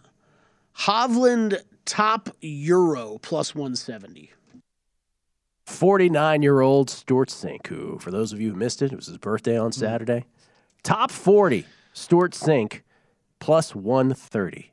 Hovland 0.78 1.60
top 1.90 2.30
Euro 2.40 3.18
plus 3.20 3.52
170. 3.52 4.30
49 5.66 6.42
year 6.42 6.60
old 6.60 6.88
Stewart 6.88 7.28
Cink, 7.28 7.66
who, 7.66 7.98
for 7.98 8.12
those 8.12 8.32
of 8.32 8.40
you 8.40 8.50
who 8.50 8.56
missed 8.56 8.80
it, 8.80 8.92
it 8.92 8.96
was 8.96 9.06
his 9.06 9.18
birthday 9.18 9.58
on 9.58 9.70
mm-hmm. 9.70 9.80
Saturday. 9.80 10.24
Top 10.84 11.10
40, 11.10 11.66
Stewart 11.92 12.32
Cink, 12.32 12.82
plus 13.40 13.74
130. 13.74 14.69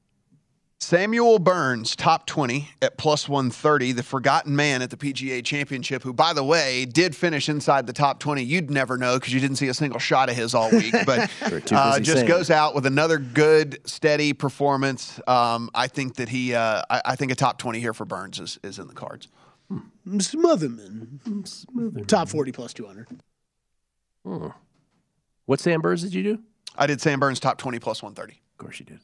Samuel 0.79 1.39
Burns, 1.39 1.95
top 1.95 2.27
20 2.27 2.69
at 2.83 2.99
plus 2.99 3.27
130, 3.27 3.93
the 3.93 4.03
forgotten 4.03 4.55
man 4.55 4.83
at 4.83 4.91
the 4.91 4.95
PGA 4.95 5.43
Championship, 5.43 6.03
who, 6.03 6.13
by 6.13 6.33
the 6.33 6.43
way, 6.43 6.85
did 6.85 7.15
finish 7.15 7.49
inside 7.49 7.87
the 7.87 7.93
top 7.93 8.19
20. 8.19 8.43
You'd 8.43 8.69
never 8.69 8.95
know 8.95 9.17
because 9.17 9.33
you 9.33 9.39
didn't 9.39 9.57
see 9.57 9.69
a 9.69 9.73
single 9.73 9.99
shot 9.99 10.29
of 10.29 10.35
his 10.35 10.53
all 10.53 10.69
week, 10.69 10.93
but 11.05 11.31
uh, 11.71 11.99
just 11.99 12.19
saying 12.19 12.27
goes 12.27 12.51
out 12.51 12.75
with 12.75 12.85
another 12.85 13.17
good, 13.17 13.79
steady 13.87 14.33
performance. 14.33 15.19
Um, 15.25 15.71
I 15.73 15.87
think 15.87 16.15
that 16.17 16.29
he, 16.29 16.53
uh, 16.53 16.83
I, 16.89 17.01
I 17.05 17.15
think 17.15 17.31
a 17.31 17.35
top 17.35 17.57
20 17.57 17.79
here 17.79 17.93
for 17.93 18.05
Burns 18.05 18.39
is, 18.39 18.59
is 18.63 18.77
in 18.77 18.87
the 18.87 18.93
cards. 18.93 19.29
Smotherman. 20.07 22.07
Top 22.07 22.29
40 22.29 22.51
plus 22.51 22.73
200. 22.73 23.07
Hmm. 24.23 24.47
What 25.47 25.59
Sam 25.59 25.81
Burns 25.81 26.03
did 26.03 26.13
you 26.13 26.23
do? 26.23 26.39
I 26.77 26.85
did 26.85 27.01
Sam 27.01 27.19
Burns 27.19 27.39
top 27.39 27.57
20 27.57 27.79
plus 27.79 28.03
130. 28.03 28.33
Of 28.33 28.57
course 28.57 28.79
you 28.79 28.85
did. 28.85 28.99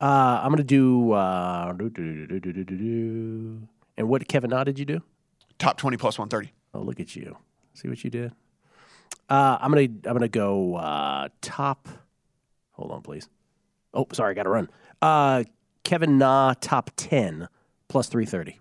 Uh, 0.00 0.40
I'm 0.42 0.48
going 0.48 0.58
to 0.58 0.64
do, 0.64 1.12
uh, 1.12 1.72
do, 1.72 1.90
do, 1.90 2.40
do. 2.64 3.68
And 3.96 4.08
what 4.08 4.26
Kevin 4.28 4.50
Na 4.50 4.64
did 4.64 4.78
you 4.78 4.86
do? 4.86 5.02
Top 5.58 5.76
20 5.76 5.96
plus 5.98 6.18
130. 6.18 6.52
Oh, 6.72 6.80
look 6.80 7.00
at 7.00 7.14
you. 7.14 7.36
See 7.74 7.88
what 7.88 8.02
you 8.02 8.10
did? 8.10 8.32
Uh, 9.28 9.58
I'm 9.60 9.70
gonna 9.70 9.82
I'm 9.82 10.12
gonna 10.14 10.28
go 10.28 10.74
uh, 10.74 11.28
top. 11.40 11.88
Hold 12.72 12.90
on, 12.90 13.02
please. 13.02 13.28
Oh, 13.94 14.06
sorry, 14.12 14.32
I 14.32 14.34
got 14.34 14.42
to 14.42 14.50
run. 14.50 14.68
Uh, 15.00 15.44
Kevin 15.84 16.18
Na 16.18 16.54
top 16.60 16.90
ten 16.96 17.48
plus 17.90 18.08
three 18.08 18.24
thirty. 18.24 18.58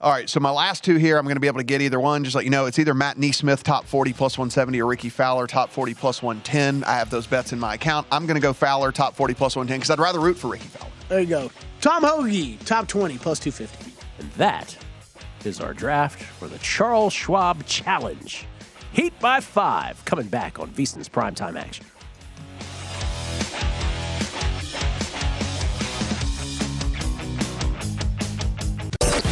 All 0.00 0.10
right, 0.10 0.28
so 0.28 0.38
my 0.40 0.50
last 0.50 0.84
two 0.84 0.96
here, 0.96 1.16
I'm 1.16 1.24
going 1.24 1.36
to 1.36 1.40
be 1.40 1.46
able 1.46 1.60
to 1.60 1.64
get 1.64 1.80
either 1.80 1.98
one. 2.00 2.24
Just 2.24 2.36
let 2.36 2.44
you 2.44 2.50
know, 2.50 2.66
it's 2.66 2.78
either 2.78 2.92
Matt 2.92 3.16
NeSmith 3.16 3.62
top 3.62 3.86
40 3.86 4.12
plus 4.12 4.36
170 4.36 4.82
or 4.82 4.86
Rickie 4.86 5.08
Fowler 5.08 5.46
top 5.46 5.70
40 5.70 5.94
plus 5.94 6.20
110. 6.22 6.84
I 6.84 6.98
have 6.98 7.08
those 7.08 7.26
bets 7.26 7.52
in 7.52 7.60
my 7.60 7.74
account. 7.74 8.06
I'm 8.12 8.26
going 8.26 8.34
to 8.34 8.40
go 8.40 8.52
Fowler 8.52 8.92
top 8.92 9.14
40 9.14 9.32
plus 9.34 9.56
110 9.56 9.78
because 9.78 9.90
I'd 9.90 10.02
rather 10.02 10.20
root 10.20 10.36
for 10.36 10.48
Rickie 10.48 10.68
Fowler. 10.68 10.90
There 11.08 11.20
you 11.20 11.26
go. 11.26 11.50
Tom 11.80 12.02
Hoge, 12.02 12.58
top 12.66 12.86
20 12.86 13.16
plus 13.16 13.38
250. 13.38 13.92
And 14.18 14.30
that 14.32 14.76
is 15.44 15.60
our 15.60 15.72
draft 15.72 16.22
for 16.22 16.48
the 16.48 16.58
Charles 16.58 17.12
Schwab 17.12 17.64
Challenge. 17.64 18.46
Heat 18.92 19.18
by 19.20 19.40
five, 19.40 20.04
coming 20.04 20.26
back 20.26 20.58
on 20.58 20.70
VSiN's 20.70 21.08
primetime 21.08 21.58
action. 21.58 21.86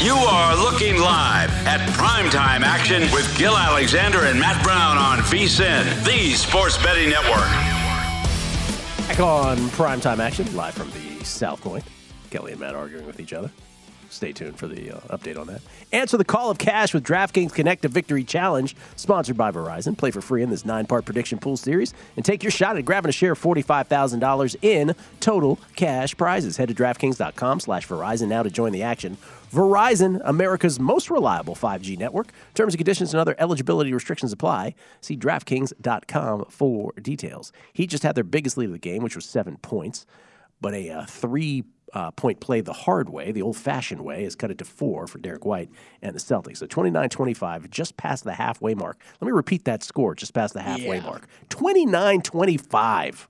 You 0.03 0.15
are 0.17 0.57
looking 0.57 0.97
live 0.99 1.49
at 1.65 1.79
primetime 1.91 2.63
action 2.63 3.03
with 3.13 3.39
Gill 3.39 3.57
Alexander 3.57 4.25
and 4.25 4.41
Matt 4.41 4.61
Brown 4.65 4.99
on 4.99 5.19
VSIN, 5.19 6.05
the 6.05 6.33
sports 6.33 6.77
betting 6.83 7.09
network. 7.09 7.47
Back 9.07 9.21
on 9.21 9.59
primetime 9.71 10.19
action, 10.19 10.57
live 10.57 10.75
from 10.75 10.91
the 10.91 11.25
South 11.25 11.61
Point. 11.61 11.85
Kelly 12.31 12.51
and 12.51 12.61
Matt 12.61 12.75
arguing 12.75 13.07
with 13.07 13.21
each 13.21 13.33
other. 13.33 13.49
Stay 14.11 14.33
tuned 14.33 14.59
for 14.59 14.67
the 14.67 14.91
uh, 14.91 15.17
update 15.17 15.39
on 15.39 15.47
that. 15.47 15.61
Answer 15.93 16.17
the 16.17 16.25
call 16.25 16.51
of 16.51 16.59
cash 16.59 16.93
with 16.93 17.05
DraftKings 17.05 17.55
Connect 17.55 17.83
to 17.83 17.89
Victory 17.89 18.25
Challenge, 18.25 18.75
sponsored 18.97 19.37
by 19.37 19.53
Verizon. 19.53 19.97
Play 19.97 20.11
for 20.11 20.21
free 20.21 20.43
in 20.43 20.51
this 20.51 20.65
nine 20.65 20.87
part 20.87 21.05
prediction 21.05 21.39
pool 21.39 21.57
series 21.57 21.95
and 22.17 22.25
take 22.25 22.43
your 22.43 22.51
shot 22.51 22.77
at 22.77 22.85
grabbing 22.85 23.09
a 23.09 23.13
share 23.13 23.33
of 23.33 23.41
$45,000 23.41 24.57
in 24.63 24.97
total 25.21 25.61
cash 25.77 26.17
prizes. 26.17 26.57
Head 26.57 26.69
to 26.69 26.75
DraftKings.com 26.75 27.61
slash 27.61 27.87
Verizon 27.87 28.27
now 28.27 28.43
to 28.43 28.51
join 28.51 28.73
the 28.73 28.83
action. 28.83 29.17
Verizon, 29.53 30.21
America's 30.25 30.81
most 30.81 31.11
reliable 31.11 31.55
5G 31.55 31.99
network. 31.99 32.29
Terms 32.55 32.75
and 32.75 32.79
conditions 32.79 33.13
and 33.13 33.21
other 33.21 33.35
eligibility 33.39 33.93
restrictions 33.93 34.33
apply. 34.33 34.75
See 35.03 35.17
DraftKings.com 35.17 36.47
for 36.49 36.93
details. 37.03 37.53
He 37.73 37.87
just 37.87 38.03
had 38.03 38.15
their 38.15 38.25
biggest 38.25 38.57
lead 38.57 38.67
of 38.67 38.73
the 38.73 38.79
game, 38.79 39.03
which 39.03 39.15
was 39.17 39.25
seven 39.27 39.59
points, 39.59 40.07
but 40.61 40.75
a 40.75 40.91
uh, 40.91 41.05
three 41.07 41.65
uh, 41.93 42.11
point 42.13 42.41
play 42.41 42.63
the 42.63 42.73
hard 42.73 43.11
way, 43.11 43.31
the 43.33 43.43
old 43.43 43.57
fashioned 43.57 44.01
way, 44.01 44.25
has 44.25 44.35
cut 44.35 44.51
it 44.51 44.57
to 44.57 44.65
four 44.65 45.07
for 45.07 45.19
Derrick 45.19 45.45
White 45.45 45.69
and 46.01 46.15
the 46.15 46.19
Celtics. 46.21 46.57
So 46.57 46.67
29 46.67 47.11
25, 47.11 47.69
just 47.69 47.99
past 47.99 48.25
the 48.25 48.33
halfway 48.33 48.75
mark. 48.75 48.99
Let 49.21 49.27
me 49.27 49.33
repeat 49.33 49.67
that 49.67 49.83
score, 49.83 50.15
just 50.15 50.33
past 50.33 50.55
the 50.55 50.63
halfway 50.63 50.97
Yeah. 50.97 51.03
mark 51.03 51.27
29 51.51 52.23
25. 52.23 53.29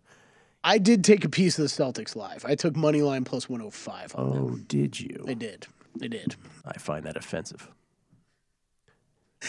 I 0.62 0.78
did 0.78 1.02
take 1.02 1.24
a 1.24 1.28
piece 1.28 1.58
of 1.58 1.64
the 1.64 1.68
Celtics 1.68 2.14
live. 2.14 2.44
I 2.44 2.54
took 2.54 2.76
money 2.76 3.02
line 3.02 3.24
plus 3.24 3.48
105. 3.48 4.14
On 4.14 4.24
Oh, 4.24 4.32
them. 4.50 4.64
did 4.68 5.00
you? 5.00 5.24
I 5.26 5.34
did. 5.34 5.66
I 6.02 6.06
did. 6.06 6.36
I 6.64 6.78
find 6.78 7.04
that 7.06 7.16
offensive. 7.16 7.68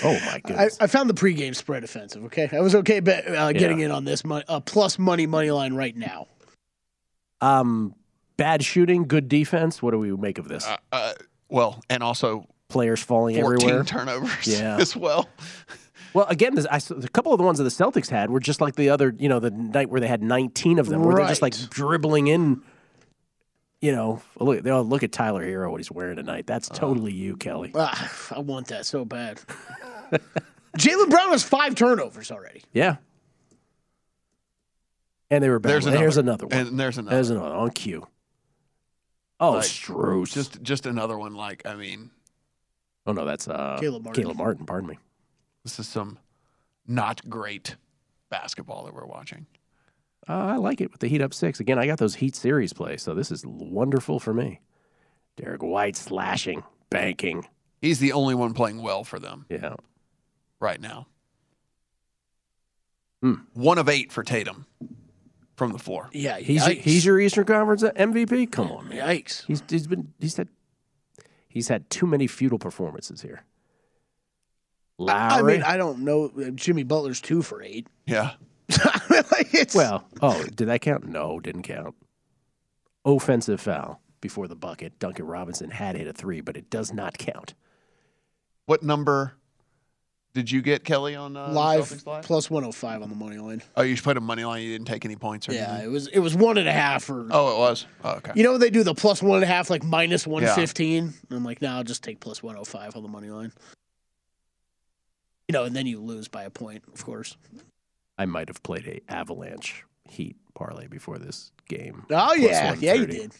Oh, 0.03 0.11
my 0.11 0.33
I, 0.33 0.39
goodness. 0.39 0.77
I 0.81 0.87
found 0.87 1.09
the 1.09 1.13
pregame 1.13 1.55
spread 1.55 1.83
offensive. 1.83 2.23
Okay, 2.25 2.49
I 2.51 2.59
was 2.61 2.73
okay 2.75 2.99
bet, 2.99 3.27
uh, 3.27 3.51
getting 3.53 3.79
Yeah. 3.79 3.85
in 3.85 3.91
on 3.91 4.05
this 4.05 4.25
mon- 4.25 4.43
uh, 4.47 4.59
plus 4.59 4.97
money 4.97 5.27
money 5.27 5.51
line 5.51 5.75
right 5.75 5.95
now. 5.95 6.27
Um, 7.41 7.93
bad 8.37 8.63
shooting, 8.63 9.03
good 9.07 9.29
defense. 9.29 9.81
What 9.83 9.91
do 9.91 9.99
we 9.99 10.11
make 10.15 10.39
of 10.39 10.47
this? 10.47 10.67
Uh, 10.91 11.13
well, 11.49 11.81
and 11.89 12.01
also 12.01 12.47
Players 12.69 13.01
falling 13.03 13.39
14 13.39 13.61
everywhere. 13.69 13.83
turnovers 13.83 14.47
Yeah. 14.47 14.77
as 14.79 14.95
well. 14.95 15.29
Well, 16.15 16.25
again, 16.27 16.55
this, 16.55 16.65
I, 16.71 16.79
saw- 16.79 16.95
a 16.95 17.07
couple 17.09 17.31
of 17.33 17.37
the 17.37 17.43
ones 17.43 17.59
that 17.59 17.63
the 17.65 17.69
Celtics 17.69 18.09
had 18.09 18.31
were 18.31 18.39
just 18.39 18.61
like 18.61 18.75
the 18.75 18.89
other, 18.89 19.13
you 19.19 19.29
know, 19.29 19.39
the 19.39 19.51
night 19.51 19.89
where 19.89 20.01
they 20.01 20.07
had 20.07 20.23
19 20.23 20.79
of 20.79 20.87
them, 20.87 21.03
where 21.03 21.15
they're 21.17 21.27
just 21.27 21.41
like 21.43 21.53
dribbling 21.69 22.27
in. 22.27 22.61
You 23.83 23.91
know, 23.91 24.21
look, 24.39 24.65
oh, 24.65 24.81
look 24.81 25.03
at 25.03 25.11
Tyler 25.11 25.45
Herro, 25.45 25.69
what 25.69 25.81
he's 25.81 25.91
wearing 25.91 26.15
tonight. 26.15 26.47
That's 26.47 26.69
totally 26.69 27.11
you, 27.11 27.35
Kelly. 27.35 27.69
Ah, 27.75 28.31
I 28.33 28.39
want 28.39 28.67
that 28.67 28.85
so 28.85 29.03
bad. 29.03 29.41
Jaylen 30.77 31.09
Brown 31.09 31.31
has 31.31 31.43
five 31.43 31.75
turnovers 31.75 32.31
already. 32.31 32.63
Yeah. 32.71 32.95
And 35.29 35.43
they 35.43 35.49
were 35.49 35.59
There's 35.59 35.83
battling. 35.83 36.01
There's 36.01 36.15
another. 36.15 36.45
another 36.45 36.63
one. 36.63 36.67
And 36.67 36.79
there's 36.79 36.97
another. 36.97 37.13
There's 37.17 37.29
another 37.29 37.53
on 37.53 37.71
cue. 37.71 38.07
Oh, 39.41 39.51
Like, 39.51 39.63
Strus. 39.63 40.31
Just 40.31 40.63
just 40.63 40.85
another 40.85 41.17
one. 41.17 41.33
Like 41.33 41.63
I 41.65 41.75
mean, 41.75 42.09
oh 43.05 43.11
no, 43.11 43.25
that's 43.25 43.49
uh, 43.49 43.79
Caleb 43.81 44.05
Martin. 44.05 44.23
Caleb 44.23 44.37
Martin. 44.37 44.65
Pardon 44.65 44.91
me. 44.91 44.97
this 45.65 45.77
is 45.77 45.89
some 45.89 46.19
not 46.87 47.29
great 47.29 47.75
basketball 48.29 48.85
that 48.85 48.93
we're 48.93 49.05
watching. 49.05 49.45
Uh, 50.27 50.33
I 50.33 50.55
like 50.57 50.79
it 50.81 50.91
with 50.91 51.01
the 51.01 51.07
Heat 51.07 51.21
up 51.21 51.33
six. 51.33 51.59
Again, 51.59 51.77
I 51.79 51.85
got 51.85 51.97
those 51.99 52.15
Heat 52.15 52.35
series 52.35 52.71
plays, 52.73 53.01
so 53.01 53.13
this 53.13 53.31
is 53.31 53.43
wonderful 53.45 54.19
for 54.19 54.33
me. 54.33 54.61
Derrick 55.35 55.63
White 55.63 55.95
slashing, 55.97 56.63
banking. 56.89 57.45
He's 57.81 57.99
the 57.99 58.13
only 58.13 58.35
one 58.35 58.53
playing 58.53 58.81
well 58.81 59.03
for 59.03 59.19
them 59.19 59.45
Yeah. 59.49 59.75
right 60.59 60.79
now. 60.79 61.07
Hmm. 63.21 63.33
One 63.53 63.77
of 63.77 63.89
eight 63.89 64.11
for 64.11 64.23
Tatum 64.23 64.65
from 65.55 65.71
the 65.71 65.79
floor. 65.79 66.09
Yeah, 66.13 66.37
He's 66.39 66.63
yikes. 66.63 66.81
he's 66.81 67.05
your 67.05 67.19
Eastern 67.19 67.45
Conference 67.45 67.83
MVP. 67.83 68.51
Come 68.51 68.71
on, 68.71 68.89
man. 68.89 68.99
Yikes. 69.07 69.45
He's 69.45 69.63
he's 69.69 69.87
been 69.87 70.13
he's 70.19 70.35
had 70.37 70.49
he's 71.47 71.67
had 71.69 71.89
too 71.89 72.05
many 72.05 72.27
futile 72.27 72.59
performances 72.59 73.21
here. 73.21 73.43
I 74.99 75.03
Lowry. 75.03 75.53
mean, 75.53 75.63
I 75.63 75.77
don't 75.77 75.99
know. 75.99 76.31
Jimmy 76.55 76.83
Butler's 76.83 77.19
two 77.21 77.41
for 77.41 77.61
eight. 77.63 77.87
Yeah. 78.05 78.31
Like, 79.31 79.53
it's- 79.53 79.75
well, 79.75 80.05
oh, 80.21 80.43
did 80.55 80.67
that 80.67 80.81
count? 80.81 81.05
No, 81.07 81.39
didn't 81.39 81.63
count. 81.63 81.95
Offensive 83.05 83.59
foul 83.61 84.01
before 84.21 84.47
the 84.47 84.55
bucket. 84.55 84.97
Duncan 84.99 85.25
Robinson 85.27 85.69
had 85.71 85.95
hit 85.95 86.07
a 86.07 86.13
three, 86.13 86.41
but 86.41 86.55
it 86.57 86.69
does 86.69 86.93
not 86.93 87.17
count. 87.17 87.53
What 88.65 88.81
number 88.83 89.33
did 90.33 90.49
you 90.49 90.61
get, 90.61 90.83
Kelly, 90.83 91.15
on 91.15 91.35
uh, 91.37 91.49
live, 91.49 91.83
Celtics 91.89 92.05
live? 92.07 92.23
plus 92.25 92.49
105 92.49 93.01
on 93.03 93.09
the 93.09 93.15
money 93.15 93.37
line. 93.37 93.61
Oh, 93.75 93.81
you 93.83 93.95
should 93.95 94.05
put 94.05 94.17
a 94.17 94.21
money 94.21 94.45
line. 94.45 94.63
You 94.63 94.71
didn't 94.71 94.87
take 94.87 95.03
any 95.05 95.15
points 95.15 95.47
or 95.49 95.53
Yeah, 95.53 95.69
anything? 95.71 95.85
it 95.85 95.91
was 95.91 96.07
it 96.07 96.19
was 96.19 96.33
one 96.35 96.57
and 96.57 96.67
a 96.67 96.71
half 96.71 97.09
or 97.09 97.27
Oh, 97.29 97.55
it 97.55 97.59
was. 97.59 97.85
Oh, 98.03 98.11
okay. 98.13 98.31
You 98.35 98.43
know 98.43 98.57
they 98.57 98.69
do 98.69 98.83
the 98.83 98.95
plus 98.95 99.21
one 99.21 99.35
and 99.35 99.43
a 99.43 99.47
half, 99.47 99.69
like 99.69 99.83
minus 99.83 100.25
one 100.25 100.45
fifteen. 100.47 101.13
I'm 101.29 101.43
like, 101.43 101.61
no, 101.61 101.69
I'll 101.73 101.83
just 101.83 102.03
take 102.03 102.19
plus 102.19 102.41
one 102.41 102.55
oh 102.57 102.63
five 102.63 102.95
on 102.95 103.03
the 103.03 103.09
money 103.09 103.29
line. 103.29 103.51
You 105.49 105.53
know, 105.53 105.65
and 105.65 105.75
then 105.75 105.85
you 105.85 105.99
lose 105.99 106.29
by 106.29 106.43
a 106.43 106.49
point, 106.49 106.83
of 106.93 107.03
course. 107.03 107.35
I 108.17 108.25
might 108.25 108.47
have 108.47 108.61
played 108.63 108.87
a 108.87 109.01
Avalanche 109.11 109.83
Heat 110.07 110.35
parlay 110.53 110.87
before 110.87 111.17
this 111.17 111.51
game. 111.67 112.05
Oh 112.11 112.33
yeah, 112.33 112.73
yeah, 112.79 112.93
you 112.93 113.05
did. 113.07 113.33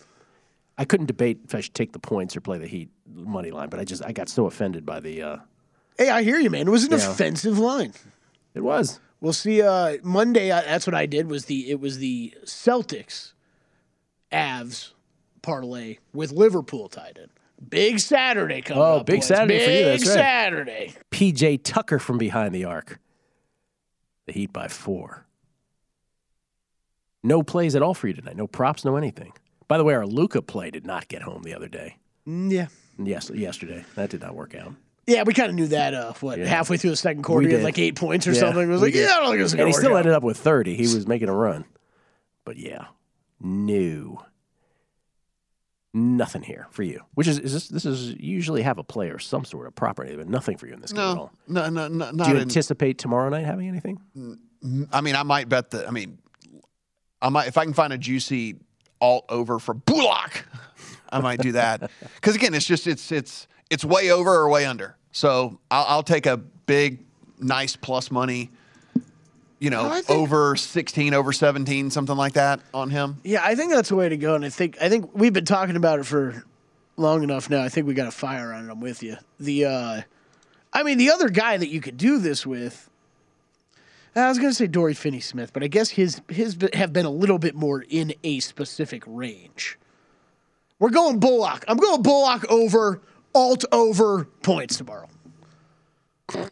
I 0.77 0.86
couldn't 0.86 1.05
debate 1.05 1.39
if 1.45 1.53
I 1.53 1.59
should 1.62 1.75
take 1.75 1.93
the 1.93 1.99
points 1.99 2.36
or 2.36 2.41
play 2.41 2.57
the 2.57 2.65
Heat 2.67 2.89
money 3.13 3.51
line, 3.51 3.69
but 3.69 3.79
I 3.79 3.83
just 3.83 4.03
I 4.03 4.12
got 4.12 4.29
so 4.29 4.45
offended 4.47 4.86
by 4.86 4.99
the. 4.99 5.21
uh 5.21 5.38
Hey, 5.97 6.09
I 6.09 6.23
hear 6.23 6.39
you, 6.39 6.49
man. 6.49 6.67
It 6.67 6.71
was 6.71 6.86
an 6.86 6.91
Yeah. 6.97 7.12
offensive 7.12 7.59
line. 7.59 7.93
It 8.55 8.62
was. 8.62 8.99
We'll 9.21 9.33
see. 9.33 9.62
Uh, 9.62 9.97
Monday, 10.03 10.49
uh, 10.51 10.62
that's 10.62 10.88
what 10.88 10.95
I 10.95 11.05
did. 11.05 11.29
Was 11.29 11.45
the 11.45 11.69
it 11.69 11.79
was 11.79 11.99
the 11.99 12.33
Celtics, 12.45 13.33
Avs 14.31 14.91
parlay 15.41 15.97
with 16.13 16.31
Liverpool 16.31 16.89
tied 16.89 17.19
in. 17.21 17.29
Big 17.69 17.99
Saturday 17.99 18.62
coming 18.62 18.83
Oh, 18.83 18.97
up. 18.97 19.05
big 19.05 19.19
boys. 19.19 19.27
Saturday 19.27 19.59
for 19.63 19.69
you, 19.71 19.77
Big 19.77 19.99
that's 19.99 20.07
right. 20.07 20.15
Saturday. 20.15 20.93
PJ 21.12 21.59
Tucker 21.63 21.99
from 21.99 22.17
behind 22.17 22.53
the 22.53 22.65
arc. 22.65 22.99
The 24.25 24.33
Heat 24.33 24.53
by 24.53 24.67
four. 24.67 25.25
No 27.23 27.41
plays 27.43 27.75
at 27.75 27.81
all 27.81 27.93
for 27.93 28.07
you 28.07 28.13
tonight. 28.13 28.36
No 28.36 28.47
props, 28.47 28.83
no 28.83 28.95
anything. 28.95 29.33
By 29.67 29.77
the 29.77 29.83
way, 29.83 29.93
our 29.93 30.05
Luka 30.05 30.41
play 30.41 30.71
did 30.71 30.86
not 30.86 31.07
get 31.07 31.21
home 31.21 31.43
the 31.43 31.53
other 31.55 31.67
day. 31.67 31.97
Mm, 32.27 32.51
Yeah. 32.51 32.67
Yes, 32.99 33.29
yesterday. 33.33 33.83
That 33.95 34.09
did 34.12 34.21
not 34.21 34.36
work 34.36 34.53
out. 34.55 34.73
Yeah, 35.07 35.23
we 35.23 35.33
kind 35.33 35.49
of 35.49 35.55
knew 35.55 35.67
that. 35.67 35.93
Uh, 35.93 36.13
what 36.21 36.38
Yeah. 36.39 36.45
halfway 36.45 36.77
through 36.77 36.91
the 36.91 36.95
second 36.95 37.23
quarter, 37.23 37.39
We 37.39 37.47
he 37.47 37.53
had 37.53 37.59
did. 37.59 37.63
like 37.65 37.79
eight 37.79 37.95
points 37.95 38.27
or 38.27 38.31
Yeah, 38.33 38.39
something. 38.41 38.63
It 38.63 38.71
was 38.71 38.81
like, 38.81 38.93
did. 38.93 39.07
yeah, 39.07 39.15
I 39.15 39.19
don't 39.21 39.31
think 39.31 39.41
it's 39.41 39.51
And 39.53 39.57
gonna 39.59 39.69
work. 39.69 39.75
he 39.75 39.81
still 39.81 39.93
out. 39.95 39.99
ended 39.99 40.13
up 40.13 40.23
with 40.23 40.38
30. 40.38 40.75
He 40.75 40.83
was 40.83 41.07
making 41.07 41.27
a 41.29 41.33
run. 41.33 41.65
But 42.45 42.57
yeah, 42.57 42.86
no. 43.41 44.23
Nothing 45.93 46.41
here 46.41 46.65
for 46.71 46.82
you. 46.84 47.01
Which 47.13 47.27
is, 47.27 47.38
is 47.38 47.53
this, 47.53 47.67
this 47.67 47.86
is 47.86 48.15
usually 48.19 48.63
have 48.63 48.79
a 48.79 48.84
play 48.84 49.10
or 49.10 49.19
some 49.19 49.45
sort 49.45 49.67
of 49.67 49.75
property, 49.75 50.15
but 50.15 50.27
nothing 50.27 50.58
for 50.58 50.65
you 50.65 50.73
in 50.73 50.82
this 50.82 50.91
game 50.91 51.01
at 51.01 51.17
all. 51.17 51.32
no, 51.47 51.69
no, 51.69 51.88
no, 51.88 52.12
Do 52.12 52.17
not 52.17 52.27
you 52.29 52.36
in- 52.36 52.41
anticipate 52.41 52.97
tomorrow 52.97 53.29
night 53.29 53.45
having 53.45 53.67
anything? 53.67 53.99
I 54.91 55.01
mean, 55.01 55.15
I 55.15 55.21
might 55.23 55.49
bet 55.49 55.69
that. 55.71 55.88
I 55.88 55.91
mean, 55.91 56.17
I 57.21 57.29
might 57.29 57.47
if 57.47 57.58
I 57.58 57.63
can 57.63 57.73
find 57.73 57.93
a 57.93 57.97
juicy 57.97 58.56
alt 59.01 59.25
over 59.29 59.60
for 59.60 59.73
Bullock, 59.75 60.45
I 61.12 61.19
might 61.19 61.39
do 61.41 61.51
that. 61.53 61.91
Because 62.15 62.36
again, 62.36 62.53
it's 62.53 62.65
just 62.65 62.88
it's 62.88 63.12
it's 63.12 63.47
it's 63.69 63.86
way 63.86 64.10
over 64.12 64.32
or 64.34 64.49
way 64.49 64.65
under. 64.65 64.97
So 65.12 65.60
I'll, 65.69 65.86
I'll 65.88 66.03
take 66.03 66.25
a 66.25 66.38
big, 66.38 67.06
nice 67.39 67.75
plus 67.75 68.10
money. 68.10 68.49
You 69.63 69.69
know, 69.69 69.89
I 69.89 70.02
think- 70.02 70.19
over 70.19 70.58
sixteen, 70.58 71.13
over 71.13 71.32
seventeen, 71.32 71.89
something 71.89 72.17
like 72.17 72.34
that 72.34 72.60
on 72.73 72.89
him. 72.89 73.21
Yeah, 73.23 73.39
I 73.45 73.56
think 73.56 73.71
that's 73.71 73.88
the 73.88 73.95
way 73.95 74.10
to 74.10 74.17
go, 74.17 74.36
and 74.36 74.43
I 74.43 74.49
think 74.49 74.78
I 74.82 74.89
think 74.89 75.12
we've 75.13 75.32
been 75.32 75.45
talking 75.45 75.78
about 75.78 75.99
it 75.99 76.06
for 76.06 76.43
long 76.97 77.23
enough 77.23 77.49
now. 77.49 77.63
I 77.63 77.69
think 77.69 77.88
we 77.88 77.93
got 77.93 78.10
a 78.10 78.12
fire 78.12 78.52
on 78.52 78.67
it. 78.67 78.71
I'm 78.71 78.82
with 78.82 79.02
you. 79.02 79.15
The, 79.39 79.63
uh, 79.65 80.02
I 80.73 80.84
mean, 80.84 80.97
the 80.97 81.12
other 81.12 81.30
guy 81.30 81.56
that 81.56 81.69
you 81.69 81.80
could 81.80 81.95
do 81.95 82.17
this 82.17 82.45
with. 82.45 82.89
I 84.17 84.28
was 84.28 84.38
going 84.38 84.49
to 84.52 84.54
say 84.54 84.67
Dory 84.67 84.93
Finney-Smith, 84.93 85.54
but 85.54 85.63
I 85.63 85.67
guess 85.67 85.91
his 85.91 86.21
his 86.28 86.58
have 86.73 86.91
been 86.91 87.06
a 87.06 87.10
little 87.10 87.39
bit 87.39 87.56
more 87.56 87.86
in 87.89 88.13
a 88.21 88.41
specific 88.41 89.04
range. 89.08 89.80
We're 90.78 90.89
going 90.89 91.19
Bullock. 91.19 91.63
I'm 91.69 91.78
going 91.78 92.02
Bullock 92.02 92.43
over 92.52 92.99
alt 93.34 93.63
over 93.71 94.26
points 94.43 94.76
tomorrow. 94.76 95.08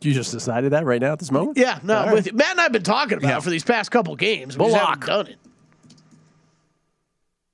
You 0.01 0.13
just 0.13 0.31
decided 0.31 0.71
that 0.73 0.85
right 0.85 1.01
now 1.01 1.13
at 1.13 1.19
this 1.19 1.31
moment? 1.31 1.57
Yeah, 1.57 1.79
no, 1.83 1.97
I'm 1.97 2.05
right. 2.07 2.13
with 2.15 2.27
you. 2.27 2.33
Matt 2.33 2.51
and 2.51 2.61
I've 2.61 2.71
been 2.71 2.83
talking 2.83 3.17
about 3.17 3.27
Yeah. 3.29 3.37
it 3.37 3.43
for 3.43 3.49
these 3.49 3.63
past 3.63 3.91
couple 3.91 4.15
games. 4.15 4.57
We 4.57 4.65
just 4.65 4.77
haven't 4.77 5.05
done 5.05 5.27
it. 5.27 5.37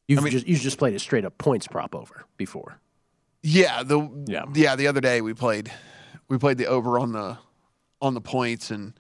You've 0.08 0.26
just 0.30 0.48
you 0.48 0.56
just 0.56 0.78
played 0.78 0.94
a 0.96 1.00
straight 1.00 1.26
up 1.26 1.38
points 1.38 1.68
prop 1.68 1.94
over 1.94 2.26
before. 2.38 2.80
Yeah, 3.44 3.84
the 3.84 4.10
Yeah. 4.26 4.46
yeah 4.54 4.76
the 4.76 4.88
other 4.88 5.02
day 5.02 5.22
we 5.22 5.34
played 5.34 5.72
we 6.30 6.38
played 6.38 6.58
the 6.58 6.68
over 6.68 6.98
on 6.98 7.12
the 7.12 7.38
on 8.02 8.14
the 8.14 8.22
points 8.22 8.72
and 8.72 8.94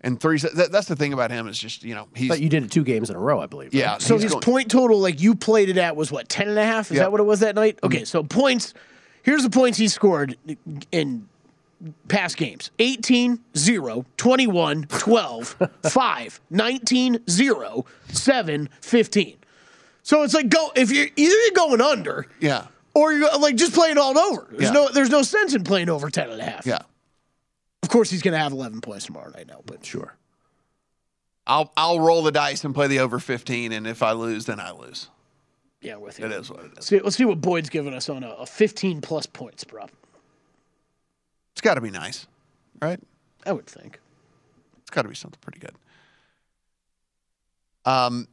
and 0.00 0.20
three. 0.20 0.38
That, 0.38 0.70
that's 0.72 0.88
the 0.88 0.96
thing 0.96 1.12
about 1.12 1.30
him 1.30 1.46
is 1.48 1.58
just 1.58 1.84
you 1.84 1.94
know 1.94 2.08
he's 2.14 2.28
But 2.28 2.40
you 2.40 2.48
did 2.48 2.64
it 2.64 2.72
two 2.72 2.82
games 2.84 3.08
in 3.08 3.14
a 3.16 3.20
row, 3.20 3.40
I 3.40 3.46
believe. 3.46 3.72
yeah. 3.72 3.98
So 3.98 4.14
he's 4.14 4.24
his 4.24 4.32
going- 4.32 4.42
point 4.42 4.70
total, 4.70 4.98
like 4.98 5.20
you 5.20 5.34
played 5.36 5.68
it 5.68 5.76
at, 5.78 5.94
was 5.94 6.10
what, 6.10 6.28
10 6.28 6.48
and 6.48 6.58
a 6.58 6.64
half? 6.64 6.90
Is 6.90 6.96
Yep. 6.96 7.04
that 7.04 7.12
what 7.12 7.20
it 7.20 7.24
was 7.24 7.40
that 7.40 7.54
night? 7.54 7.76
Mm-hmm. 7.76 7.86
Okay, 7.86 8.04
so 8.04 8.22
points. 8.24 8.74
Here's 9.22 9.42
the 9.42 9.50
points 9.50 9.78
he 9.78 9.88
scored 9.88 10.36
in 10.90 11.28
past 12.08 12.36
games 12.36 12.70
18, 12.78 13.38
0, 13.56 14.04
21, 14.16 14.84
12, 14.84 15.56
5, 15.88 16.40
19, 16.50 17.28
0, 17.28 17.84
7, 18.08 18.68
15. 18.80 19.36
So 20.02 20.22
it's 20.22 20.34
like 20.34 20.48
go 20.48 20.72
if 20.74 20.90
you're 20.90 21.06
either 21.16 21.36
you're 21.36 21.50
going 21.54 21.80
under 21.80 22.26
yeah 22.40 22.66
or 22.94 23.12
you're 23.12 23.28
like 23.38 23.56
just 23.56 23.74
playing 23.74 23.98
all 23.98 24.16
over. 24.18 24.46
There's 24.50 24.62
Yeah. 24.64 24.70
no 24.70 24.88
there's 24.88 25.10
no 25.10 25.22
sense 25.22 25.54
in 25.54 25.64
playing 25.64 25.88
over 25.88 26.10
10 26.10 26.30
and 26.30 26.40
a 26.40 26.44
half. 26.44 26.66
yeah. 26.66 26.78
Of 27.82 27.90
course 27.90 28.10
he's 28.10 28.22
gonna 28.22 28.38
have 28.38 28.52
11 28.52 28.80
points 28.80 29.06
tomorrow 29.06 29.30
night 29.30 29.46
now, 29.48 29.60
but 29.66 29.84
Sure. 29.84 30.16
I'll 31.46 31.72
I'll 31.76 32.00
roll 32.00 32.22
the 32.22 32.32
dice 32.32 32.64
and 32.64 32.74
play 32.74 32.86
the 32.88 32.98
over 33.00 33.18
fifteen, 33.18 33.72
and 33.72 33.86
if 33.86 34.02
I 34.02 34.12
lose, 34.12 34.44
then 34.46 34.60
I 34.60 34.70
lose. 34.72 35.08
yeah, 35.80 35.96
with 35.96 36.18
you. 36.18 36.26
It 36.26 36.32
is 36.32 36.50
what 36.50 36.64
it 36.64 36.72
is. 36.78 36.84
See, 36.86 36.98
let's 37.00 37.16
see 37.16 37.24
what 37.24 37.40
Boyd's 37.40 37.70
giving 37.70 37.94
us 37.94 38.08
on 38.10 38.22
a, 38.24 38.30
a 38.30 38.44
15 38.46 39.00
plus 39.00 39.24
points 39.26 39.64
prop. 39.64 39.90
It's 41.58 41.64
got 41.64 41.74
to 41.74 41.80
be 41.80 41.90
nice, 41.90 42.28
right? 42.80 43.00
I 43.44 43.50
would 43.50 43.66
think. 43.66 43.98
It's 44.78 44.90
got 44.90 45.02
to 45.02 45.08
be 45.08 45.16
something 45.16 45.40
pretty 45.40 45.58
good. 45.58 45.74
Um, 47.84 48.28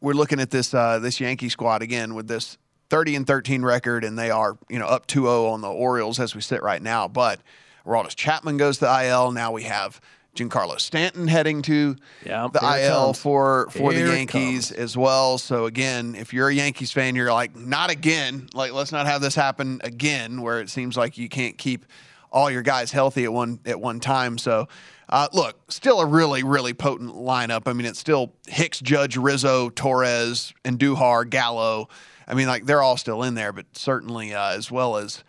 we're 0.00 0.12
looking 0.12 0.38
at 0.38 0.50
this 0.50 0.72
uh, 0.72 1.00
this 1.00 1.18
Yankee 1.18 1.48
squad 1.48 1.82
again 1.82 2.14
with 2.14 2.28
this 2.28 2.56
30 2.90 3.16
and 3.16 3.26
13 3.26 3.64
record, 3.64 4.04
and 4.04 4.16
they 4.16 4.30
are 4.30 4.56
you 4.68 4.78
know 4.78 4.86
up 4.86 5.08
2-0 5.08 5.50
on 5.50 5.60
the 5.60 5.68
Orioles 5.68 6.20
as 6.20 6.36
we 6.36 6.40
sit 6.40 6.62
right 6.62 6.80
now. 6.80 7.08
But 7.08 7.40
Aroldis 7.84 8.14
Chapman 8.14 8.58
goes 8.58 8.78
to 8.78 9.04
IL. 9.04 9.32
Now 9.32 9.50
we 9.50 9.64
have 9.64 10.00
Giancarlo 10.36 10.78
Stanton 10.78 11.26
heading 11.26 11.62
to 11.62 11.96
Yeah, 12.24 12.48
the 12.52 12.60
IL 12.60 13.12
for 13.12 13.68
for 13.70 13.92
Here 13.92 14.06
the 14.06 14.16
Yankees 14.16 14.70
as 14.70 14.96
well. 14.96 15.38
So 15.38 15.66
again, 15.66 16.14
if 16.14 16.32
you're 16.32 16.48
a 16.48 16.54
Yankees 16.54 16.92
fan, 16.92 17.16
you're 17.16 17.32
like, 17.32 17.56
not 17.56 17.90
again. 17.90 18.48
Like, 18.54 18.72
let's 18.72 18.92
not 18.92 19.06
have 19.06 19.20
this 19.20 19.34
happen 19.34 19.80
again, 19.82 20.40
where 20.40 20.60
it 20.60 20.70
seems 20.70 20.96
like 20.96 21.18
you 21.18 21.28
can't 21.28 21.58
keep 21.58 21.86
all 22.30 22.50
your 22.50 22.62
guys 22.62 22.92
healthy 22.92 23.24
at 23.24 23.32
one 23.32 23.58
at 23.66 23.80
one 23.80 24.00
time. 24.00 24.38
So, 24.38 24.68
uh, 25.08 25.28
look, 25.32 25.58
still 25.72 26.00
a 26.00 26.06
really 26.06 26.42
really 26.42 26.74
potent 26.74 27.14
lineup. 27.14 27.62
I 27.66 27.72
mean, 27.72 27.86
it's 27.86 27.98
still 27.98 28.32
Hicks, 28.46 28.80
Judge, 28.80 29.16
Rizzo, 29.16 29.70
Torres, 29.70 30.52
and 30.64 30.78
Duhar, 30.78 31.28
Gallo. 31.28 31.88
I 32.28 32.34
mean, 32.34 32.46
like 32.46 32.66
they're 32.66 32.82
all 32.82 32.98
still 32.98 33.22
in 33.22 33.34
there, 33.34 33.52
but 33.52 33.66
certainly 33.72 34.34
uh, 34.34 34.52
as 34.52 34.70
well 34.70 34.98
as 34.98 35.24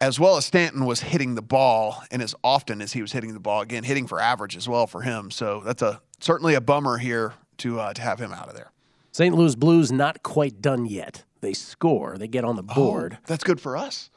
as 0.00 0.18
well 0.18 0.36
as 0.36 0.46
Stanton 0.46 0.86
was 0.86 1.00
hitting 1.00 1.34
the 1.34 1.42
ball, 1.42 2.02
and 2.10 2.22
as 2.22 2.34
often 2.42 2.80
as 2.80 2.92
he 2.92 3.02
was 3.02 3.12
hitting 3.12 3.34
the 3.34 3.40
ball, 3.40 3.60
again 3.60 3.84
hitting 3.84 4.06
for 4.06 4.20
average 4.20 4.56
as 4.56 4.68
well 4.68 4.86
for 4.86 5.02
him. 5.02 5.30
So 5.30 5.62
that's 5.64 5.82
a 5.82 6.00
certainly 6.20 6.54
a 6.54 6.60
bummer 6.60 6.98
here 6.98 7.34
to 7.58 7.80
uh, 7.80 7.92
to 7.94 8.02
have 8.02 8.18
him 8.20 8.32
out 8.32 8.48
of 8.48 8.54
there. 8.54 8.70
St. 9.12 9.34
Louis 9.34 9.54
Blues 9.56 9.90
not 9.90 10.22
quite 10.22 10.62
done 10.62 10.86
yet. 10.86 11.24
They 11.40 11.52
score, 11.52 12.16
they 12.18 12.28
get 12.28 12.44
on 12.44 12.56
the 12.56 12.62
board. 12.62 13.16
Oh, 13.18 13.22
that's 13.26 13.44
good 13.44 13.60
for 13.60 13.76
us. 13.76 14.10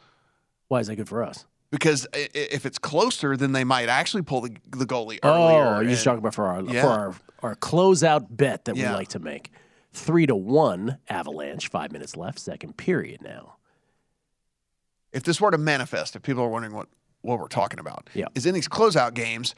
Why 0.67 0.79
is 0.79 0.87
that 0.87 0.95
good 0.97 1.07
for 1.09 1.23
us? 1.23 1.45
Because 1.71 2.05
if 2.13 2.65
it's 2.67 2.77
closer, 2.77 3.35
then 3.35 3.51
they 3.53 3.63
might 3.63 3.89
actually 3.89 4.21
pull 4.21 4.41
the, 4.41 4.55
the 4.69 4.85
goalie 4.85 5.17
Oh, 5.23 5.47
earlier. 5.49 5.81
you're 5.81 5.89
just 5.91 6.01
and- 6.01 6.11
talking 6.11 6.19
about 6.19 6.35
for 6.35 6.45
our 6.47 6.61
Yeah. 6.61 6.81
for 6.83 6.87
our, 6.89 7.15
our 7.41 7.55
closeout 7.55 8.27
bet 8.29 8.65
that 8.65 8.75
Yeah. 8.75 8.91
we 8.91 8.95
like 8.97 9.07
to 9.09 9.19
make. 9.19 9.51
Three 9.93 10.27
to 10.27 10.35
one 10.35 10.99
Avalanche. 11.09 11.69
Five 11.69 11.91
minutes 11.91 12.15
left, 12.15 12.37
second 12.39 12.77
period 12.77 13.21
now. 13.23 13.55
If 15.13 15.23
this 15.23 15.39
were 15.39 15.51
to 15.51 15.57
manifest, 15.57 16.15
if 16.15 16.21
people 16.23 16.43
are 16.43 16.49
wondering 16.49 16.73
what, 16.73 16.87
what 17.21 17.39
we're 17.39 17.47
talking 17.47 17.79
about, 17.79 18.09
Yeah. 18.13 18.25
is 18.35 18.45
in 18.45 18.53
these 18.53 18.67
closeout 18.67 19.13
games, 19.13 19.55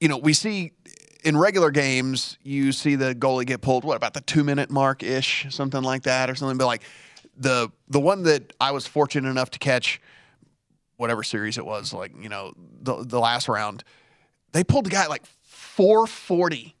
you 0.00 0.08
know, 0.08 0.18
we 0.18 0.32
see 0.32 0.72
in 1.24 1.36
regular 1.36 1.70
games, 1.70 2.38
you 2.42 2.72
see 2.72 2.96
the 2.96 3.14
goalie 3.14 3.46
get 3.46 3.60
pulled, 3.60 3.84
what, 3.84 3.96
about 3.96 4.14
the 4.14 4.20
two 4.22 4.42
minute 4.44 4.70
mark 4.70 5.02
ish, 5.02 5.46
something 5.50 5.82
like 5.82 6.02
that, 6.04 6.28
or 6.30 6.34
something. 6.34 6.58
But 6.58 6.66
like 6.66 6.82
the 7.36 7.70
the 7.88 8.00
one 8.00 8.22
that 8.24 8.52
I 8.60 8.70
was 8.72 8.86
fortunate 8.86 9.28
enough 9.30 9.50
to 9.50 9.58
catch, 9.58 10.00
whatever 10.96 11.22
series 11.22 11.56
it 11.58 11.64
was, 11.64 11.92
like, 11.92 12.12
you 12.20 12.28
know, 12.28 12.52
the, 12.82 13.04
the 13.04 13.20
last 13.20 13.48
round, 13.48 13.84
they 14.52 14.64
pulled 14.64 14.86
the 14.86 14.90
guy 14.90 15.06
like 15.06 15.24
440. 15.42 16.74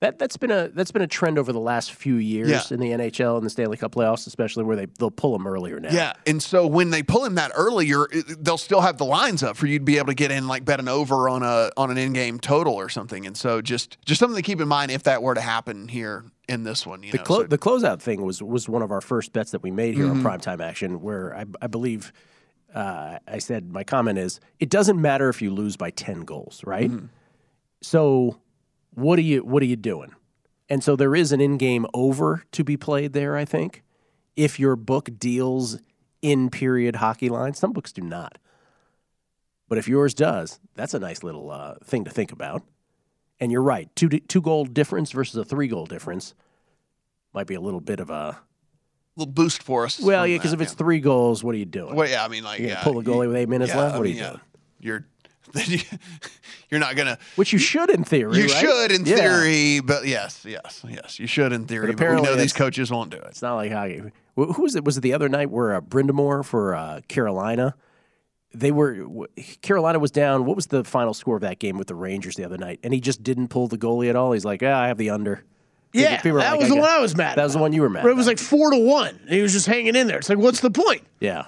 That 0.00 0.18
that's 0.18 0.36
been 0.36 0.50
a 0.50 0.68
that's 0.68 0.90
been 0.90 1.00
a 1.00 1.06
trend 1.06 1.38
over 1.38 1.54
the 1.54 1.60
last 1.60 1.90
few 1.92 2.16
years 2.16 2.50
Yeah. 2.50 2.60
in 2.70 2.80
the 2.80 2.90
NHL 2.90 3.38
and 3.38 3.46
the 3.46 3.48
Stanley 3.48 3.78
Cup 3.78 3.94
playoffs, 3.94 4.26
especially 4.26 4.64
where 4.64 4.76
they 4.76 4.86
they'll 4.98 5.10
pull 5.10 5.32
them 5.32 5.46
earlier 5.46 5.80
now. 5.80 5.88
Yeah, 5.90 6.12
and 6.26 6.42
so 6.42 6.66
when 6.66 6.90
they 6.90 7.02
pull 7.02 7.24
him 7.24 7.36
that 7.36 7.50
earlier, 7.54 8.04
it- 8.12 8.44
they'll 8.44 8.58
still 8.58 8.82
have 8.82 8.98
the 8.98 9.06
lines 9.06 9.42
up 9.42 9.56
for 9.56 9.66
you 9.66 9.78
to 9.78 9.84
be 9.84 9.96
able 9.96 10.08
to 10.08 10.14
get 10.14 10.30
in 10.30 10.48
like 10.48 10.66
bet 10.66 10.80
an 10.80 10.88
over 10.88 11.30
on 11.30 11.42
a 11.42 11.70
on 11.78 11.90
an 11.90 11.96
in-game 11.96 12.40
total 12.40 12.74
or 12.74 12.90
something. 12.90 13.24
And 13.26 13.34
so 13.38 13.62
just 13.62 13.96
just 14.04 14.18
something 14.18 14.36
to 14.36 14.42
keep 14.42 14.60
in 14.60 14.68
mind 14.68 14.90
if 14.90 15.04
that 15.04 15.22
were 15.22 15.34
to 15.34 15.40
happen 15.40 15.88
here 15.88 16.26
in 16.46 16.64
this 16.64 16.86
one. 16.86 17.02
You 17.02 17.12
The 17.12 17.18
know, 17.18 17.24
clo- 17.24 17.40
so- 17.40 17.46
the 17.46 17.58
closeout 17.58 18.00
thing 18.02 18.20
was 18.22 18.42
was 18.42 18.68
one 18.68 18.82
of 18.82 18.90
our 18.90 19.00
first 19.00 19.32
bets 19.32 19.52
that 19.52 19.62
we 19.62 19.70
made 19.70 19.94
here 19.94 20.04
Mhm. 20.08 20.10
on 20.10 20.22
primetime 20.22 20.60
action, 20.62 21.00
where 21.00 21.34
I, 21.34 21.46
I 21.62 21.68
believe 21.68 22.12
uh, 22.74 23.18
I 23.26 23.38
said 23.38 23.72
my 23.72 23.82
comment 23.82 24.18
is 24.18 24.40
it 24.60 24.68
doesn't 24.68 25.00
matter 25.00 25.30
if 25.30 25.40
you 25.40 25.50
lose 25.54 25.78
by 25.78 25.88
ten 25.88 26.20
goals, 26.20 26.60
right? 26.66 26.90
Mm-hmm. 26.90 27.06
So 27.82 28.36
what 28.96 29.18
are 29.18 29.22
you 29.22 29.44
what 29.44 29.62
are 29.62 29.66
you 29.66 29.76
doing? 29.76 30.14
And 30.68 30.82
so 30.82 30.96
there 30.96 31.14
is 31.14 31.30
an 31.30 31.40
in-game 31.40 31.86
over 31.94 32.42
to 32.50 32.64
be 32.64 32.76
played 32.76 33.12
there. 33.12 33.36
I 33.36 33.44
think 33.44 33.84
if 34.34 34.58
your 34.58 34.74
book 34.74 35.10
deals 35.18 35.78
in 36.22 36.50
period 36.50 36.96
hockey 36.96 37.28
lines, 37.28 37.58
some 37.58 37.72
books 37.72 37.92
do 37.92 38.02
not, 38.02 38.38
but 39.68 39.78
if 39.78 39.86
yours 39.86 40.14
does, 40.14 40.58
that's 40.74 40.94
a 40.94 40.98
nice 40.98 41.22
little 41.22 41.50
uh, 41.50 41.74
thing 41.84 42.04
to 42.04 42.10
think 42.10 42.32
about. 42.32 42.62
And 43.38 43.52
you're 43.52 43.62
right, 43.62 43.94
two 43.94 44.08
two 44.08 44.40
goal 44.40 44.64
difference 44.64 45.12
versus 45.12 45.36
a 45.36 45.44
three 45.44 45.68
goal 45.68 45.86
difference 45.86 46.34
might 47.34 47.46
be 47.46 47.54
a 47.54 47.60
little 47.60 47.80
bit 47.80 48.00
of 48.00 48.08
a 48.08 48.40
little 49.14 49.32
boost 49.32 49.62
for 49.62 49.84
us. 49.84 50.00
well, 50.00 50.26
yeah, 50.26 50.38
because 50.38 50.54
if 50.54 50.60
it's 50.60 50.72
three 50.72 51.00
goals, 51.00 51.44
what 51.44 51.54
are 51.54 51.58
you 51.58 51.66
doing? 51.66 51.94
Well, 51.94 52.08
yeah, 52.08 52.24
I 52.24 52.28
mean, 52.28 52.44
like, 52.44 52.60
yeah, 52.60 52.82
pull 52.82 53.00
the 53.00 53.08
goalie 53.08 53.28
with 53.28 53.36
eight 53.36 53.48
minutes 53.48 53.72
yeah, 53.72 53.80
left. 53.80 53.94
I 53.94 53.98
What 53.98 54.06
are 54.06 54.10
you 54.10 54.16
yeah. 54.16 54.28
doing? 54.30 54.40
You're 54.80 55.06
you're 56.70 56.80
not 56.80 56.96
gonna. 56.96 57.18
Which 57.36 57.52
you 57.52 57.58
should 57.58 57.90
in 57.90 58.04
theory. 58.04 58.36
You 58.36 58.42
right? 58.44 58.50
should 58.50 58.92
in 58.92 59.06
Yeah. 59.06 59.16
theory, 59.16 59.80
but 59.80 60.06
yes, 60.06 60.44
yes, 60.44 60.84
yes, 60.88 61.18
you 61.18 61.26
should 61.26 61.52
in 61.52 61.66
theory. 61.66 61.86
But 61.86 61.96
But, 61.96 62.00
we 62.00 62.06
apparently 62.06 62.28
know 62.28 62.36
these 62.36 62.52
coaches 62.52 62.90
won't 62.90 63.10
do 63.10 63.16
it. 63.16 63.24
It's 63.28 63.42
not 63.42 63.56
like 63.56 63.72
hockey. 63.72 64.02
Who 64.36 64.62
was 64.62 64.76
it? 64.76 64.84
Was 64.84 64.98
it 64.98 65.00
the 65.00 65.14
other 65.14 65.28
night 65.28 65.50
where 65.50 65.74
uh, 65.74 65.80
Brind'Amour 65.80 66.44
for 66.44 66.74
uh, 66.74 67.00
Carolina? 67.08 67.74
They 68.54 68.70
were 68.70 69.28
Carolina 69.62 69.98
was 69.98 70.10
down. 70.10 70.44
What 70.44 70.56
was 70.56 70.66
the 70.66 70.84
final 70.84 71.14
score 71.14 71.36
of 71.36 71.42
that 71.42 71.58
game 71.58 71.78
with 71.78 71.88
the 71.88 71.94
Rangers 71.94 72.36
the 72.36 72.44
other 72.44 72.58
night? 72.58 72.80
And 72.82 72.92
he 72.92 73.00
just 73.00 73.22
didn't 73.22 73.48
pull 73.48 73.68
the 73.68 73.78
goalie 73.78 74.08
at 74.08 74.16
all. 74.16 74.32
He's 74.32 74.44
like, 74.44 74.62
ah, 74.62 74.80
I 74.80 74.88
have 74.88 74.98
the 74.98 75.10
under. 75.10 75.44
Yeah, 75.92 76.20
that 76.20 76.34
like, 76.34 76.60
was 76.60 76.68
the 76.68 76.76
one 76.76 76.90
I 76.90 76.98
was 76.98 77.16
mad 77.16 77.38
That 77.38 77.44
was 77.44 77.54
the 77.54 77.58
one 77.58 77.72
you 77.72 77.80
were 77.80 77.88
mad. 77.88 78.04
Where 78.04 78.12
it 78.12 78.16
was 78.16 78.26
like 78.26 78.38
four 78.38 78.70
to 78.70 78.76
one. 78.76 79.18
And 79.22 79.30
he 79.30 79.40
was 79.40 79.52
just 79.52 79.66
hanging 79.66 79.96
in 79.96 80.06
there. 80.06 80.18
It's 80.18 80.28
like, 80.28 80.36
what's 80.36 80.60
the 80.60 80.70
point? 80.70 81.02
Yeah, 81.20 81.46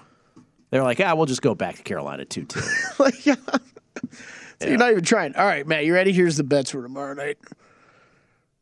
they're 0.70 0.82
like, 0.82 1.00
ah, 1.00 1.14
we'll 1.14 1.26
just 1.26 1.42
go 1.42 1.54
back 1.54 1.76
to 1.76 1.82
Carolina 1.82 2.24
two 2.24 2.44
two. 2.44 2.60
like, 2.98 3.26
yeah. 3.26 3.34
So 4.60 4.66
You're 4.66 4.78
not 4.78 4.90
even 4.90 5.04
trying. 5.04 5.36
All 5.36 5.46
right, 5.46 5.66
Matt, 5.66 5.84
you 5.84 5.94
ready? 5.94 6.12
Here's 6.12 6.36
the 6.36 6.44
bets 6.44 6.72
for 6.72 6.82
tomorrow 6.82 7.14
night. 7.14 7.38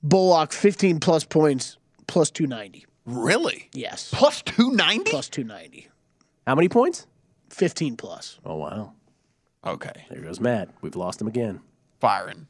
Bullock, 0.03 0.53
15 0.53 1.01
plus 1.01 1.25
points, 1.25 1.79
plus 2.07 2.31
290. 2.31 2.85
Really? 3.07 3.71
Yes. 3.73 4.11
Plus 4.13 4.43
290? 4.43 5.11
Plus 5.11 5.29
290. 5.29 5.89
How 6.47 6.55
many 6.55 6.69
points? 6.69 7.07
15 7.51 7.97
plus. 7.97 8.39
Oh 8.45 8.57
wow. 8.57 8.93
Okay. 9.65 10.05
There 10.11 10.21
goes 10.21 10.41
Matt. 10.41 10.69
We've 10.81 10.97
lost 10.97 11.21
him 11.21 11.29
again. 11.29 11.61
Firing. 12.01 12.47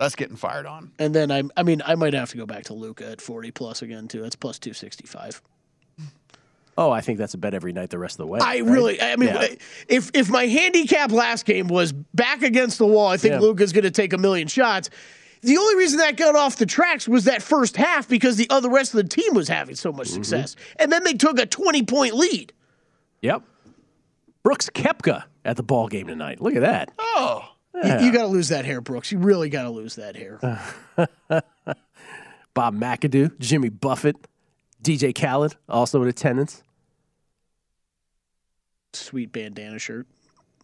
That's 0.00 0.16
getting 0.16 0.36
fired 0.36 0.66
on. 0.66 0.92
And 0.98 1.14
then 1.14 1.30
I, 1.30 1.44
I 1.56 1.62
mean, 1.62 1.82
I 1.86 1.94
might 1.94 2.14
have 2.14 2.30
to 2.30 2.36
go 2.36 2.46
back 2.46 2.64
to 2.64 2.74
Luka 2.74 3.08
at 3.08 3.20
40 3.20 3.52
plus 3.52 3.80
again 3.80 4.08
too. 4.08 4.22
That's 4.22 4.36
plus 4.36 4.58
265. 4.58 5.40
Oh, 6.76 6.90
I 6.90 7.00
think 7.00 7.18
that's 7.18 7.34
a 7.34 7.38
bet 7.38 7.54
every 7.54 7.72
night 7.72 7.90
the 7.90 7.98
rest 7.98 8.14
of 8.14 8.18
the 8.18 8.26
way. 8.26 8.40
I 8.40 8.60
right? 8.60 8.64
really, 8.64 9.00
I 9.00 9.16
mean, 9.16 9.28
Yeah. 9.28 9.46
if 9.88 10.10
if 10.14 10.28
my 10.28 10.46
handicap 10.46 11.12
last 11.12 11.44
game 11.46 11.68
was 11.68 11.92
back 11.92 12.42
against 12.42 12.78
the 12.78 12.86
wall, 12.86 13.06
I 13.08 13.16
think 13.16 13.32
Yeah. 13.32 13.38
Luka's 13.40 13.72
going 13.72 13.84
to 13.84 13.90
take 13.92 14.12
a 14.12 14.18
million 14.18 14.48
shots. 14.48 14.90
The 15.42 15.56
only 15.58 15.76
reason 15.76 15.98
that 15.98 16.16
got 16.16 16.34
off 16.36 16.56
the 16.56 16.66
tracks 16.66 17.06
was 17.06 17.24
that 17.24 17.42
first 17.42 17.76
half 17.76 18.08
because 18.08 18.36
the 18.36 18.48
other 18.50 18.70
rest 18.70 18.94
of 18.94 18.96
the 19.02 19.08
team 19.08 19.34
was 19.34 19.46
having 19.46 19.74
so 19.76 19.90
Mm-hmm. 19.90 19.98
much 19.98 20.08
success, 20.08 20.56
and 20.76 20.90
then 20.90 21.04
they 21.04 21.12
took 21.14 21.38
a 21.38 21.46
20 21.46 21.82
point 21.84 22.14
lead. 22.14 22.52
Yep. 23.22 23.42
Brooks 24.42 24.68
Koepka 24.70 25.24
at 25.44 25.56
the 25.56 25.62
ball 25.62 25.86
game 25.88 26.06
tonight. 26.06 26.40
Look 26.40 26.54
at 26.56 26.62
that. 26.62 26.92
Oh. 26.98 27.48
Yeah. 27.74 28.00
You, 28.02 28.12
got 28.12 28.22
to 28.22 28.28
lose 28.28 28.48
that 28.50 28.64
hair, 28.64 28.80
Brooks. 28.80 29.10
You 29.10 29.18
really 29.18 29.48
got 29.48 29.64
to 29.64 29.70
lose 29.70 29.96
that 29.96 30.14
hair. 30.16 30.38
Bob 32.54 32.76
McAdoo, 32.76 33.36
Jimmy 33.40 33.68
Buffett, 33.68 34.16
DJ 34.84 35.14
Khaled 35.14 35.56
also 35.68 36.02
in 36.02 36.08
attendance. 36.08 36.62
Sweet 38.92 39.32
bandana 39.32 39.78
shirt. 39.78 40.06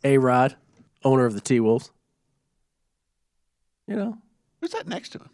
A 0.05 0.19
Rod, 0.19 0.57
owner 1.05 1.25
of 1.25 1.35
the 1.35 1.41
T 1.41 1.59
Wolves. 1.59 1.91
You 3.89 3.97
know, 3.97 4.19
Who's 4.61 4.73
that 4.73 4.87
next 4.87 5.11
to 5.11 5.19
him? 5.19 5.31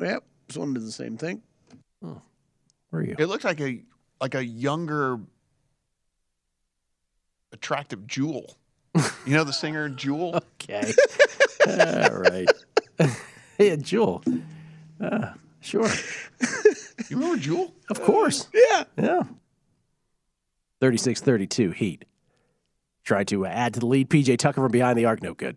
Yep, 0.00 0.24
just 0.48 0.58
wanted 0.58 0.74
to 0.74 0.80
the 0.80 0.92
same 0.92 1.16
thing. 1.16 1.42
Oh, 2.04 2.20
where 2.90 3.02
are 3.02 3.04
you? 3.04 3.16
It 3.18 3.26
looks 3.26 3.44
like 3.44 3.60
a 3.60 3.82
like 4.20 4.34
a 4.34 4.44
younger, 4.44 5.18
attractive 7.52 8.06
Jewel. 8.06 8.56
You 8.94 9.34
know 9.34 9.44
the 9.44 9.52
singer 9.52 9.88
Jewel? 9.88 10.42
Okay. 10.62 10.92
All 11.66 12.12
right. 12.16 12.48
hey, 13.58 13.76
Jewel. 13.76 14.22
Uh, 15.00 15.32
sure. 15.60 15.88
You 17.08 17.16
remember 17.16 17.36
Jewel? 17.38 17.74
Of 17.88 18.02
course. 18.02 18.48
Yeah. 18.52 18.84
Yeah. 18.96 19.22
36 20.80 21.20
32 21.20 21.70
Heat. 21.72 22.04
Try 23.04 23.24
to 23.24 23.46
add 23.46 23.74
to 23.74 23.80
the 23.80 23.86
lead. 23.86 24.10
PJ 24.10 24.38
Tucker 24.38 24.60
from 24.60 24.72
behind 24.72 24.98
the 24.98 25.04
arc. 25.06 25.22
No 25.22 25.34
good. 25.34 25.56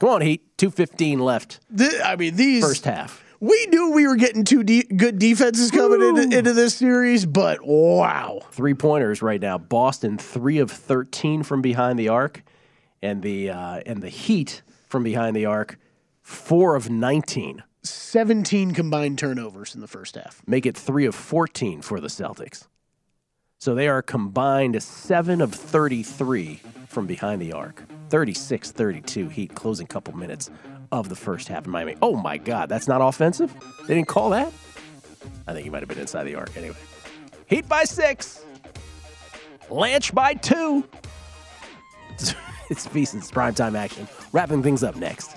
Come 0.00 0.10
on, 0.10 0.20
Heat. 0.22 0.56
2.15 0.58 1.20
left. 1.20 1.60
Th- 1.76 2.00
I 2.04 2.16
mean, 2.16 2.36
these 2.36 2.64
First 2.64 2.84
half. 2.84 3.22
We 3.40 3.66
knew 3.66 3.90
we 3.92 4.06
were 4.06 4.16
getting 4.16 4.44
two 4.44 4.62
de- 4.64 4.84
good 4.84 5.18
defenses 5.18 5.70
coming 5.70 6.00
into, 6.00 6.38
into 6.38 6.52
this 6.54 6.74
series, 6.74 7.26
but 7.26 7.58
wow. 7.62 8.40
Three 8.52 8.74
pointers 8.74 9.20
right 9.22 9.40
now. 9.40 9.58
Boston, 9.58 10.16
three 10.16 10.58
of 10.58 10.70
13 10.70 11.42
from 11.42 11.60
behind 11.60 11.98
the 11.98 12.08
arc. 12.08 12.42
And 13.02 13.22
the, 13.22 13.50
uh, 13.50 13.82
and 13.84 14.02
the 14.02 14.08
Heat 14.08 14.62
from 14.88 15.02
behind 15.02 15.36
the 15.36 15.44
arc, 15.44 15.78
four 16.22 16.74
of 16.74 16.88
19. 16.88 17.62
17 17.84 18.72
combined 18.72 19.18
turnovers 19.18 19.74
in 19.74 19.80
the 19.80 19.86
first 19.86 20.14
half. 20.14 20.42
make 20.46 20.64
it 20.66 20.76
three 20.76 21.04
of 21.04 21.14
14 21.14 21.82
for 21.82 22.00
the 22.00 22.08
Celtics. 22.08 22.66
So 23.58 23.74
they 23.74 23.88
are 23.88 24.02
combined 24.02 24.82
7 24.82 25.40
of 25.40 25.54
33 25.54 26.60
from 26.88 27.06
behind 27.06 27.40
the 27.40 27.52
arc. 27.52 27.84
36 28.08 28.70
32 28.72 29.28
Heat 29.28 29.54
closing 29.54 29.86
couple 29.86 30.16
minutes 30.16 30.50
of 30.92 31.08
the 31.08 31.16
first 31.16 31.48
half 31.48 31.66
in 31.66 31.72
Miami. 31.72 31.96
Oh 32.00 32.16
my 32.16 32.38
God, 32.38 32.68
that's 32.68 32.88
not 32.88 33.00
offensive? 33.00 33.54
They 33.86 33.94
didn't 33.94 34.08
call 34.08 34.30
that? 34.30 34.52
I 35.46 35.52
think 35.52 35.64
he 35.64 35.70
might 35.70 35.80
have 35.80 35.88
been 35.88 35.98
inside 35.98 36.24
the 36.24 36.36
arc 36.36 36.56
anyway. 36.56 36.76
Heat 37.46 37.68
by 37.68 37.84
six. 37.84 38.44
Lanch 39.68 40.12
by 40.14 40.34
two. 40.34 40.84
It's 42.70 42.86
VSiN's 42.86 43.30
primetime 43.30 43.76
action. 43.76 44.08
Wrapping 44.32 44.62
things 44.62 44.82
up 44.82 44.96
next. 44.96 45.36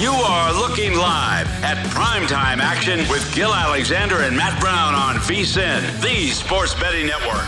You 0.00 0.12
are 0.12 0.50
looking 0.54 0.94
live 0.94 1.46
at 1.62 1.76
primetime 1.88 2.56
action 2.56 3.00
with 3.10 3.34
Gill 3.34 3.52
Alexander 3.52 4.22
and 4.22 4.34
Matt 4.34 4.58
Brown 4.58 4.94
on 4.94 5.16
VSIN, 5.16 6.00
the 6.00 6.28
sports 6.28 6.72
betting 6.72 7.06
network. 7.06 7.44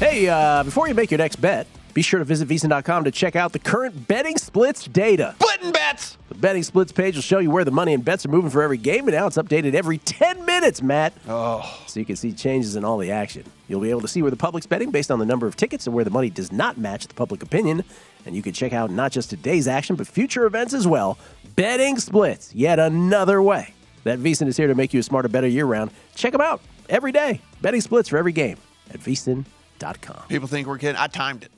Hey, 0.00 0.28
uh, 0.28 0.64
before 0.64 0.88
you 0.88 0.94
make 0.94 1.12
your 1.12 1.18
next 1.18 1.36
bet, 1.36 1.68
be 1.94 2.02
sure 2.02 2.18
to 2.18 2.24
visit 2.24 2.48
VSIN.com 2.48 3.04
to 3.04 3.12
check 3.12 3.36
out 3.36 3.52
the 3.52 3.60
current 3.60 4.08
betting 4.08 4.36
splits 4.38 4.86
data. 4.86 5.36
Splitting 5.40 5.70
bets. 5.70 6.18
The 6.30 6.34
betting 6.34 6.64
splits 6.64 6.90
page 6.90 7.14
will 7.14 7.22
show 7.22 7.38
you 7.38 7.50
where 7.50 7.64
the 7.64 7.70
money 7.70 7.94
and 7.94 8.04
bets 8.04 8.26
are 8.26 8.28
moving 8.28 8.50
for 8.50 8.60
every 8.60 8.76
game, 8.76 9.06
and 9.06 9.16
now 9.16 9.28
it's 9.28 9.36
updated 9.36 9.74
every 9.74 9.98
10 9.98 10.44
minutes, 10.44 10.82
Matt. 10.82 11.12
Oh. 11.28 11.62
So 11.86 12.00
you 12.00 12.04
can 12.04 12.16
see 12.16 12.32
changes 12.32 12.74
in 12.74 12.84
all 12.84 12.98
the 12.98 13.12
action. 13.12 13.44
You'll 13.68 13.80
be 13.80 13.90
able 13.90 14.02
to 14.02 14.08
see 14.08 14.20
where 14.20 14.30
the 14.30 14.36
public's 14.36 14.66
betting 14.66 14.90
based 14.90 15.12
on 15.12 15.20
the 15.20 15.24
number 15.24 15.46
of 15.46 15.54
tickets 15.56 15.86
and 15.86 15.94
where 15.94 16.04
the 16.04 16.10
money 16.10 16.28
does 16.28 16.50
not 16.50 16.76
match 16.76 17.06
the 17.06 17.14
public 17.14 17.42
opinion. 17.42 17.84
And 18.26 18.34
you 18.34 18.42
can 18.42 18.52
check 18.52 18.72
out 18.72 18.90
not 18.90 19.12
just 19.12 19.30
today's 19.30 19.68
action, 19.68 19.94
but 19.96 20.06
future 20.06 20.44
events 20.46 20.74
as 20.74 20.86
well. 20.86 21.16
Betting 21.56 21.98
splits, 21.98 22.54
yet 22.54 22.78
another 22.78 23.40
way. 23.42 23.72
That 24.04 24.18
VSIN 24.20 24.46
is 24.46 24.56
here 24.56 24.68
to 24.68 24.74
make 24.74 24.94
you 24.94 25.00
a 25.00 25.02
smarter, 25.02 25.28
better 25.28 25.48
year 25.48 25.64
round. 25.64 25.90
Check 26.14 26.32
them 26.32 26.40
out 26.40 26.60
every 26.88 27.10
day. 27.10 27.40
Betting 27.60 27.80
splits 27.80 28.08
for 28.08 28.18
every 28.18 28.32
game 28.32 28.56
at 28.90 29.00
VSIN.com. 29.00 30.22
People 30.28 30.46
think 30.46 30.68
we're 30.68 30.78
kidding. 30.78 30.96
I 30.96 31.08
timed 31.08 31.42
it. 31.42 31.50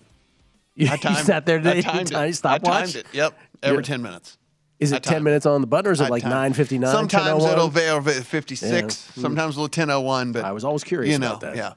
You, 0.74 0.88
I 0.88 0.92
you 0.92 0.98
timed 0.98 1.26
sat 1.26 1.44
there 1.44 1.58
today. 1.58 1.78
I 1.78 1.80
timed 1.82 2.10
timed 2.10 2.12
it. 2.12 2.16
I 2.16 2.30
stopwatch? 2.30 2.92
timed 2.92 2.96
it. 2.96 3.06
Yep. 3.12 3.38
Every 3.62 3.78
Yeah. 3.78 3.82
10 3.82 4.02
minutes. 4.02 4.38
Is 4.78 4.92
it 4.92 5.02
10 5.02 5.24
minutes 5.24 5.44
on 5.44 5.60
the 5.60 5.66
button 5.66 5.88
or 5.88 5.92
is 5.92 6.00
it 6.00 6.04
I 6.04 6.08
like 6.08 6.22
959? 6.22 6.90
Sometimes 6.92 7.42
10:01? 7.42 7.52
it'll 7.52 7.68
veil 7.68 8.00
56. 8.00 8.62
Yeah. 8.62 8.80
Hmm. 8.80 9.20
Sometimes 9.20 9.54
it'll 9.56 9.64
1001. 9.64 10.32
But 10.32 10.44
I 10.44 10.52
was 10.52 10.64
always 10.64 10.84
curious 10.84 11.12
you 11.12 11.18
know, 11.18 11.30
about 11.30 11.40
that. 11.40 11.56
Yeah. 11.56 11.72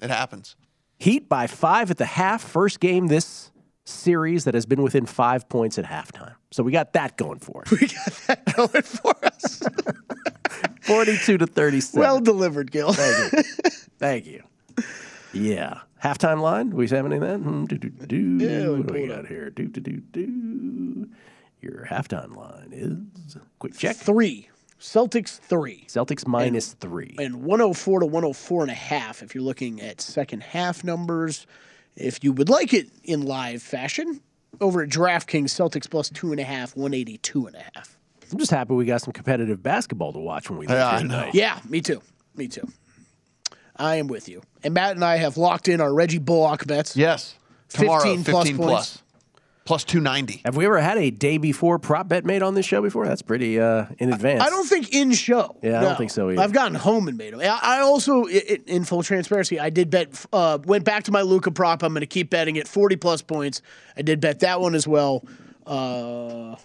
It 0.00 0.08
happens. 0.08 0.56
Heat 0.98 1.28
by 1.28 1.46
five 1.46 1.90
at 1.90 1.98
the 1.98 2.06
half. 2.06 2.42
First 2.42 2.80
game 2.80 3.08
this 3.08 3.50
series 3.90 4.44
that 4.44 4.54
has 4.54 4.66
been 4.66 4.82
within 4.82 5.06
five 5.06 5.48
points 5.48 5.78
at 5.78 5.84
halftime. 5.84 6.34
So 6.50 6.62
we 6.62 6.72
got 6.72 6.92
that 6.94 7.16
going 7.16 7.38
for 7.38 7.62
us. 7.62 7.70
We 7.80 7.86
got 7.88 8.20
that 8.26 8.56
going 8.56 8.82
for 8.82 9.14
us. 9.24 9.62
42 10.82 11.38
to 11.38 11.46
37. 11.46 12.00
well 12.00 12.20
delivered, 12.20 12.70
Gill. 12.70 12.92
Thank 12.92 13.32
you. 13.32 13.42
Thank 13.98 14.26
you. 14.26 14.42
Yeah. 15.32 15.80
Halftime 16.02 16.40
line? 16.40 16.70
Do 16.70 16.76
we 16.76 16.88
have 16.88 17.06
any 17.06 17.16
of 17.16 17.20
that? 17.20 17.38
Hmm, 17.38 17.66
do, 17.66 17.76
do, 17.76 17.90
do. 17.90 18.16
Yeah, 18.16 18.68
what 18.70 18.86
do 18.86 18.94
we 18.94 19.06
got 19.06 19.26
here? 19.26 19.50
Do, 19.50 19.66
do, 19.66 19.80
do, 19.80 19.98
do. 19.98 21.08
Your 21.60 21.86
halftime 21.90 22.34
line 22.34 22.70
is 22.72 23.36
quick 23.58 23.76
check. 23.76 23.96
Three. 23.96 24.48
Celtics 24.80 25.38
three. 25.38 25.84
Celtics 25.88 26.26
minus 26.26 26.72
three. 26.72 27.14
And 27.18 27.42
104 27.42 28.00
to 28.00 28.06
104 28.06 28.62
and 28.62 28.70
a 28.70 28.74
half 28.74 29.22
if 29.22 29.34
you're 29.34 29.44
looking 29.44 29.80
at 29.82 30.00
second 30.00 30.42
half 30.42 30.82
numbers. 30.82 31.46
If 31.96 32.22
you 32.24 32.32
would 32.32 32.48
like 32.48 32.72
it 32.72 32.88
in 33.04 33.22
live 33.22 33.62
fashion, 33.62 34.20
over 34.60 34.82
at 34.82 34.88
DraftKings, 34.88 35.44
Celtics 35.46 35.88
plus 35.88 36.10
two 36.10 36.30
and 36.32 36.40
a 36.40 36.44
half, 36.44 36.76
182 36.76 37.46
and 37.46 37.56
a 37.56 37.62
half. 37.74 37.96
I'm 38.32 38.38
just 38.38 38.50
happy 38.50 38.74
we 38.74 38.84
got 38.84 39.00
some 39.02 39.12
competitive 39.12 39.62
basketball 39.62 40.12
to 40.12 40.18
watch 40.18 40.48
when 40.50 40.58
we 40.58 40.66
leave 40.66 40.76
Yeah, 40.76 40.90
here 40.90 40.98
I 40.98 41.02
know. 41.02 41.08
tonight. 41.20 41.34
Yeah, 41.34 41.58
me 41.68 41.80
too. 41.80 42.00
Me 42.36 42.46
too. 42.48 42.68
I 43.76 43.96
am 43.96 44.06
with 44.08 44.28
you. 44.28 44.42
And 44.62 44.74
Matt 44.74 44.92
and 44.94 45.04
I 45.04 45.16
have 45.16 45.36
locked 45.36 45.66
in 45.68 45.80
our 45.80 45.92
Reggie 45.92 46.18
Bullock 46.18 46.66
bets. 46.66 46.96
Yes. 46.96 47.34
Tomorrow, 47.70 48.02
15 48.02 48.24
plus 48.24 48.46
15 48.48 48.56
points. 48.56 48.68
plus. 48.70 49.02
Plus 49.70 49.84
290. 49.84 50.40
Have 50.44 50.56
we 50.56 50.66
ever 50.66 50.80
had 50.80 50.98
a 50.98 51.12
day 51.12 51.38
before 51.38 51.78
prop 51.78 52.08
bet 52.08 52.24
made 52.24 52.42
on 52.42 52.54
this 52.54 52.66
show 52.66 52.82
before? 52.82 53.06
That's 53.06 53.22
pretty 53.22 53.60
uh, 53.60 53.86
in 54.00 54.12
advance. 54.12 54.42
I 54.42 54.50
don't 54.50 54.66
think 54.68 54.92
in 54.92 55.12
show. 55.12 55.58
Yeah, 55.62 55.78
I 55.78 55.84
don't 55.84 55.96
think 55.96 56.10
so 56.10 56.28
either. 56.28 56.42
I've 56.42 56.52
gotten 56.52 56.74
home 56.74 57.06
and 57.06 57.16
made 57.16 57.32
them. 57.34 57.38
I 57.40 57.56
I 57.62 57.80
also, 57.82 58.26
i- 58.26 58.30
i- 58.50 58.58
in 58.66 58.82
full 58.82 59.04
transparency, 59.04 59.60
I 59.60 59.70
did 59.70 59.88
bet. 59.88 60.26
Uh, 60.32 60.58
went 60.64 60.82
back 60.84 61.04
to 61.04 61.12
my 61.12 61.22
Luka 61.22 61.52
prop. 61.52 61.84
I'm 61.84 61.92
going 61.92 62.00
to 62.00 62.06
keep 62.08 62.30
betting 62.30 62.56
it. 62.56 62.66
40 62.66 62.96
plus 62.96 63.22
points. 63.22 63.62
I 63.96 64.02
did 64.02 64.18
bet 64.20 64.40
that 64.40 64.60
one 64.60 64.74
as 64.74 64.88
well. 64.88 65.24
Uh, 65.64 66.56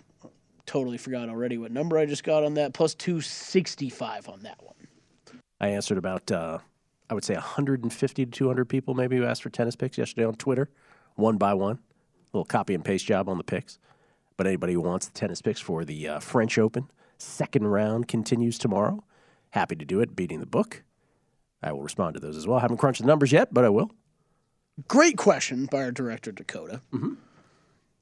totally 0.65 0.97
forgot 0.97 1.29
already 1.29 1.59
what 1.59 1.71
number 1.71 1.99
I 1.99 2.07
just 2.07 2.23
got 2.23 2.43
on 2.43 2.55
that. 2.55 2.73
Plus 2.73 2.95
265 2.95 4.29
on 4.29 4.39
that 4.41 4.57
one. 4.63 4.73
I 5.61 5.67
answered 5.67 5.99
about, 5.99 6.31
uh, 6.31 6.57
I 7.07 7.13
would 7.13 7.23
say 7.23 7.35
150 7.35 8.25
to 8.25 8.31
200 8.31 8.65
people 8.67 8.95
maybe 8.95 9.15
who 9.17 9.25
asked 9.25 9.43
for 9.43 9.51
tennis 9.51 9.75
picks 9.75 9.95
yesterday 9.99 10.25
on 10.25 10.33
Twitter, 10.33 10.71
one 11.13 11.37
by 11.37 11.53
one. 11.53 11.77
Little 12.35 12.45
copy 12.45 12.73
and 12.73 12.83
paste 12.83 13.05
job 13.05 13.29
on 13.29 13.37
the 13.37 13.43
picks. 13.43 13.79
But 14.37 14.47
anybody 14.47 14.73
who 14.73 14.81
wants 14.81 15.07
the 15.07 15.13
tennis 15.13 15.41
picks 15.41 15.61
for 15.61 15.85
the 15.85 16.07
uh, 16.07 16.19
French 16.19 16.57
Open, 16.57 16.91
second 17.17 17.67
round 17.67 18.07
continues 18.07 18.57
tomorrow. 18.57 19.03
Happy 19.51 19.75
to 19.75 19.85
do 19.85 20.01
it, 20.01 20.15
beating 20.15 20.41
the 20.41 20.45
book. 20.45 20.83
I 21.63 21.71
will 21.71 21.81
respond 21.81 22.15
to 22.15 22.19
those 22.19 22.35
as 22.35 22.45
well. 22.45 22.57
I 22.57 22.61
haven't 22.61 22.77
crunched 22.77 23.01
the 23.01 23.07
numbers 23.07 23.31
yet, 23.31 23.53
but 23.53 23.63
I 23.63 23.69
will. 23.69 23.91
Great 24.87 25.17
question 25.17 25.67
by 25.71 25.83
our 25.83 25.91
director 25.91 26.33
Dakota. 26.33 26.81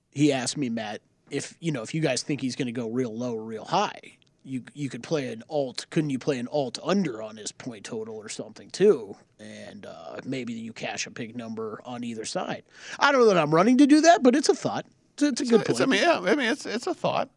He 0.10 0.34
asked 0.34 0.58
me, 0.58 0.70
Matt, 0.70 1.02
if 1.30 1.56
you 1.60 1.72
know 1.72 1.84
if 1.84 1.94
you 1.94 2.02
guys 2.02 2.24
think 2.24 2.42
he's 2.42 2.56
going 2.56 2.66
to 2.66 2.72
go 2.72 2.90
real 2.90 3.16
low 3.16 3.36
or 3.36 3.44
real 3.44 3.66
high, 3.66 4.18
you 4.44 4.64
you 4.74 4.90
could 4.90 5.04
play 5.04 5.32
an 5.32 5.44
alt. 5.50 5.86
Couldn't 5.90 6.10
you 6.10 6.20
play 6.20 6.40
an 6.40 6.48
alt 6.48 6.80
under 6.84 7.22
on 7.22 7.38
his 7.38 7.52
point 7.52 7.86
total 7.86 8.16
or 8.16 8.30
something 8.30 8.70
too? 8.70 9.16
And 9.40 9.86
uh, 9.86 10.18
maybe 10.26 10.54
you 10.54 10.74
cash 10.74 11.06
a 11.08 11.10
big 11.10 11.36
number 11.36 11.82
on 11.86 12.04
either 12.04 12.26
side. 12.26 12.64
I 13.00 13.12
don't 13.12 13.22
know 13.22 13.28
that 13.28 13.38
I'm 13.38 13.54
running 13.54 13.78
to 13.80 13.88
do 13.88 14.02
that, 14.02 14.24
but 14.24 14.36
it's 14.36 14.50
a 14.50 14.56
thought. 14.56 14.86
It's, 15.14 15.24
it's 15.24 15.42
a 15.42 15.46
good 15.46 15.62
It's- 15.62 15.78
point. 15.80 15.82
I 15.82 15.92
mean, 15.92 16.02
yeah, 16.02 16.20
I 16.32 16.36
mean, 16.36 16.48
it's 16.48 16.66
it's 16.66 16.88
a 16.88 16.94
thought. 16.94 17.30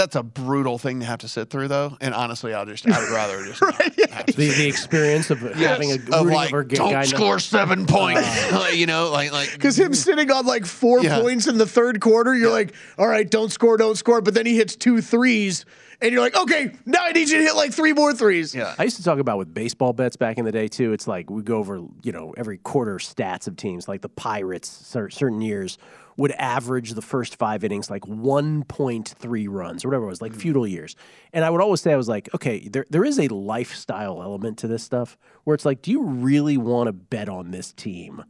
That's 0.00 0.16
a 0.16 0.22
brutal 0.22 0.78
thing 0.78 1.00
to 1.00 1.06
have 1.06 1.18
to 1.18 1.28
sit 1.28 1.50
through, 1.50 1.68
though. 1.68 1.94
And 2.00 2.14
honestly, 2.14 2.54
I'll 2.54 2.64
just 2.64 2.88
I 2.88 2.98
would 2.98 3.10
rather 3.10 3.44
just 3.44 3.60
not 3.60 3.74
have 3.74 4.26
to 4.26 4.32
The, 4.32 4.48
the 4.48 4.66
experience 4.66 5.28
of 5.28 5.40
having 5.40 5.90
a 5.90 5.96
of 5.96 6.08
rooting 6.08 6.28
like 6.30 6.54
over 6.54 6.64
don't 6.64 6.90
guy 6.90 7.04
score 7.04 7.38
seven 7.38 7.84
points, 7.84 8.22
Like, 8.52 8.76
you 8.76 8.86
know, 8.86 9.10
like 9.10 9.30
like 9.30 9.52
Because 9.52 9.78
him 9.78 9.92
mm. 9.92 9.96
sitting 9.96 10.30
on 10.30 10.46
like 10.46 10.64
four 10.64 11.04
Yeah. 11.04 11.20
points 11.20 11.48
in 11.48 11.58
the 11.58 11.66
third 11.66 12.00
quarter, 12.00 12.34
you're 12.34 12.50
like, 12.50 12.72
all 12.96 13.08
right, 13.08 13.30
don't 13.30 13.52
score, 13.52 13.76
don't 13.76 13.96
score. 13.96 14.22
But 14.22 14.32
then 14.32 14.46
he 14.46 14.56
hits 14.56 14.74
two 14.74 15.02
threes, 15.02 15.66
and 16.00 16.12
you're 16.12 16.22
like, 16.22 16.34
okay, 16.34 16.72
now 16.86 17.04
I 17.04 17.12
need 17.12 17.28
you 17.28 17.36
to 17.36 17.42
hit 17.42 17.54
like 17.54 17.74
three 17.74 17.92
more 17.92 18.14
threes. 18.14 18.54
Yeah. 18.54 18.74
I 18.78 18.84
used 18.84 18.96
to 18.96 19.04
talk 19.04 19.18
about 19.18 19.36
with 19.36 19.52
baseball 19.52 19.92
bets 19.92 20.16
back 20.16 20.38
in 20.38 20.46
the 20.46 20.52
day 20.52 20.68
too. 20.68 20.94
It's 20.94 21.06
like 21.06 21.28
we 21.28 21.42
go 21.42 21.58
over, 21.58 21.82
you 22.02 22.12
know, 22.12 22.32
every 22.38 22.56
quarter 22.56 22.96
stats 22.96 23.46
of 23.46 23.56
teams. 23.56 23.86
Like 23.86 24.00
the 24.00 24.08
Pirates, 24.08 24.70
certain 24.70 25.42
years 25.42 25.76
would 26.20 26.32
average 26.32 26.92
the 26.92 27.00
first 27.00 27.36
five 27.36 27.64
innings 27.64 27.88
like 27.88 28.02
1.3 28.02 29.46
runs 29.48 29.82
or 29.82 29.88
whatever 29.88 30.04
it 30.04 30.08
was, 30.08 30.20
like 30.20 30.32
hmm. 30.32 30.38
feudal 30.38 30.66
years. 30.66 30.94
And 31.32 31.46
I 31.46 31.50
would 31.50 31.62
always 31.62 31.80
say, 31.80 31.94
I 31.94 31.96
was 31.96 32.10
like, 32.10 32.28
okay, 32.34 32.68
there 32.68 32.84
there 32.90 33.06
is 33.06 33.18
a 33.18 33.28
lifestyle 33.28 34.22
element 34.22 34.58
to 34.58 34.68
this 34.68 34.84
stuff 34.84 35.16
where 35.44 35.54
it's 35.54 35.64
like, 35.64 35.80
do 35.80 35.90
you 35.90 36.02
really 36.02 36.58
want 36.58 36.88
to 36.88 36.92
bet 36.92 37.30
on 37.30 37.52
this 37.52 37.72
team 37.72 38.22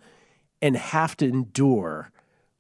and 0.63 0.77
have 0.77 1.17
to 1.19 1.27
endure? 1.29 2.13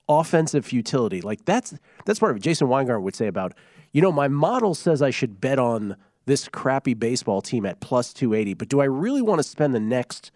offensive 0.08 0.66
futility. 0.66 1.20
Like 1.20 1.44
that's 1.44 1.72
that's 2.04 2.18
part 2.18 2.32
of 2.32 2.38
it. 2.38 2.42
Jason 2.42 2.66
Weingarten 2.66 3.04
would 3.04 3.14
say 3.14 3.28
about, 3.28 3.54
you 3.92 4.02
know, 4.02 4.10
my 4.10 4.26
model 4.26 4.74
says 4.74 5.02
I 5.02 5.10
should 5.10 5.40
bet 5.40 5.60
on 5.60 5.94
this 6.26 6.48
crappy 6.48 6.94
baseball 6.94 7.40
team 7.40 7.64
at 7.64 7.78
plus 7.78 8.12
280, 8.12 8.54
but 8.54 8.68
do 8.68 8.80
I 8.80 8.86
really 8.86 9.22
want 9.22 9.38
to 9.38 9.44
spend 9.44 9.72
the 9.72 9.78
next 9.78 10.32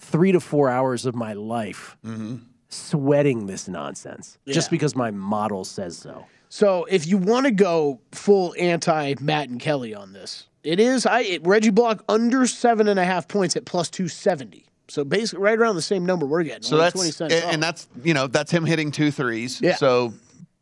three 0.00 0.32
to 0.32 0.40
four 0.40 0.68
hours 0.68 1.06
of 1.06 1.14
my 1.14 1.32
life 1.32 1.96
mm-hmm. 2.04 2.38
Sweating 2.74 3.46
this 3.46 3.68
nonsense 3.68 4.38
just 4.46 4.70
because 4.70 4.96
my 4.96 5.10
model 5.10 5.64
says 5.64 5.96
so? 5.96 6.26
So 6.48 6.84
if 6.90 7.06
you 7.06 7.18
want 7.18 7.46
to 7.46 7.52
go 7.52 8.00
full 8.12 8.54
anti 8.58 9.14
Matt 9.20 9.48
and 9.48 9.60
Kelly 9.60 9.94
on 9.94 10.12
this, 10.12 10.48
it 10.62 10.80
is 10.80 11.06
I 11.06 11.20
it, 11.20 11.46
Reggie 11.46 11.70
Bullock 11.70 12.04
under 12.08 12.46
seven 12.46 12.88
and 12.88 12.98
a 12.98 13.04
half 13.04 13.28
points 13.28 13.56
at 13.56 13.64
plus 13.64 13.88
two 13.90 14.08
seventy. 14.08 14.66
So 14.88 15.04
basically, 15.04 15.42
right 15.42 15.58
around 15.58 15.76
the 15.76 15.82
same 15.82 16.04
number 16.04 16.26
we're 16.26 16.42
getting. 16.42 16.62
so 16.62 16.76
that's 16.76 16.94
20 16.94 17.06
and, 17.06 17.14
cents 17.14 17.34
and 17.34 17.62
that's 17.62 17.88
you 18.02 18.12
know 18.12 18.26
that's 18.26 18.50
him 18.50 18.64
hitting 18.64 18.90
two 18.90 19.10
threes. 19.10 19.60
Yeah. 19.60 19.76
So 19.76 20.12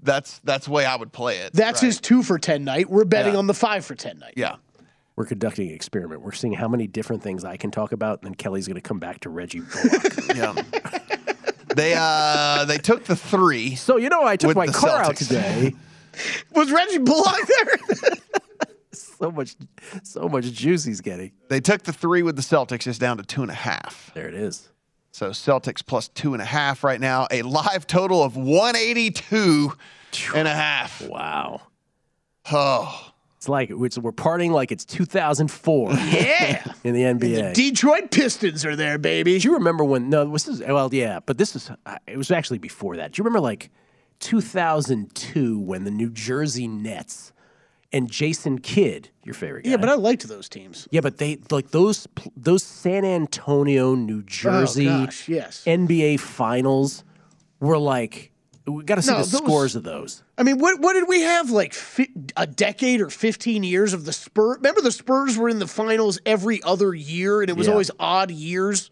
that's 0.02 0.38
that's 0.44 0.66
the 0.66 0.72
way 0.72 0.84
I 0.84 0.96
would 0.96 1.12
play 1.12 1.38
it. 1.38 1.52
that's 1.52 1.82
right? 1.82 1.86
his 1.86 2.00
two 2.00 2.22
for 2.22 2.38
ten 2.38 2.64
night. 2.64 2.90
We're 2.90 3.04
betting 3.04 3.32
Yeah. 3.32 3.38
on 3.38 3.46
the 3.46 3.54
five 3.54 3.84
for 3.84 3.94
ten 3.94 4.18
night. 4.18 4.34
Yeah. 4.36 4.56
We're 5.14 5.26
conducting 5.26 5.68
an 5.68 5.74
experiment. 5.74 6.22
We're 6.22 6.32
seeing 6.32 6.54
how 6.54 6.68
many 6.68 6.86
different 6.86 7.22
things 7.22 7.44
I 7.44 7.58
can 7.58 7.70
talk 7.70 7.92
about, 7.92 8.22
and 8.22 8.30
then 8.30 8.34
Kelly's 8.34 8.66
going 8.66 8.76
to 8.76 8.80
come 8.80 8.98
back 8.98 9.20
to 9.20 9.28
Reggie 9.30 9.60
Bullock. 9.60 10.26
yeah. 10.34 10.54
They 11.74 11.94
uh 11.96 12.64
they 12.64 12.78
took 12.78 13.04
the 13.04 13.16
three. 13.16 13.74
So 13.74 13.96
you 13.96 14.08
know, 14.08 14.24
I 14.24 14.36
took 14.36 14.48
with 14.48 14.56
my 14.56 14.66
the 14.66 14.72
car 14.72 15.02
out 15.02 15.14
Celtics. 15.14 15.28
today. 15.28 15.74
Was 16.54 16.70
Reggie 16.70 16.98
Bullock 16.98 17.46
there? 17.46 18.14
so 18.92 19.30
much, 19.30 19.56
so 20.02 20.28
much 20.28 20.52
juice 20.52 20.84
he's 20.84 21.00
getting. 21.00 21.32
They 21.48 21.60
took 21.60 21.82
the 21.84 21.92
three 21.92 22.22
with 22.22 22.36
the 22.36 22.42
Celtics 22.42 22.86
is 22.86 22.98
down 22.98 23.16
to 23.16 23.22
two 23.22 23.42
and 23.42 23.50
a 23.50 23.54
half. 23.54 24.10
There 24.14 24.28
it 24.28 24.34
is. 24.34 24.68
So 25.12 25.30
Celtics 25.30 25.84
plus 25.84 26.08
two 26.08 26.34
and 26.34 26.42
a 26.42 26.46
half 26.46 26.84
right 26.84 27.00
now. 27.00 27.26
A 27.30 27.42
live 27.42 27.86
total 27.86 28.22
of 28.22 28.36
182 28.36 29.72
and 30.34 30.48
a 30.48 30.54
half. 30.54 31.06
Wow. 31.06 31.62
Oh. 32.50 33.11
It's 33.42 33.48
like 33.48 33.70
it's, 33.72 33.98
we're 33.98 34.12
partying 34.12 34.52
like 34.52 34.70
it's 34.70 34.84
2004. 34.84 35.90
Yeah. 35.94 36.62
in 36.84 36.94
the 36.94 37.02
NBA. 37.02 37.54
Detroit 37.54 38.12
Pistons 38.12 38.64
are 38.64 38.76
there, 38.76 38.98
baby. 38.98 39.36
Do 39.40 39.48
you 39.48 39.54
remember 39.54 39.82
when? 39.82 40.08
No, 40.08 40.24
this 40.30 40.46
is 40.46 40.60
well, 40.60 40.88
yeah, 40.94 41.18
but 41.26 41.38
this 41.38 41.56
is. 41.56 41.68
uh, 41.84 41.96
It 42.06 42.16
was 42.16 42.30
actually 42.30 42.58
before 42.58 42.96
that. 42.98 43.10
Do 43.12 43.18
you 43.20 43.24
remember 43.24 43.40
like 43.40 43.70
2002 44.20 45.58
when 45.58 45.82
the 45.84 45.90
New 45.90 46.10
Jersey 46.10 46.68
Nets 46.68 47.32
and 47.92 48.08
Jason 48.10 48.58
Kidd, 48.60 49.10
your 49.24 49.34
favorite 49.34 49.64
guy? 49.64 49.70
Yeah, 49.70 49.76
but 49.76 49.88
I 49.88 49.94
liked 49.94 50.26
those 50.28 50.48
teams. 50.48 50.86
yeah, 50.92 51.00
but 51.00 51.18
they 51.18 51.38
like 51.50 51.72
those 51.72 52.06
those 52.36 52.62
San 52.62 53.04
Antonio, 53.04 53.94
New 53.96 54.22
Jersey 54.22 54.88
Oh, 54.88 55.06
gosh, 55.06 55.28
yes. 55.28 55.64
NBA 55.66 56.20
Finals 56.20 57.02
were 57.60 57.78
like. 57.78 58.31
We 58.66 58.84
got 58.84 58.94
to 58.94 59.02
see 59.02 59.10
No, 59.10 59.18
the 59.22 59.22
those- 59.30 59.36
scores 59.42 59.74
of 59.76 59.82
those. 59.82 60.22
I 60.38 60.44
mean, 60.44 60.58
what 60.58 60.80
what 60.80 60.92
did 60.92 61.08
we 61.08 61.22
have 61.22 61.50
like 61.50 61.72
fi- 61.74 62.12
a 62.36 62.46
decade 62.46 63.00
or 63.00 63.10
fifteen 63.10 63.64
years 63.64 63.92
of 63.92 64.04
the 64.04 64.12
Spurs? 64.12 64.56
Remember, 64.58 64.80
the 64.80 64.92
Spurs 64.92 65.36
were 65.36 65.48
in 65.48 65.58
the 65.58 65.66
finals 65.66 66.20
every 66.24 66.62
other 66.62 66.94
year, 66.94 67.40
and 67.40 67.50
it 67.50 67.56
was 67.56 67.66
Yeah. 67.66 67.72
always 67.72 67.90
odd 67.98 68.30
years. 68.30 68.90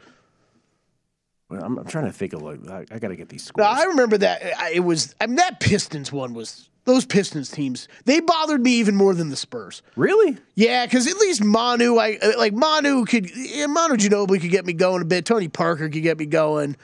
Well, 1.49 1.63
I'm, 1.65 1.79
I'm 1.79 1.87
trying 1.87 2.05
to 2.07 2.13
think 2.13 2.33
of 2.33 2.43
like 2.43 2.69
I, 2.69 2.85
I 2.93 2.99
got 2.99 3.09
to 3.09 3.17
get 3.17 3.29
these 3.29 3.45
scores. 3.45 3.65
No, 3.65 3.71
I 3.71 3.85
remember 3.85 4.19
that. 4.19 4.41
It 4.73 4.81
was 4.81 5.15
I 5.21 5.27
mean, 5.27 5.37
that 5.37 5.61
Pistons 5.61 6.13
one 6.13 6.33
was 6.35 6.69
those 6.85 7.05
Pistons 7.05 7.51
teams. 7.51 7.89
They 8.05 8.21
bothered 8.21 8.63
me 8.63 8.73
even 8.75 8.95
more 8.97 9.15
than 9.15 9.31
the 9.31 9.37
Spurs. 9.37 9.83
Really? 9.97 10.37
Yeah, 10.55 10.87
because 10.87 11.07
at 11.07 11.17
least 11.17 11.43
Manu, 11.45 11.97
I 11.97 12.19
uh, 12.23 12.33
like 12.39 12.53
Manu 12.55 13.05
could 13.05 13.31
yeah, 13.37 13.67
Manu 13.67 13.97
Ginobili 13.97 14.41
could 14.41 14.51
get 14.51 14.65
me 14.65 14.73
going 14.73 15.03
a 15.03 15.05
bit. 15.05 15.25
Tony 15.25 15.49
Parker 15.49 15.89
could 15.89 16.03
get 16.03 16.19
me 16.19 16.27
going, 16.27 16.77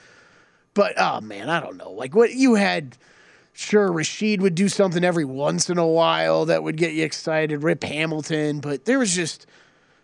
but 0.77 0.93
oh 0.95 1.19
man, 1.21 1.49
I 1.49 1.59
don't 1.59 1.75
know. 1.75 1.91
Like 1.91 2.15
what 2.15 2.33
you 2.33 2.53
had. 2.53 2.95
Sure, 3.51 3.89
Rasheed 3.89 4.39
would 4.41 4.53
do 4.53 4.69
something 4.69 5.03
every 5.03 5.25
once 5.25 5.67
in 5.67 5.79
a 5.79 5.87
while 5.87 6.45
that 6.45 6.61
would 6.61 6.77
get 6.77 6.93
you 6.93 7.03
excited. 7.03 7.63
Rip 7.63 7.83
Hamilton, 7.83 8.59
but 8.59 8.85
there 8.85 8.99
was 8.99 9.15
just 9.15 9.47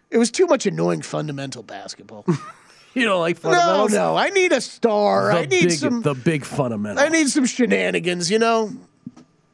it 0.10 0.18
was 0.18 0.32
too 0.32 0.48
much 0.48 0.66
annoying 0.66 1.04
fundamental 1.04 1.62
basketball. 1.62 2.26
you 2.96 3.06
know, 3.06 3.20
like 3.20 3.36
no, 3.44 3.52
fundamentals? 3.52 3.94
no, 3.94 4.18
I 4.18 4.30
need 4.30 4.52
a 4.54 4.60
star. 4.60 5.32
The 5.32 5.38
I 5.38 5.46
need 5.46 5.68
big, 5.68 5.72
some. 5.72 6.02
the 6.02 6.16
big 6.16 6.44
fundamental. 6.44 7.04
I 7.04 7.10
need 7.10 7.30
some 7.30 7.46
shenanigans. 7.46 8.32
You 8.32 8.40
know. 8.40 8.74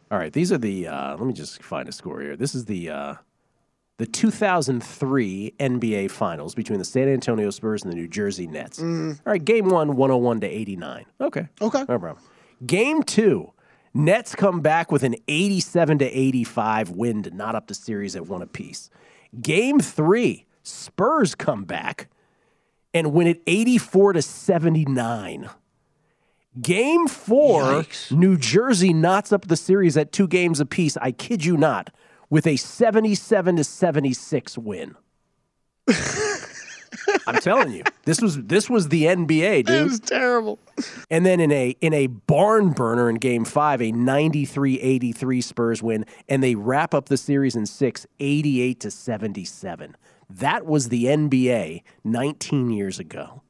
All 0.09 0.17
right, 0.17 0.31
these 0.31 0.53
are 0.53 0.57
the. 0.57 0.87
Uh, 0.87 1.17
let 1.17 1.27
me 1.27 1.33
just 1.33 1.61
find 1.61 1.89
a 1.89 1.91
score 1.91 2.21
here. 2.21 2.37
This 2.37 2.55
is 2.55 2.63
the 2.63 2.91
uh, 2.91 3.13
the 3.99 4.05
2003 4.05 5.53
NBA 5.59 6.09
Finals 6.09 6.55
between 6.55 6.79
the 6.79 6.85
San 6.85 7.09
Antonio 7.09 7.49
Spurs 7.49 7.83
and 7.83 7.91
the 7.91 7.97
New 7.97 8.07
Jersey 8.07 8.47
Nets. 8.47 8.79
Mm-hmm. 8.79 9.11
All 9.25 9.31
right, 9.33 9.43
game 9.43 9.69
one, 9.69 9.97
101 9.97 10.39
to 10.39 10.47
89. 10.47 11.05
Okay, 11.19 11.47
okay, 11.61 11.79
no 11.79 11.99
problem. 11.99 12.17
Game 12.65 13.03
two, 13.03 13.51
Nets 13.93 14.35
come 14.35 14.61
back 14.61 14.89
with 14.89 15.03
an 15.03 15.15
87 15.27 15.99
to 15.99 16.05
85 16.05 16.91
win 16.91 17.23
to 17.23 17.31
knot 17.31 17.55
up 17.55 17.67
the 17.67 17.73
series 17.73 18.15
at 18.15 18.25
one 18.25 18.41
apiece. 18.41 18.89
Game 19.41 19.81
three, 19.81 20.45
Spurs 20.63 21.35
come 21.35 21.65
back 21.65 22.07
and 22.93 23.11
win 23.11 23.27
it 23.27 23.41
84 23.47 24.13
to 24.13 24.21
79. 24.21 25.49
Game 26.61 27.07
four, 27.07 27.85
New 28.11 28.37
Jersey 28.37 28.93
knots 28.93 29.33
up 29.33 29.47
the 29.47 29.57
series 29.57 29.97
at 29.97 30.13
two 30.13 30.27
games 30.27 30.61
apiece. 30.61 30.95
I 30.97 31.11
kid 31.11 31.43
you 31.43 31.57
not, 31.57 31.89
with 32.29 32.45
a 32.47 32.55
77 32.55 33.55
to 33.55 33.63
76 33.63 34.57
win. 34.57 34.95
I'm 37.27 37.39
telling 37.41 37.71
you, 37.71 37.83
this 38.05 38.21
was 38.21 38.41
this 38.43 38.69
was 38.69 38.89
the 38.89 39.03
NBA, 39.03 39.65
dude. 39.65 39.69
It 39.69 39.83
was 39.83 39.99
terrible. 39.99 40.59
And 41.09 41.25
then 41.25 41.39
in 41.39 41.51
a 41.51 41.75
in 41.81 41.93
a 41.93 42.07
barn 42.07 42.71
burner 42.71 43.09
in 43.09 43.15
game 43.15 43.45
5, 43.45 43.81
a 43.81 43.91
93-83 43.91 45.43
Spurs 45.43 45.83
win 45.83 46.05
and 46.27 46.43
they 46.43 46.55
wrap 46.55 46.93
up 46.93 47.09
the 47.09 47.17
series 47.17 47.55
in 47.55 47.65
6, 47.65 48.07
88 48.19 48.79
to 48.79 48.91
77. 48.91 49.97
That 50.29 50.65
was 50.65 50.89
the 50.89 51.05
NBA 51.05 51.83
19 52.03 52.69
years 52.69 52.99
ago. 52.99 53.41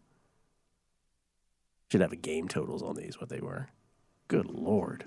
Should 1.92 2.02
have 2.02 2.14
a 2.14 2.18
game 2.18 2.48
totals 2.48 2.84
on 2.84 2.96
these 2.96 3.20
what 3.20 3.30
they 3.30 3.42
were. 3.42 3.68
Good 4.28 4.46
lord. 4.46 5.06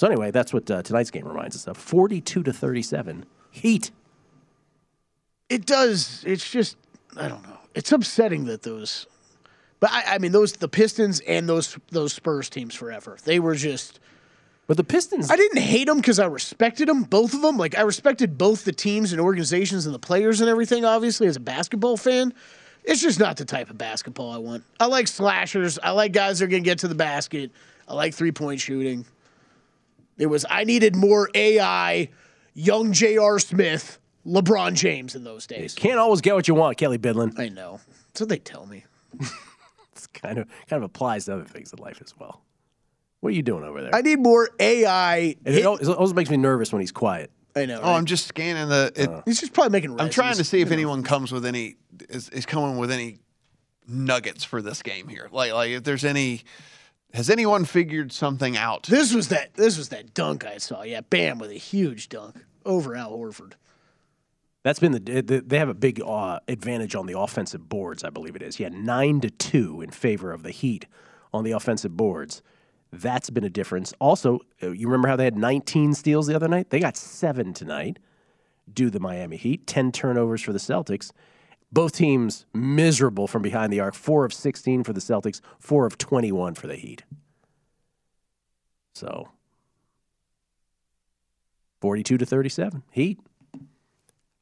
So 0.00 0.06
anyway, 0.06 0.30
that's 0.30 0.54
what 0.54 0.70
uh, 0.70 0.80
tonight's 0.80 1.10
game 1.10 1.28
reminds 1.28 1.54
us 1.56 1.66
of. 1.66 1.76
42 1.76 2.42
to 2.44 2.54
37. 2.54 3.26
Heat. 3.50 3.90
It 5.50 5.66
does. 5.66 6.24
It's 6.26 6.50
just 6.50 6.78
I 7.18 7.28
don't 7.28 7.42
know. 7.42 7.58
It's 7.74 7.92
upsetting 7.92 8.46
that 8.46 8.62
those, 8.62 9.06
but 9.78 9.90
I, 9.92 10.14
I 10.14 10.18
mean 10.18 10.32
those 10.32 10.54
the 10.54 10.68
Pistons 10.68 11.20
and 11.20 11.46
those 11.46 11.76
those 11.90 12.14
Spurs 12.14 12.48
teams 12.48 12.74
forever. 12.74 13.18
They 13.24 13.40
were 13.40 13.54
just 13.54 14.00
But 14.66 14.78
the 14.78 14.84
Pistons, 14.84 15.30
I 15.30 15.36
didn't 15.36 15.60
hate 15.60 15.86
them 15.86 15.98
because 15.98 16.18
I 16.18 16.24
respected 16.24 16.88
them, 16.88 17.02
both 17.02 17.34
of 17.34 17.42
them. 17.42 17.58
Like 17.58 17.76
I 17.76 17.82
respected 17.82 18.38
both 18.38 18.64
the 18.64 18.72
teams 18.72 19.12
and 19.12 19.20
organizations 19.20 19.84
and 19.84 19.94
the 19.94 19.98
players 19.98 20.40
and 20.40 20.48
everything. 20.48 20.86
Obviously, 20.86 21.26
as 21.26 21.36
a 21.36 21.40
basketball 21.40 21.98
fan, 21.98 22.32
it's 22.84 23.02
just 23.02 23.20
not 23.20 23.36
the 23.36 23.44
type 23.44 23.68
of 23.68 23.76
basketball 23.76 24.32
I 24.32 24.38
want. 24.38 24.64
I 24.80 24.86
like 24.86 25.08
slashers. 25.08 25.78
I 25.78 25.90
like 25.90 26.12
guys 26.12 26.38
that 26.38 26.46
are 26.46 26.48
gonna 26.48 26.62
get 26.62 26.78
to 26.78 26.88
the 26.88 26.94
basket. 26.94 27.50
I 27.86 27.92
like 27.92 28.14
three 28.14 28.32
point 28.32 28.60
shooting. 28.60 29.04
It 30.20 30.26
was 30.26 30.44
I 30.48 30.64
needed 30.64 30.94
more 30.94 31.30
AI, 31.34 32.10
young 32.54 32.92
J.R. 32.92 33.38
Smith, 33.38 33.98
LeBron 34.26 34.74
James 34.74 35.14
in 35.14 35.24
those 35.24 35.46
days. 35.46 35.74
can't 35.74 35.98
always 35.98 36.20
get 36.20 36.34
what 36.34 36.46
you 36.46 36.54
want, 36.54 36.76
Kelly 36.76 36.98
Bidlin. 36.98 37.38
I 37.38 37.48
know. 37.48 37.80
That's 38.08 38.20
what 38.20 38.28
they 38.28 38.38
tell 38.38 38.66
me. 38.66 38.84
It's 39.92 40.06
kind 40.06 40.38
of 40.38 40.48
kind 40.66 40.82
of 40.82 40.84
applies 40.84 41.26
to 41.26 41.34
other 41.34 41.44
things 41.44 41.74
in 41.74 41.78
life 41.78 42.00
as 42.02 42.14
well. 42.18 42.40
What 43.20 43.34
are 43.34 43.36
you 43.36 43.42
doing 43.42 43.64
over 43.64 43.82
there? 43.82 43.94
I 43.94 44.00
need 44.00 44.18
more 44.18 44.48
AI. 44.58 45.36
And 45.44 45.54
it, 45.54 45.58
it 45.58 45.88
always 45.88 46.14
makes 46.14 46.30
me 46.30 46.38
nervous 46.38 46.72
when 46.72 46.80
he's 46.80 46.92
quiet. 46.92 47.30
I 47.54 47.66
know. 47.66 47.80
Oh, 47.82 47.92
I'm 47.92 48.06
just 48.06 48.26
scanning 48.26 48.70
the. 48.70 48.92
It, 48.96 49.08
uh. 49.10 49.20
He's 49.26 49.40
just 49.40 49.52
probably 49.52 49.72
making. 49.72 50.00
I'm 50.00 50.08
trying 50.08 50.36
to 50.36 50.44
see 50.44 50.62
if 50.62 50.68
you 50.68 50.70
know. 50.70 50.74
anyone 50.74 51.02
comes 51.02 51.32
with 51.32 51.44
any 51.44 51.76
is, 52.08 52.30
is 52.30 52.46
coming 52.46 52.78
with 52.78 52.90
any 52.90 53.18
nuggets 53.86 54.42
for 54.42 54.62
this 54.62 54.82
game 54.82 55.06
here. 55.06 55.28
Like 55.30 55.52
like 55.52 55.70
if 55.70 55.84
there's 55.84 56.04
any 56.04 56.44
has 57.14 57.30
anyone 57.30 57.64
figured 57.64 58.12
something 58.12 58.56
out? 58.56 58.84
This 58.84 59.12
was 59.14 59.28
that. 59.28 59.54
This 59.54 59.76
was 59.78 59.88
that 59.90 60.14
dunk 60.14 60.44
I 60.46 60.58
saw. 60.58 60.82
Yeah, 60.82 61.00
Bam 61.00 61.38
with 61.38 61.50
a 61.50 61.54
huge 61.54 62.08
dunk 62.08 62.36
over 62.64 62.94
Al 62.94 63.12
Horford. 63.12 63.52
That's 64.62 64.78
been 64.78 64.92
the 64.92 65.00
the- 65.22 65.40
they 65.46 65.58
have 65.58 65.68
a 65.68 65.74
big 65.74 66.00
uh, 66.00 66.40
advantage 66.48 66.94
on 66.94 67.06
the 67.06 67.18
offensive 67.18 67.68
boards. 67.68 68.04
I 68.04 68.10
believe 68.10 68.36
it 68.36 68.42
is. 68.42 68.60
Yeah, 68.60 68.68
nine 68.70 69.20
to 69.22 69.30
two 69.30 69.80
in 69.80 69.90
favor 69.90 70.32
of 70.32 70.42
the 70.42 70.50
Heat 70.50 70.86
on 71.32 71.44
the 71.44 71.52
offensive 71.52 71.96
boards. 71.96 72.42
That's 72.92 73.30
been 73.30 73.44
a 73.44 73.50
difference. 73.50 73.94
Also, 74.00 74.40
uh, 74.62 74.70
you 74.72 74.88
remember 74.88 75.06
how 75.08 75.14
they 75.14 75.22
had 75.24 75.38
19 75.38 75.94
steals 75.94 76.26
the 76.26 76.34
other 76.34 76.48
night? 76.48 76.70
They 76.70 76.80
got 76.80 76.96
seven 76.96 77.54
tonight. 77.54 77.98
Due 78.72 78.86
to 78.86 78.90
the 78.90 79.00
Miami 79.00 79.36
Heat, 79.36 79.66
10 79.66 79.90
turnovers 79.92 80.42
for 80.42 80.52
the 80.52 80.58
Celtics. 80.58 81.10
Both 81.72 81.92
teams 81.92 82.46
miserable 82.52 83.28
from 83.28 83.42
behind 83.42 83.72
the 83.72 83.80
arc. 83.80 83.94
Four 83.94 84.24
of 84.24 84.32
16 84.32 84.82
for 84.84 84.92
the 84.92 85.00
Celtics. 85.00 85.40
Four 85.58 85.86
of 85.86 85.98
21 85.98 86.54
for 86.54 86.66
the 86.66 86.76
Heat. 86.76 87.04
So, 88.94 89.28
42 91.80 92.18
to 92.18 92.26
37. 92.26 92.82
Heat 92.90 93.20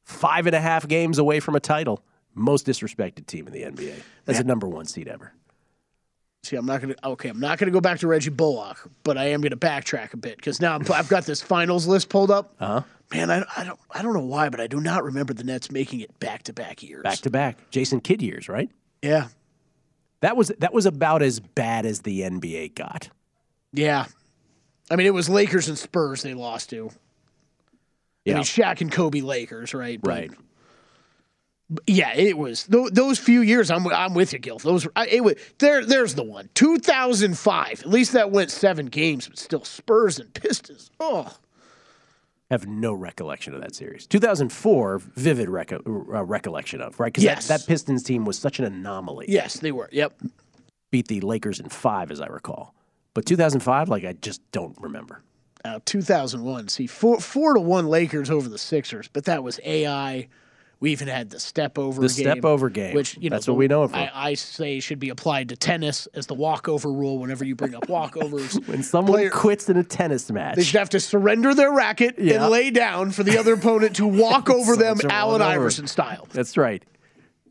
five 0.09 0.47
and 0.47 0.55
a 0.55 0.59
half 0.59 0.87
games 0.87 1.19
away 1.19 1.39
from 1.39 1.55
a 1.55 1.59
title. 1.59 2.03
Most 2.33 2.65
disrespected 2.65 3.27
team 3.27 3.47
in 3.47 3.53
the 3.53 3.61
NBA. 3.63 3.93
That's 4.25 4.39
a 4.39 4.43
number 4.43 4.67
one 4.67 4.85
seed 4.85 5.07
ever. 5.07 5.33
See, 6.43 6.55
I'm 6.55 6.65
not 6.65 6.81
gonna. 6.81 6.95
Okay, 7.03 7.29
I'm 7.29 7.39
not 7.39 7.57
gonna 7.57 7.71
go 7.71 7.81
back 7.81 7.99
to 7.99 8.07
Reggie 8.07 8.29
Bullock, 8.29 8.89
but 9.03 9.17
I 9.17 9.25
am 9.25 9.41
gonna 9.41 9.57
backtrack 9.57 10.13
a 10.13 10.17
bit 10.17 10.37
because 10.37 10.61
now 10.61 10.79
I've 10.93 11.09
got 11.09 11.25
this 11.25 11.41
finals 11.41 11.85
list 11.85 12.09
pulled 12.09 12.31
up. 12.31 12.55
Uh 12.59 12.65
huh. 12.67 12.81
Man, 13.11 13.31
I, 13.31 13.43
I 13.57 13.63
don't 13.63 13.79
I 13.91 14.01
don't 14.03 14.13
know 14.13 14.19
why, 14.25 14.49
but 14.49 14.59
I 14.59 14.67
do 14.67 14.79
not 14.79 15.03
remember 15.03 15.33
the 15.33 15.43
Nets 15.43 15.71
making 15.71 16.01
it 16.01 16.19
back 16.19 16.43
to 16.43 16.53
back 16.53 16.83
years. 16.83 17.01
Back 17.03 17.19
to 17.19 17.29
back. 17.31 17.57
Jason 17.71 18.01
Kidd 18.01 18.21
years, 18.21 18.47
right? 18.47 18.69
Yeah, 19.01 19.29
That 20.21 20.35
was 20.37 20.49
that 20.59 20.73
was 20.73 20.85
about 20.85 21.21
as 21.23 21.39
bad 21.39 21.85
as 21.85 22.01
the 22.01 22.21
NBA 22.21 22.75
got. 22.75 23.09
yeah. 23.73 24.05
I 24.91 24.95
mean, 24.95 25.05
it 25.05 25.13
was 25.13 25.29
Lakers 25.29 25.67
and 25.69 25.77
Spurs 25.77 26.23
they 26.23 26.33
lost 26.33 26.71
to. 26.71 26.87
I 26.89 26.91
Yeah. 28.25 28.33
mean, 28.35 28.43
Shaq 28.43 28.81
and 28.81 28.91
Kobe 28.91 29.21
Lakers, 29.21 29.73
right? 29.75 30.01
But- 30.01 30.09
Right. 30.09 30.31
but 31.69 31.83
yeah, 31.87 32.13
it 32.15 32.35
was 32.37 32.65
tho- 32.65 32.89
those 32.89 33.19
few 33.19 33.41
years. 33.41 33.69
I'm 33.71 33.87
I'm 33.87 34.13
with 34.15 34.33
you, 34.33 34.39
Gill. 34.39 34.57
Those 34.57 34.87
I, 34.95 35.05
it 35.07 35.23
was 35.23 35.35
there. 35.59 35.85
There's 35.85 36.15
the 36.15 36.23
one. 36.23 36.49
2005. 36.55 37.81
At 37.81 37.85
least 37.89 38.13
that 38.13 38.31
went 38.31 38.49
seven 38.51 38.87
games, 38.87 39.27
but 39.27 39.37
still 39.37 39.63
Spurs 39.63 40.19
and 40.19 40.33
Pistons. 40.33 40.89
Oh, 40.99 41.37
Have 42.51 42.65
no 42.67 42.93
recollection 42.93 43.53
of 43.53 43.61
that 43.61 43.75
series. 43.75 44.07
2004, 44.07 44.97
vivid 45.15 45.49
reco- 45.49 45.85
uh, 45.87 46.23
recollection 46.25 46.81
of 46.81 46.99
right 46.99 47.13
because 47.13 47.23
Yes. 47.23 47.47
that, 47.47 47.59
that 47.61 47.67
Pistons 47.67 48.01
team 48.01 48.25
was 48.25 48.39
such 48.39 48.57
an 48.57 48.65
anomaly. 48.65 49.27
yes, 49.29 49.59
they 49.59 49.71
were. 49.71 49.87
Yep. 49.91 50.19
Beat 50.91 51.07
the 51.07 51.21
Lakers 51.21 51.59
in 51.59 51.69
five, 51.69 52.09
as 52.09 52.19
I 52.19 52.25
recall. 52.25 52.73
But 53.13 53.27
2005, 53.27 53.89
like 53.89 54.03
I 54.03 54.13
just 54.13 54.41
don't 54.51 54.75
remember. 54.81 55.21
uh, 55.63 55.79
2001. 55.85 56.69
See, 56.69 56.87
four 56.87 57.19
four 57.19 57.53
to 57.53 57.59
one 57.59 57.87
Lakers 57.87 58.31
over 58.31 58.49
the 58.49 58.57
Sixers, 58.57 59.07
but 59.09 59.25
that 59.25 59.43
was 59.43 59.59
AI. 59.63 60.27
We 60.81 60.91
even 60.93 61.09
had 61.09 61.29
the 61.29 61.39
step 61.41 61.77
over. 61.77 61.99
The 62.01 62.07
game, 62.07 62.09
step 62.33 62.45
over 62.45 62.69
game. 62.69 62.95
which 62.95 63.17
you 63.19 63.29
know, 63.29 63.35
That's 63.35 63.47
what 63.49 63.57
we 63.57 63.67
know 63.67 63.83
it. 63.83 63.91
I, 63.93 64.09
I 64.13 64.33
say 64.35 64.79
should 64.79 64.99
be 64.99 65.09
applied 65.09 65.49
to 65.49 65.57
tennis 65.57 66.07
as 66.13 66.27
the 66.27 66.35
walkover 66.35 66.89
rule. 66.91 67.17
Whenever 67.19 67.43
you 67.43 67.53
bring 67.55 67.75
up 67.75 67.87
walkovers, 67.87 68.65
When 68.67 68.81
someone 68.83 69.13
player- 69.15 69.29
quits 69.29 69.67
in 69.69 69.75
a 69.75 69.83
tennis 69.83 70.31
match, 70.31 70.55
they 70.55 70.63
should 70.63 70.79
have 70.79 70.89
to 70.91 70.99
surrender 71.01 71.53
their 71.53 71.73
racket 71.73 72.15
Yeah. 72.17 72.43
and 72.43 72.49
lay 72.51 72.69
down 72.71 73.11
for 73.11 73.23
the 73.23 73.37
other 73.37 73.53
opponent 73.55 73.97
to 73.97 74.07
walk 74.07 74.49
over 74.49 74.77
them, 74.77 74.95
Someone's 74.97 75.13
Allen. 75.13 75.41
Iverson 75.41 75.85
style. 75.87 76.27
That's 76.31 76.55
right. 76.55 76.81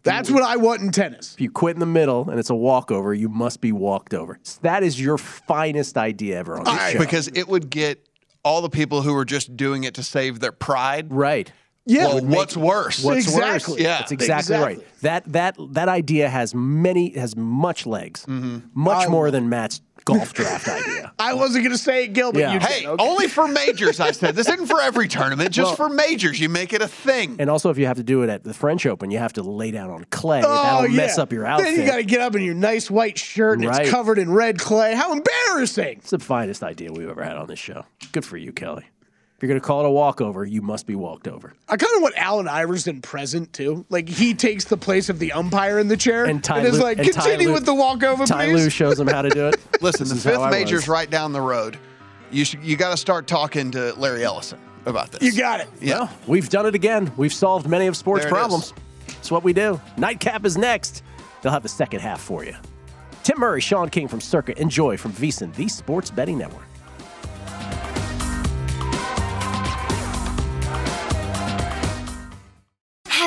That's 0.04 0.30
what 0.30 0.42
I 0.42 0.56
want 0.56 0.80
in 0.80 0.90
tennis. 0.90 1.34
If 1.34 1.40
you 1.42 1.50
quit 1.50 1.74
in 1.76 1.80
the 1.80 1.86
middle 1.86 2.30
and 2.30 2.38
it's 2.40 2.48
a 2.48 2.54
walkover, 2.54 3.12
you 3.12 3.28
must 3.28 3.60
be 3.60 3.72
walked 3.72 4.14
over. 4.14 4.38
That 4.62 4.82
is 4.82 4.98
your 4.98 5.18
finest 5.18 5.98
idea 5.98 6.38
ever 6.38 6.56
on 6.58 6.64
this 6.64 6.92
show. 6.92 6.98
because 6.98 7.28
it 7.34 7.46
would 7.46 7.68
get 7.68 8.06
all 8.42 8.62
the 8.62 8.70
people 8.70 9.02
who 9.02 9.12
were 9.12 9.26
just 9.26 9.54
doing 9.54 9.84
it 9.84 9.94
to 9.94 10.02
save 10.02 10.40
their 10.40 10.52
pride. 10.52 11.12
Right. 11.12 11.52
Yeah. 11.88 12.04
Well, 12.06 12.14
Would 12.16 12.24
make- 12.24 12.36
what's 12.36 12.56
worse? 12.56 13.02
What's 13.02 13.18
Exactly. 13.26 13.72
worse? 13.74 13.80
Yeah. 13.82 13.98
That's 13.98 14.12
exactly, 14.12 14.54
Exactly. 14.54 14.76
right. 14.76 15.00
That 15.02 15.24
that 15.32 15.56
that 15.72 15.88
idea 15.88 16.28
has 16.28 16.54
many 16.54 17.10
has 17.18 17.34
much 17.36 17.86
legs, 17.86 18.24
Mm-hmm. 18.26 18.58
much 18.74 19.06
I- 19.06 19.08
more 19.08 19.30
than 19.30 19.48
Matt's 19.48 19.80
golf 20.04 20.32
draft 20.32 20.66
idea. 20.68 21.12
I 21.18 21.34
wasn't 21.34 21.64
going 21.64 21.76
to 21.76 21.82
say 21.82 22.04
it, 22.04 22.14
Gill, 22.14 22.32
but 22.32 22.38
Yeah. 22.40 22.54
you. 22.54 22.60
Hey, 22.60 22.86
Okay. 22.86 23.02
only 23.04 23.28
for 23.28 23.46
majors, 23.46 24.00
I 24.00 24.12
said. 24.12 24.34
This 24.36 24.48
isn't 24.48 24.66
for 24.66 24.80
every 24.80 25.06
tournament, 25.06 25.50
just 25.50 25.76
for 25.76 25.90
majors. 25.90 26.40
You 26.40 26.48
make 26.48 26.72
it 26.72 26.80
a 26.80 26.88
thing. 26.88 27.36
And 27.38 27.50
also, 27.50 27.68
if 27.68 27.76
you 27.76 27.84
have 27.86 27.98
to 27.98 28.02
do 28.02 28.22
it 28.22 28.30
at 28.30 28.42
the 28.42 28.54
French 28.54 28.86
Open, 28.86 29.10
you 29.10 29.18
have 29.18 29.34
to 29.34 29.42
lay 29.42 29.70
down 29.70 29.90
on 29.90 30.04
clay. 30.10 30.42
Oh, 30.42 30.62
That'll 30.62 30.88
mess 30.96 31.18
up 31.18 31.30
your 31.32 31.44
outfit. 31.44 31.66
Then 31.66 31.80
you 31.80 31.86
got 31.86 31.96
to 31.96 32.04
get 32.04 32.20
up 32.22 32.34
in 32.36 32.42
your 32.42 32.54
nice 32.54 32.90
white 32.90 33.18
shirt 33.18 33.58
and 33.58 33.68
Right. 33.68 33.82
it's 33.82 33.90
covered 33.90 34.18
in 34.18 34.30
red 34.32 34.58
clay. 34.58 34.94
How 34.94 35.12
embarrassing! 35.12 35.98
it's 35.98 36.10
the 36.10 36.18
finest 36.18 36.62
idea 36.62 36.90
we've 36.90 37.08
ever 37.08 37.22
had 37.22 37.36
on 37.36 37.46
this 37.46 37.58
show. 37.58 37.84
Good 38.12 38.24
for 38.24 38.36
you, 38.38 38.52
Kelly. 38.52 38.84
If 39.38 39.42
you're 39.44 39.50
going 39.50 39.60
to 39.60 39.64
call 39.64 39.84
it 39.84 39.86
a 39.86 39.90
walkover, 39.92 40.44
you 40.44 40.62
must 40.62 40.84
be 40.84 40.96
walked 40.96 41.28
over. 41.28 41.54
I 41.68 41.76
kind 41.76 41.94
of 41.94 42.02
want 42.02 42.14
Allen 42.16 42.48
Iverson 42.48 43.00
present 43.00 43.52
too. 43.52 43.86
Like 43.88 44.08
he 44.08 44.34
takes 44.34 44.64
the 44.64 44.76
place 44.76 45.08
of 45.08 45.20
the 45.20 45.30
umpire 45.30 45.78
in 45.78 45.86
the 45.86 45.96
chair 45.96 46.24
And 46.24 46.42
Ty 46.42 46.62
is 46.62 46.76
Lue- 46.78 46.82
like, 46.82 46.98
and 46.98 47.12
Ty 47.12 47.20
continue 47.22 47.46
Lue- 47.46 47.54
with 47.54 47.64
the 47.64 47.72
walkover, 47.72 48.26
Ty 48.26 48.46
please. 48.46 48.64
Lue 48.64 48.68
shows 48.68 48.98
him 48.98 49.06
how 49.06 49.22
to 49.22 49.30
do 49.30 49.46
it. 49.46 49.60
Listen, 49.80 50.08
This 50.08 50.24
the 50.24 50.30
fifth 50.30 50.50
major's 50.50 50.88
right 50.88 51.08
down 51.08 51.32
the 51.32 51.40
road. 51.40 51.78
You 52.32 52.44
should 52.44 52.64
you 52.64 52.76
got 52.76 52.90
to 52.90 52.96
start 52.96 53.28
talking 53.28 53.70
to 53.70 53.94
Larry 53.94 54.24
Ellison 54.24 54.58
about 54.86 55.12
this. 55.12 55.22
You 55.22 55.40
got 55.40 55.60
it. 55.60 55.68
Yeah. 55.80 55.98
Well, 55.98 56.10
we've 56.26 56.48
done 56.48 56.66
it 56.66 56.74
again. 56.74 57.12
We've 57.16 57.32
solved 57.32 57.68
many 57.68 57.86
of 57.86 57.96
sports 57.96 58.24
There 58.24 58.30
it 58.30 58.34
problems. 58.34 58.74
It's 59.06 59.30
what 59.30 59.44
we 59.44 59.52
do. 59.52 59.80
Nightcap 59.96 60.46
is 60.46 60.56
next. 60.58 61.04
They'll 61.42 61.52
have 61.52 61.62
the 61.62 61.68
second 61.68 62.00
half 62.00 62.20
for 62.20 62.44
you. 62.44 62.56
Tim 63.22 63.38
Murray, 63.38 63.60
Sean 63.60 63.88
King 63.88 64.08
from 64.08 64.20
Circuit, 64.20 64.58
Enjoy 64.58 64.96
from 64.96 65.12
VSiN, 65.12 65.54
the 65.54 65.68
Sports 65.68 66.10
Betting 66.10 66.38
Network. 66.38 66.64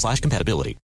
slash 0.00 0.20
compatibility. 0.20 0.78